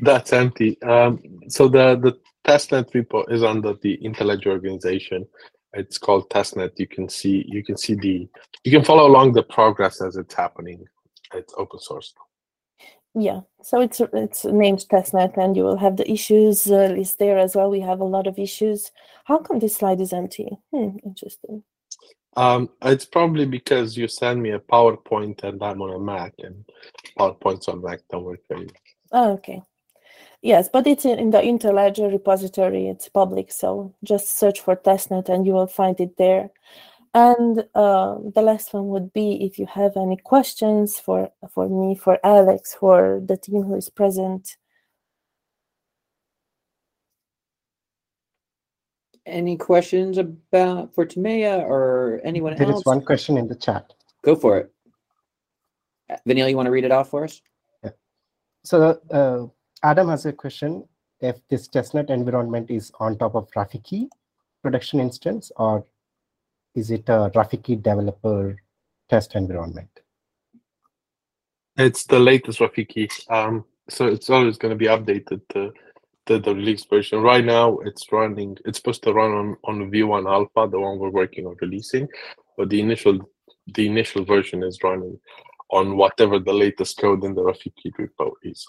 That's 0.00 0.32
empty. 0.32 0.80
Um, 0.82 1.40
so 1.48 1.68
the 1.68 1.96
the 1.96 2.18
testnet 2.44 2.90
repo 2.92 3.30
is 3.32 3.42
under 3.42 3.74
the 3.74 3.98
Interledger 4.04 4.48
organization 4.48 5.26
it's 5.74 5.98
called 5.98 6.30
testnet. 6.30 6.78
You 6.78 6.86
can 6.86 7.08
see 7.08 7.44
you 7.48 7.64
can 7.64 7.76
see 7.76 7.94
the 7.94 8.28
you 8.64 8.70
can 8.70 8.84
follow 8.84 9.06
along 9.06 9.32
the 9.32 9.42
progress 9.42 10.00
as 10.00 10.16
it's 10.16 10.34
happening. 10.34 10.84
It's 11.34 11.54
open 11.56 11.80
source. 11.80 12.12
Yeah 13.14 13.40
so 13.62 13.80
it's 13.80 14.00
it's 14.12 14.44
named 14.44 14.84
testnet 14.90 15.36
and 15.36 15.56
you 15.56 15.62
will 15.62 15.76
have 15.76 15.96
the 15.96 16.10
issues 16.10 16.66
uh, 16.66 16.88
list 16.96 17.18
there 17.18 17.38
as 17.38 17.54
well. 17.54 17.70
We 17.70 17.80
have 17.80 18.00
a 18.00 18.04
lot 18.04 18.26
of 18.26 18.38
issues. 18.38 18.90
How 19.24 19.38
come 19.38 19.58
this 19.58 19.76
slide 19.76 20.00
is 20.00 20.12
empty? 20.12 20.48
Hmm, 20.72 20.96
interesting. 21.04 21.62
Um, 22.36 22.70
it's 22.82 23.04
probably 23.04 23.44
because 23.44 23.96
you 23.96 24.08
send 24.08 24.42
me 24.42 24.50
a 24.50 24.58
PowerPoint 24.58 25.44
and 25.44 25.62
I'm 25.62 25.82
on 25.82 25.94
a 25.94 25.98
Mac, 25.98 26.34
and 26.38 26.64
PowerPoints 27.18 27.68
on 27.68 27.82
Mac 27.82 28.00
don't 28.10 28.24
work 28.24 28.40
very 28.48 28.66
well. 28.66 28.74
Oh, 29.12 29.32
okay. 29.34 29.62
Yes, 30.42 30.68
but 30.68 30.86
it's 30.88 31.04
in 31.04 31.30
the 31.30 31.38
Interledger 31.38 32.10
repository. 32.10 32.88
It's 32.88 33.08
public, 33.08 33.52
so 33.52 33.94
just 34.02 34.36
search 34.38 34.60
for 34.60 34.74
testnet 34.74 35.28
and 35.28 35.46
you 35.46 35.52
will 35.52 35.68
find 35.68 36.00
it 36.00 36.16
there. 36.18 36.50
And 37.14 37.60
uh, 37.74 38.16
the 38.34 38.42
last 38.42 38.74
one 38.74 38.88
would 38.88 39.12
be 39.12 39.44
if 39.44 39.58
you 39.58 39.66
have 39.66 39.96
any 39.96 40.16
questions 40.16 40.98
for 40.98 41.30
for 41.54 41.68
me, 41.68 41.94
for 41.94 42.18
Alex, 42.24 42.74
for 42.74 43.20
the 43.24 43.36
team 43.36 43.62
who 43.62 43.76
is 43.76 43.88
present. 43.88 44.56
any 49.26 49.56
questions 49.56 50.18
about 50.18 50.94
for 50.94 51.06
Timea 51.06 51.62
or 51.62 52.20
anyone 52.24 52.56
There 52.56 52.66
else? 52.68 52.80
is 52.80 52.86
one 52.86 53.02
question 53.02 53.36
in 53.36 53.46
the 53.46 53.54
chat. 53.54 53.92
Go 54.22 54.34
for 54.34 54.58
it. 54.58 54.72
Vanille, 56.26 56.48
you 56.48 56.56
want 56.56 56.66
to 56.66 56.70
read 56.70 56.84
it 56.84 56.92
off 56.92 57.10
for 57.10 57.24
us? 57.24 57.40
Yeah. 57.82 57.90
So 58.64 59.00
uh, 59.10 59.46
Adam 59.82 60.08
has 60.08 60.26
a 60.26 60.32
question. 60.32 60.84
If 61.20 61.36
this 61.48 61.68
testnet 61.68 62.10
environment 62.10 62.70
is 62.70 62.90
on 62.98 63.18
top 63.18 63.34
of 63.34 63.50
Rafiki 63.52 64.08
production 64.62 65.00
instance, 65.00 65.50
or 65.56 65.84
is 66.74 66.90
it 66.90 67.08
a 67.08 67.30
Rafiki 67.34 67.80
developer 67.80 68.56
test 69.08 69.34
environment? 69.34 69.88
It's 71.76 72.04
the 72.04 72.18
latest 72.18 72.60
Rafiki. 72.60 73.08
Um, 73.30 73.64
so 73.88 74.06
it's 74.06 74.30
always 74.30 74.58
going 74.58 74.70
to 74.70 74.76
be 74.76 74.86
updated 74.86 75.40
to, 75.50 75.72
to 76.26 76.38
the 76.38 76.54
release 76.54 76.84
version. 76.84 77.20
Right 77.20 77.44
now, 77.44 77.78
it's 77.78 78.10
running. 78.12 78.56
It's 78.64 78.78
supposed 78.78 79.02
to 79.04 79.12
run 79.12 79.32
on 79.32 79.56
on 79.64 79.90
V1 79.90 80.30
Alpha, 80.30 80.70
the 80.70 80.80
one 80.80 80.98
we're 80.98 81.10
working 81.10 81.46
on 81.46 81.56
releasing, 81.60 82.08
but 82.56 82.68
the 82.68 82.80
initial 82.80 83.18
the 83.74 83.86
initial 83.86 84.24
version 84.24 84.62
is 84.62 84.78
running 84.82 85.18
on 85.70 85.96
whatever 85.96 86.38
the 86.38 86.52
latest 86.52 86.98
code 86.98 87.24
in 87.24 87.34
the 87.34 87.42
Rafiki 87.42 87.90
repo 87.98 88.32
is. 88.42 88.66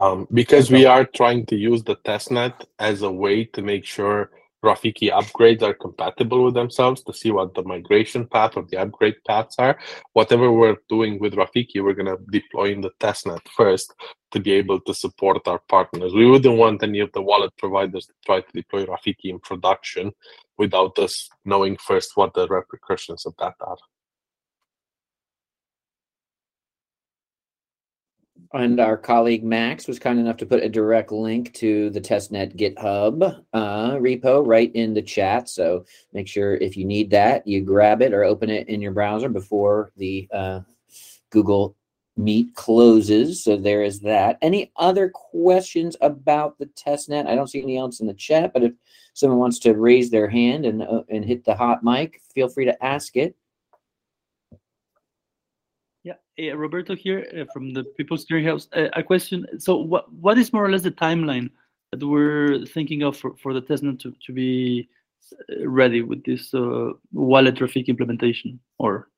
Um, 0.00 0.26
because 0.32 0.70
we 0.70 0.86
are 0.86 1.04
trying 1.04 1.44
to 1.46 1.56
use 1.56 1.82
the 1.84 1.96
testnet 1.96 2.54
as 2.78 3.02
a 3.02 3.10
way 3.10 3.44
to 3.44 3.60
make 3.60 3.84
sure 3.84 4.30
Rafiki 4.64 5.10
upgrades 5.10 5.62
are 5.62 5.74
compatible 5.74 6.44
with 6.44 6.54
themselves 6.54 7.02
to 7.04 7.14
see 7.14 7.30
what 7.30 7.54
the 7.54 7.62
migration 7.62 8.26
path 8.26 8.56
or 8.56 8.64
the 8.64 8.76
upgrade 8.76 9.16
paths 9.26 9.56
are. 9.58 9.78
Whatever 10.12 10.52
we're 10.52 10.76
doing 10.88 11.18
with 11.18 11.34
Rafiki, 11.34 11.82
we're 11.82 11.94
going 11.94 12.14
to 12.14 12.18
deploy 12.30 12.72
in 12.72 12.82
the 12.82 12.90
testnet 13.00 13.40
first 13.56 13.94
to 14.32 14.40
be 14.40 14.52
able 14.52 14.80
to 14.80 14.94
support 14.94 15.46
our 15.46 15.60
partners. 15.68 16.12
We 16.14 16.30
wouldn't 16.30 16.58
want 16.58 16.82
any 16.82 17.00
of 17.00 17.10
the 17.12 17.22
wallet 17.22 17.52
providers 17.56 18.06
to 18.06 18.12
try 18.24 18.40
to 18.40 18.52
deploy 18.52 18.84
Rafiki 18.84 19.30
in 19.30 19.38
production 19.40 20.12
without 20.58 20.98
us 20.98 21.28
knowing 21.44 21.76
first 21.78 22.12
what 22.14 22.34
the 22.34 22.46
repercussions 22.48 23.24
of 23.24 23.34
that 23.38 23.54
are. 23.60 23.76
And 28.52 28.80
our 28.80 28.96
colleague 28.96 29.44
Max 29.44 29.86
was 29.86 30.00
kind 30.00 30.18
enough 30.18 30.38
to 30.38 30.46
put 30.46 30.62
a 30.62 30.68
direct 30.68 31.12
link 31.12 31.54
to 31.54 31.88
the 31.90 32.00
testnet 32.00 32.56
GitHub 32.56 33.44
uh, 33.52 33.90
repo 33.92 34.44
right 34.44 34.74
in 34.74 34.92
the 34.92 35.02
chat. 35.02 35.48
So 35.48 35.84
make 36.12 36.26
sure 36.26 36.56
if 36.56 36.76
you 36.76 36.84
need 36.84 37.10
that, 37.10 37.46
you 37.46 37.60
grab 37.60 38.02
it 38.02 38.12
or 38.12 38.24
open 38.24 38.50
it 38.50 38.68
in 38.68 38.80
your 38.80 38.90
browser 38.90 39.28
before 39.28 39.92
the 39.96 40.28
uh, 40.32 40.60
Google 41.30 41.76
Meet 42.16 42.54
closes. 42.54 43.42
So 43.42 43.56
there 43.56 43.82
is 43.82 44.00
that. 44.00 44.36
Any 44.42 44.72
other 44.76 45.08
questions 45.08 45.96
about 46.00 46.58
the 46.58 46.66
testnet? 46.66 47.26
I 47.26 47.34
don't 47.34 47.48
see 47.48 47.62
any 47.62 47.78
else 47.78 48.00
in 48.00 48.08
the 48.08 48.14
chat, 48.14 48.52
but 48.52 48.64
if 48.64 48.72
someone 49.14 49.38
wants 49.38 49.60
to 49.60 49.74
raise 49.74 50.10
their 50.10 50.28
hand 50.28 50.66
and 50.66 50.82
uh, 50.82 51.04
and 51.08 51.24
hit 51.24 51.44
the 51.44 51.54
hot 51.54 51.82
mic, 51.82 52.20
feel 52.34 52.48
free 52.48 52.66
to 52.66 52.84
ask 52.84 53.16
it. 53.16 53.36
Yeah, 56.02 56.14
uh, 56.40 56.56
Roberto 56.56 56.94
here 56.94 57.26
uh, 57.36 57.44
from 57.52 57.72
the 57.72 57.84
People's 57.84 58.24
Clearinghouse. 58.24 58.68
Uh, 58.76 58.88
a 58.94 59.02
question. 59.02 59.46
So, 59.58 59.76
what 59.76 60.12
what 60.12 60.38
is 60.38 60.52
more 60.52 60.64
or 60.64 60.70
less 60.70 60.82
the 60.82 60.90
timeline 60.90 61.50
that 61.92 62.06
we're 62.06 62.64
thinking 62.66 63.02
of 63.02 63.16
for, 63.16 63.36
for 63.42 63.52
the 63.52 63.62
testnet 63.62 63.98
to, 64.00 64.14
to 64.26 64.32
be 64.32 64.88
ready 65.64 66.02
with 66.02 66.24
this 66.24 66.54
uh, 66.54 66.90
wallet 67.12 67.56
Rafiki 67.56 67.88
implementation? 67.88 68.60
Or 68.78 69.08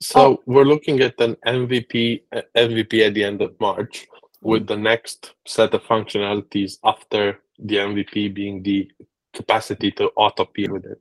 so 0.00 0.42
we're 0.46 0.64
looking 0.64 1.00
at 1.00 1.20
an 1.20 1.36
MVP 1.46 2.22
MVP 2.56 3.06
at 3.06 3.14
the 3.14 3.24
end 3.24 3.42
of 3.42 3.58
March, 3.60 4.06
with 4.42 4.66
the 4.66 4.76
next 4.76 5.34
set 5.46 5.74
of 5.74 5.82
functionalities 5.84 6.78
after 6.84 7.40
the 7.58 7.76
MVP 7.76 8.34
being 8.34 8.62
the 8.62 8.90
capacity 9.34 9.90
to 9.92 10.10
auto 10.16 10.44
peer 10.44 10.72
with 10.72 10.86
it. 10.86 11.00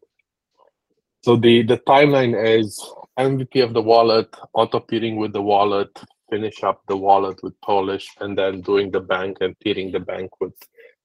So 1.24 1.36
the 1.36 1.64
the 1.64 1.78
timeline 1.80 2.36
is 2.36 2.80
MVP 3.20 3.64
of 3.64 3.74
the 3.74 3.82
wallet, 3.82 4.34
auto 4.54 4.80
peering 4.80 5.18
with 5.18 5.34
the 5.34 5.42
wallet, 5.42 5.90
finish 6.30 6.64
up 6.64 6.82
the 6.88 6.96
wallet 6.96 7.42
with 7.44 7.60
Polish, 7.62 8.08
and 8.22 8.38
then 8.38 8.62
doing 8.62 8.92
the 8.92 9.02
bank 9.02 9.38
and 9.42 9.60
peering 9.60 9.92
the 9.92 10.00
bank 10.00 10.32
with 10.40 10.54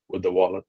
with 0.08 0.22
the 0.22 0.30
wallet. 0.30 0.64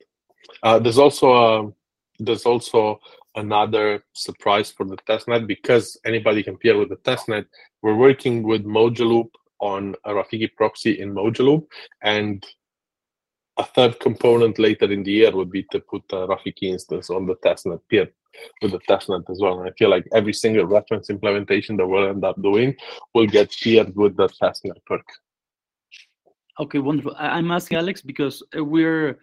Uh, 0.63 0.79
there's 0.79 0.97
also 0.97 1.33
a, 1.33 1.71
there's 2.19 2.45
also 2.45 2.99
another 3.35 4.03
surprise 4.13 4.71
for 4.71 4.85
the 4.85 4.97
testnet 5.09 5.45
because 5.45 5.99
anybody 6.05 6.41
can 6.41 6.57
peer 6.57 6.77
with 6.77 6.89
the 6.89 6.97
testnet. 6.97 7.45
We're 7.81 7.95
working 7.95 8.43
with 8.43 8.65
Mojaloop 8.65 9.29
on 9.59 9.95
a 10.05 10.11
Rafiki 10.11 10.49
proxy 10.55 10.99
in 10.99 11.13
Mojaloop, 11.13 11.65
and 12.01 12.43
a 13.57 13.63
third 13.63 13.99
component 13.99 14.59
later 14.59 14.91
in 14.91 15.03
the 15.03 15.11
year 15.11 15.31
would 15.31 15.51
be 15.51 15.63
to 15.71 15.79
put 15.79 16.03
a 16.11 16.27
Rafiki 16.27 16.63
instance 16.63 17.09
on 17.09 17.25
the 17.25 17.35
testnet 17.37 17.79
peer 17.89 18.09
with 18.61 18.71
the 18.71 18.79
testnet 18.79 19.29
as 19.29 19.39
well. 19.41 19.59
And 19.59 19.69
I 19.69 19.71
feel 19.77 19.89
like 19.89 20.05
every 20.13 20.33
single 20.33 20.65
reference 20.65 21.09
implementation 21.09 21.77
that 21.77 21.87
we'll 21.87 22.09
end 22.09 22.25
up 22.25 22.41
doing 22.41 22.75
will 23.13 23.27
get 23.27 23.51
peered 23.51 23.95
with 23.95 24.17
the 24.17 24.27
test 24.27 24.65
network. 24.65 25.05
Okay, 26.59 26.79
wonderful. 26.79 27.15
I'm 27.17 27.51
asking 27.51 27.77
Alex 27.77 28.01
because 28.01 28.43
uh, 28.57 28.63
we're 28.63 29.19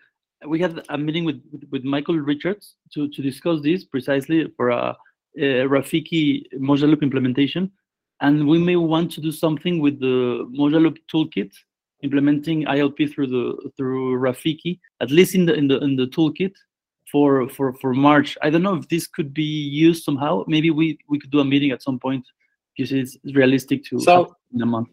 we 0.47 0.61
had 0.61 0.83
a 0.89 0.99
meeting 0.99 1.25
with 1.25 1.41
with 1.71 1.85
Michael 1.85 2.17
Richards 2.17 2.77
to 2.95 3.09
to 3.09 3.23
discuss 3.23 3.63
this 3.63 3.85
precisely 3.85 4.53
for 4.57 4.71
a, 4.71 4.97
a 5.39 5.65
Rafiki 5.67 6.45
Mojaloop 6.55 7.03
implementation, 7.03 7.71
and 8.21 8.47
we 8.47 8.59
may 8.59 8.77
want 8.77 9.13
to 9.13 9.21
do 9.21 9.33
something 9.33 9.81
with 9.81 9.99
the 10.01 10.47
Mojaloop 10.59 10.99
toolkit 11.11 11.53
implementing 12.03 12.65
ILP 12.65 13.13
through 13.13 13.29
the 13.29 13.71
through 13.77 14.19
Rafiki, 14.19 14.79
at 15.01 15.11
least 15.11 15.35
in 15.35 15.47
the 15.47 15.55
in 15.55 15.69
the 15.69 15.79
in 15.79 15.97
the 15.97 16.07
toolkit 16.07 16.53
for 17.11 17.49
for 17.49 17.75
for 17.75 17.95
March. 17.95 18.37
I 18.43 18.51
don't 18.51 18.63
know 18.63 18.75
if 18.75 18.89
this 18.89 19.07
could 19.07 19.33
be 19.33 19.43
used 19.43 20.05
somehow. 20.05 20.45
Maybe 20.47 20.71
we 20.71 20.99
we 21.09 21.19
could 21.19 21.31
do 21.31 21.41
a 21.41 21.45
meeting 21.45 21.71
at 21.71 21.83
some 21.83 21.99
point 21.99 22.25
because 22.77 22.93
it's 22.93 23.17
realistic 23.35 23.85
to 23.87 24.01
so 24.01 24.35
in 24.55 24.63
a 24.63 24.67
month. 24.67 24.89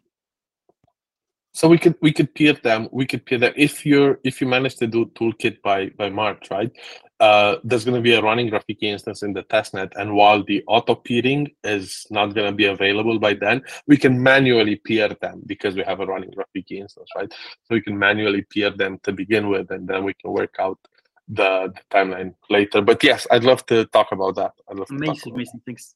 So 1.53 1.67
we 1.67 1.77
could 1.77 1.95
we 2.01 2.11
could 2.11 2.33
peer 2.35 2.53
them. 2.53 2.87
We 2.91 3.05
could 3.05 3.25
peer 3.25 3.39
them 3.39 3.53
if 3.55 3.85
you're 3.85 4.19
if 4.23 4.39
you 4.39 4.47
manage 4.47 4.75
to 4.77 4.87
do 4.87 5.05
toolkit 5.15 5.61
by 5.61 5.89
by 5.97 6.09
March, 6.09 6.51
right? 6.51 6.71
Uh, 7.19 7.57
there's 7.65 7.83
going 7.83 7.95
to 7.95 8.01
be 8.01 8.13
a 8.13 8.21
running 8.21 8.49
Rafiki 8.49 8.83
instance 8.83 9.23
in 9.23 9.33
the 9.33 9.43
testnet, 9.43 9.91
and 9.97 10.13
while 10.13 10.43
the 10.43 10.63
auto 10.67 10.95
peering 10.95 11.51
is 11.63 12.07
not 12.09 12.33
going 12.33 12.49
to 12.49 12.55
be 12.55 12.65
available 12.65 13.19
by 13.19 13.33
then, 13.33 13.61
we 13.87 13.97
can 13.97 14.21
manually 14.21 14.77
peer 14.77 15.09
them 15.21 15.41
because 15.45 15.75
we 15.75 15.83
have 15.83 15.99
a 15.99 16.05
running 16.05 16.31
Rafiki 16.31 16.79
instance, 16.79 17.09
right? 17.17 17.31
So 17.31 17.75
we 17.75 17.81
can 17.81 17.97
manually 17.97 18.43
peer 18.43 18.69
them 18.69 18.99
to 19.03 19.11
begin 19.11 19.49
with, 19.49 19.71
and 19.71 19.87
then 19.87 20.05
we 20.05 20.13
can 20.13 20.31
work 20.31 20.55
out 20.59 20.79
the, 21.27 21.73
the 21.75 21.81
timeline 21.97 22.35
later. 22.49 22.81
But 22.81 23.03
yes, 23.03 23.27
I'd 23.31 23.43
love 23.43 23.65
to 23.67 23.85
talk 23.87 24.11
about 24.11 24.35
that. 24.35 24.53
I'd 24.69 24.77
love 24.77 24.87
to 24.87 24.95
amazing, 24.95 25.33
amazing. 25.33 25.61
Thanks. 25.65 25.95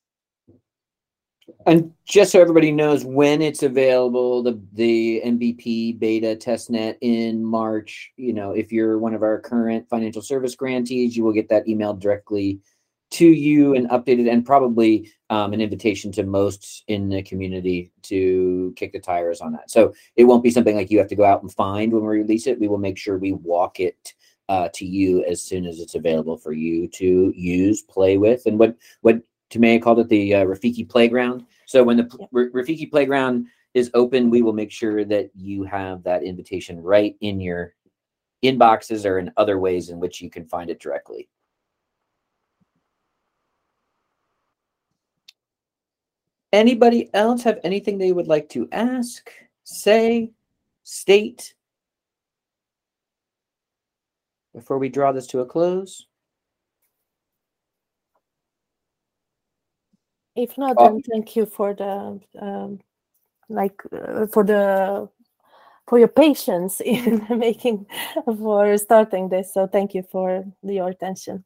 And 1.66 1.92
just 2.06 2.32
so 2.32 2.42
everybody 2.42 2.72
knows 2.72 3.04
when 3.06 3.42
it's 3.42 3.64
available, 3.64 4.44
the 4.44 4.60
the 4.74 5.22
MVP 5.26 6.00
beta 6.00 6.36
testnet 6.36 6.98
in 7.02 7.44
March. 7.44 8.12
You 8.18 8.34
know, 8.34 8.52
if 8.52 8.72
you're 8.72 8.98
one 8.98 9.14
of 9.14 9.24
our 9.24 9.40
current 9.40 9.90
financial 9.90 10.22
service 10.22 10.56
grantees, 10.56 11.18
you 11.18 11.24
will 11.24 11.34
get 11.34 11.50
that 11.50 11.66
emailed 11.66 12.00
directly 12.00 12.60
to 13.12 13.28
you 13.28 13.76
and 13.76 13.90
updated, 13.90 14.32
and 14.32 14.46
probably 14.46 15.12
um, 15.30 15.54
an 15.54 15.62
invitation 15.62 16.12
to 16.14 16.24
most 16.24 16.84
in 16.88 17.10
the 17.10 17.22
community 17.22 17.92
to 18.04 18.74
kick 18.76 18.92
the 18.92 19.00
tires 19.00 19.40
on 19.40 19.52
that. 19.52 19.70
So 19.70 19.94
it 20.16 20.24
won't 20.24 20.44
be 20.44 20.50
something 20.50 20.76
like 20.76 20.90
you 20.90 20.98
have 20.98 21.10
to 21.10 21.16
go 21.16 21.26
out 21.26 21.42
and 21.44 21.54
find 21.54 21.92
when 21.92 22.04
we 22.04 22.18
release 22.18 22.48
it. 22.48 22.60
We 22.60 22.68
will 22.68 22.80
make 22.80 22.98
sure 22.98 23.18
we 23.18 23.34
walk 23.34 23.80
it 23.80 24.14
uh, 24.50 24.70
to 24.74 24.86
you 24.86 25.24
as 25.26 25.42
soon 25.42 25.66
as 25.66 25.80
it's 25.80 25.96
available 25.96 26.38
for 26.38 26.54
you 26.54 26.88
to 26.88 27.34
use, 27.36 27.82
play 27.82 28.18
with, 28.18 28.46
and 28.46 28.58
what 28.58 28.76
what 29.02 29.22
Timea 29.54 29.82
called 29.82 30.00
it 30.00 30.10
the 30.10 30.36
uh, 30.36 30.46
Rafiki 30.46 30.88
Playground. 30.88 31.46
So 31.66 31.84
when 31.84 31.98
the 31.98 32.10
yep. 32.20 32.30
Rafiki 32.54 32.90
Playground 32.90 33.48
is 33.74 33.92
open, 33.94 34.30
we 34.30 34.42
will 34.42 34.54
make 34.54 34.72
sure 34.72 35.06
that 35.06 35.30
you 35.36 35.64
have 35.64 36.04
that 36.04 36.24
invitation 36.24 36.82
right 36.82 37.16
in 37.22 37.40
your 37.40 37.74
inboxes 38.44 39.06
or 39.06 39.20
in 39.20 39.32
other 39.38 39.60
ways 39.60 39.90
in 39.90 40.00
which 40.00 40.22
you 40.22 40.30
can 40.30 40.46
find 40.46 40.70
it 40.70 40.80
directly. 40.80 41.30
Anybody 46.52 47.10
else 47.14 47.42
have 47.44 47.60
anything 47.64 47.98
they 47.98 48.12
would 48.12 48.28
like 48.28 48.48
to 48.50 48.68
ask, 48.72 49.32
say, 49.64 50.32
state 50.84 51.56
before 54.54 54.78
we 54.78 54.90
draw 54.90 55.12
this 55.12 55.26
to 55.28 55.40
a 55.40 55.46
close? 55.46 56.06
If 60.36 60.58
not, 60.58 60.78
then 60.80 61.02
thank 61.02 61.36
you 61.36 61.46
for 61.46 61.74
the 61.74 62.20
um, 62.42 62.80
like 63.50 63.82
uh, 63.92 64.26
for 64.28 64.44
the 64.44 65.10
for 65.88 66.00
your 66.00 66.08
patience 66.08 66.82
in 66.86 67.26
making 67.30 67.86
for 68.26 68.78
starting 68.78 69.30
this. 69.30 69.54
So 69.54 69.68
thank 69.68 69.94
you 69.94 70.04
for 70.12 70.46
your 70.64 70.90
attention. 70.90 71.44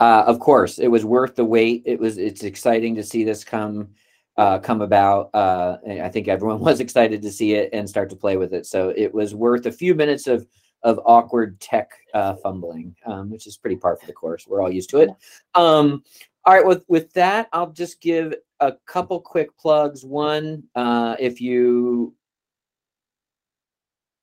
Uh, 0.00 0.24
of 0.26 0.38
course, 0.38 0.78
it 0.78 0.88
was 0.88 1.04
worth 1.04 1.34
the 1.34 1.44
wait. 1.44 1.82
It 1.84 1.98
was. 1.98 2.18
It's 2.18 2.44
exciting 2.44 2.94
to 2.96 3.02
see 3.02 3.24
this 3.24 3.44
come 3.44 3.88
uh, 4.36 4.58
come 4.58 4.80
about. 4.80 5.30
Uh, 5.34 5.78
I 6.02 6.08
think 6.08 6.28
everyone 6.28 6.60
was 6.70 6.80
excited 6.80 7.22
to 7.22 7.30
see 7.30 7.54
it 7.54 7.70
and 7.72 7.88
start 7.88 8.08
to 8.10 8.16
play 8.16 8.36
with 8.36 8.54
it. 8.54 8.66
So 8.66 8.92
it 8.96 9.12
was 9.12 9.34
worth 9.34 9.66
a 9.66 9.72
few 9.72 9.94
minutes 9.94 10.26
of 10.26 10.46
of 10.84 11.00
awkward 11.04 11.60
tech 11.60 11.90
uh, 12.14 12.36
fumbling, 12.36 12.94
um, 13.04 13.30
which 13.30 13.48
is 13.48 13.56
pretty 13.56 13.76
par 13.76 13.96
for 13.96 14.06
the 14.06 14.12
course. 14.12 14.46
We're 14.46 14.62
all 14.62 14.70
used 14.72 14.90
to 14.90 14.98
it. 14.98 15.10
Um, 15.54 16.04
all 16.48 16.54
right, 16.54 16.64
with 16.64 16.82
with 16.88 17.12
that, 17.12 17.46
I'll 17.52 17.72
just 17.72 18.00
give 18.00 18.34
a 18.60 18.72
couple 18.86 19.20
quick 19.20 19.54
plugs. 19.58 20.02
One, 20.02 20.62
uh, 20.74 21.14
if 21.18 21.42
you, 21.42 22.14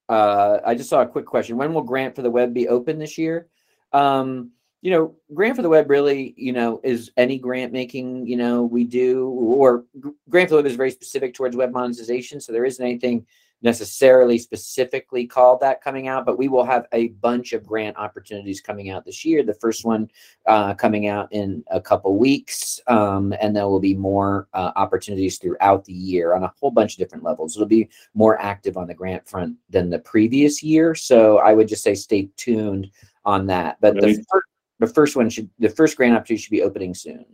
uh, 0.09 0.57
I 0.65 0.73
just 0.73 0.89
saw 0.89 1.03
a 1.03 1.07
quick 1.07 1.27
question. 1.27 1.55
When 1.55 1.71
will 1.71 1.83
grant 1.83 2.15
for 2.15 2.23
the 2.23 2.31
web 2.31 2.51
be 2.51 2.67
open 2.67 2.97
this 2.97 3.19
year? 3.19 3.47
Um, 3.93 4.49
you 4.81 4.89
know, 4.89 5.13
grant 5.35 5.55
for 5.55 5.61
the 5.61 5.69
web 5.69 5.87
really, 5.87 6.33
you 6.35 6.51
know, 6.51 6.81
is 6.83 7.11
any 7.15 7.37
grant 7.37 7.71
making, 7.71 8.25
you 8.25 8.37
know, 8.37 8.63
we 8.63 8.85
do, 8.85 9.27
or 9.29 9.85
grant 10.27 10.49
for 10.49 10.55
the 10.55 10.63
web 10.63 10.65
is 10.65 10.75
very 10.75 10.89
specific 10.89 11.35
towards 11.35 11.55
web 11.55 11.73
monetization. 11.73 12.41
So 12.41 12.51
there 12.51 12.65
isn't 12.65 12.83
anything 12.83 13.27
necessarily 13.61 14.37
specifically 14.37 15.25
called 15.25 15.59
that 15.59 15.81
coming 15.81 16.07
out, 16.07 16.25
but 16.25 16.37
we 16.37 16.47
will 16.47 16.65
have 16.65 16.85
a 16.91 17.09
bunch 17.09 17.53
of 17.53 17.65
grant 17.65 17.97
opportunities 17.97 18.61
coming 18.61 18.89
out 18.89 19.05
this 19.05 19.25
year. 19.25 19.43
The 19.43 19.55
first 19.55 19.85
one 19.85 20.09
uh, 20.45 20.73
coming 20.75 21.07
out 21.07 21.31
in 21.31 21.63
a 21.71 21.81
couple 21.81 22.15
weeks, 22.17 22.79
um, 22.87 23.33
and 23.41 23.55
there 23.55 23.67
will 23.67 23.79
be 23.79 23.95
more 23.95 24.47
uh, 24.53 24.71
opportunities 24.75 25.37
throughout 25.37 25.85
the 25.85 25.93
year 25.93 26.33
on 26.33 26.43
a 26.43 26.53
whole 26.59 26.71
bunch 26.71 26.93
of 26.93 26.99
different 26.99 27.23
levels. 27.23 27.55
It'll 27.55 27.67
be 27.67 27.89
more 28.13 28.39
active 28.39 28.77
on 28.77 28.87
the 28.87 28.93
grant 28.93 29.27
front 29.27 29.55
than 29.69 29.89
the 29.89 29.99
previous 29.99 30.61
year, 30.61 30.93
so 30.93 31.39
I 31.39 31.53
would 31.53 31.67
just 31.67 31.83
say 31.83 31.95
stay 31.95 32.29
tuned 32.37 32.91
on 33.23 33.47
that. 33.47 33.77
But 33.81 33.95
the 33.95 34.23
first 34.29 34.47
the 34.79 34.87
first 34.87 35.15
one 35.15 35.29
should 35.29 35.49
the 35.59 35.69
first 35.69 35.97
grant 35.97 36.15
opportunity 36.15 36.43
should 36.43 36.51
be 36.51 36.61
opening 36.61 36.93
soon 36.93 37.25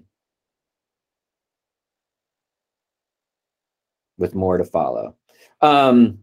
with 4.17 4.35
more 4.35 4.57
to 4.57 4.63
follow 4.63 5.15
um, 5.61 6.19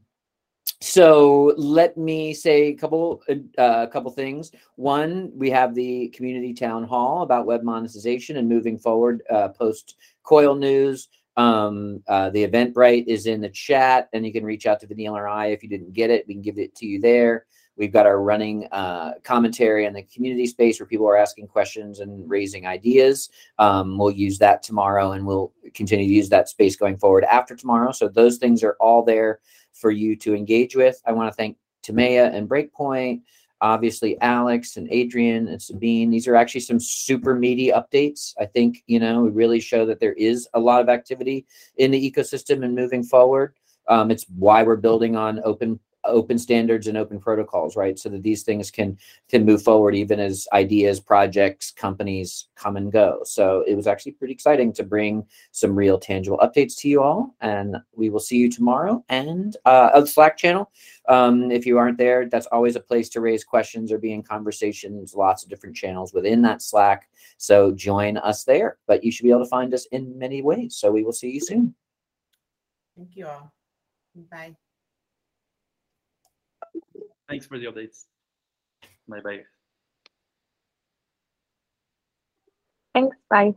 so 0.80 1.54
let 1.56 1.96
me 1.96 2.32
say 2.32 2.68
a 2.68 2.74
couple 2.74 3.22
uh, 3.28 3.34
a 3.58 3.60
uh, 3.60 3.86
couple 3.88 4.10
things. 4.12 4.52
One 4.76 5.32
we 5.34 5.50
have 5.50 5.74
the 5.74 6.08
community 6.08 6.54
town 6.54 6.84
hall 6.84 7.22
about 7.22 7.46
web 7.46 7.62
monetization 7.62 8.36
and 8.36 8.48
moving 8.48 8.78
forward 8.78 9.22
uh, 9.30 9.48
post 9.48 9.96
Coil 10.22 10.54
news. 10.54 11.08
Um, 11.36 12.02
uh, 12.08 12.30
the 12.30 12.46
Eventbrite 12.46 13.06
is 13.06 13.26
in 13.26 13.40
the 13.40 13.48
chat 13.48 14.08
and 14.12 14.26
you 14.26 14.32
can 14.32 14.44
reach 14.44 14.66
out 14.66 14.80
to 14.80 14.86
Vanille 14.86 15.16
or 15.16 15.28
i 15.28 15.46
if 15.46 15.62
you 15.62 15.68
didn't 15.68 15.92
get 15.92 16.10
it. 16.10 16.26
We 16.26 16.34
can 16.34 16.42
give 16.42 16.58
it 16.58 16.74
to 16.76 16.86
you 16.86 17.00
there 17.00 17.46
We've 17.78 17.92
got 17.92 18.06
our 18.06 18.20
running 18.20 18.66
uh, 18.72 19.14
commentary 19.22 19.86
in 19.86 19.94
the 19.94 20.02
community 20.02 20.46
space 20.46 20.80
where 20.80 20.86
people 20.86 21.08
are 21.08 21.16
asking 21.16 21.46
questions 21.46 22.00
and 22.00 22.28
raising 22.28 22.66
ideas. 22.66 23.30
Um, 23.58 23.96
we'll 23.96 24.10
use 24.10 24.38
that 24.38 24.62
tomorrow 24.64 25.12
and 25.12 25.24
we'll 25.24 25.52
continue 25.74 26.06
to 26.06 26.12
use 26.12 26.28
that 26.30 26.48
space 26.48 26.74
going 26.74 26.98
forward 26.98 27.24
after 27.24 27.54
tomorrow. 27.54 27.92
So 27.92 28.08
those 28.08 28.38
things 28.38 28.64
are 28.64 28.76
all 28.80 29.04
there 29.04 29.38
for 29.72 29.92
you 29.92 30.16
to 30.16 30.34
engage 30.34 30.74
with. 30.74 31.00
I 31.06 31.12
want 31.12 31.30
to 31.30 31.36
thank 31.36 31.56
Timea 31.84 32.34
and 32.34 32.48
Breakpoint, 32.48 33.22
obviously 33.60 34.20
Alex 34.20 34.76
and 34.76 34.88
Adrian 34.90 35.46
and 35.46 35.62
Sabine. 35.62 36.10
These 36.10 36.26
are 36.26 36.34
actually 36.34 36.62
some 36.62 36.80
super 36.80 37.34
meaty 37.34 37.68
updates. 37.68 38.34
I 38.40 38.46
think, 38.46 38.82
you 38.88 38.98
know, 38.98 39.22
we 39.22 39.30
really 39.30 39.60
show 39.60 39.86
that 39.86 40.00
there 40.00 40.14
is 40.14 40.48
a 40.54 40.60
lot 40.60 40.80
of 40.80 40.88
activity 40.88 41.46
in 41.76 41.92
the 41.92 42.10
ecosystem 42.10 42.64
and 42.64 42.74
moving 42.74 43.04
forward. 43.04 43.54
Um, 43.86 44.10
it's 44.10 44.26
why 44.36 44.64
we're 44.64 44.76
building 44.76 45.16
on 45.16 45.40
open 45.44 45.80
open 46.04 46.38
standards 46.38 46.86
and 46.86 46.96
open 46.96 47.18
protocols 47.18 47.76
right? 47.76 47.98
So 47.98 48.08
that 48.10 48.22
these 48.22 48.42
things 48.42 48.70
can 48.70 48.98
can 49.28 49.44
move 49.44 49.62
forward 49.62 49.94
even 49.94 50.20
as 50.20 50.46
ideas 50.52 51.00
projects 51.00 51.70
companies 51.70 52.48
come 52.56 52.76
and 52.76 52.90
go. 52.92 53.20
So 53.24 53.64
it 53.66 53.74
was 53.74 53.86
actually 53.86 54.12
pretty 54.12 54.34
exciting 54.34 54.72
to 54.74 54.82
bring 54.82 55.26
some 55.52 55.74
real 55.74 55.98
tangible 55.98 56.38
updates 56.38 56.76
to 56.78 56.88
you 56.88 57.02
all 57.02 57.34
and 57.40 57.76
we 57.94 58.10
will 58.10 58.20
see 58.20 58.36
you 58.36 58.50
tomorrow. 58.50 59.04
And 59.08 59.56
uh 59.64 59.90
a 59.94 60.06
slack 60.06 60.36
channel 60.36 60.70
um, 61.08 61.50
if 61.50 61.66
you 61.66 61.78
aren't 61.78 61.98
there 61.98 62.28
that's 62.28 62.46
always 62.46 62.76
a 62.76 62.80
place 62.80 63.08
to 63.10 63.20
raise 63.20 63.44
questions 63.44 63.92
or 63.92 63.98
be 63.98 64.12
in 64.12 64.22
conversations. 64.22 65.14
Lots 65.14 65.42
of 65.42 65.50
different 65.50 65.76
channels 65.76 66.12
within 66.12 66.42
that 66.42 66.62
slack. 66.62 67.08
So 67.36 67.72
join 67.72 68.16
us 68.18 68.44
there. 68.44 68.78
But 68.86 69.04
you 69.04 69.10
should 69.10 69.24
be 69.24 69.30
able 69.30 69.44
to 69.44 69.48
find 69.48 69.72
us 69.74 69.86
in 69.92 70.18
many 70.18 70.42
ways. 70.42 70.76
So 70.76 70.90
we 70.90 71.04
will 71.04 71.12
see 71.12 71.30
you 71.30 71.40
soon. 71.40 71.74
Thank 72.96 73.16
you 73.16 73.26
all. 73.26 73.52
Bye 74.30 74.56
Thanks 77.28 77.46
for 77.46 77.58
the 77.58 77.66
updates. 77.66 78.06
Bye 79.08 79.20
bye. 79.24 79.40
Thanks. 82.94 83.16
Bye. 83.30 83.54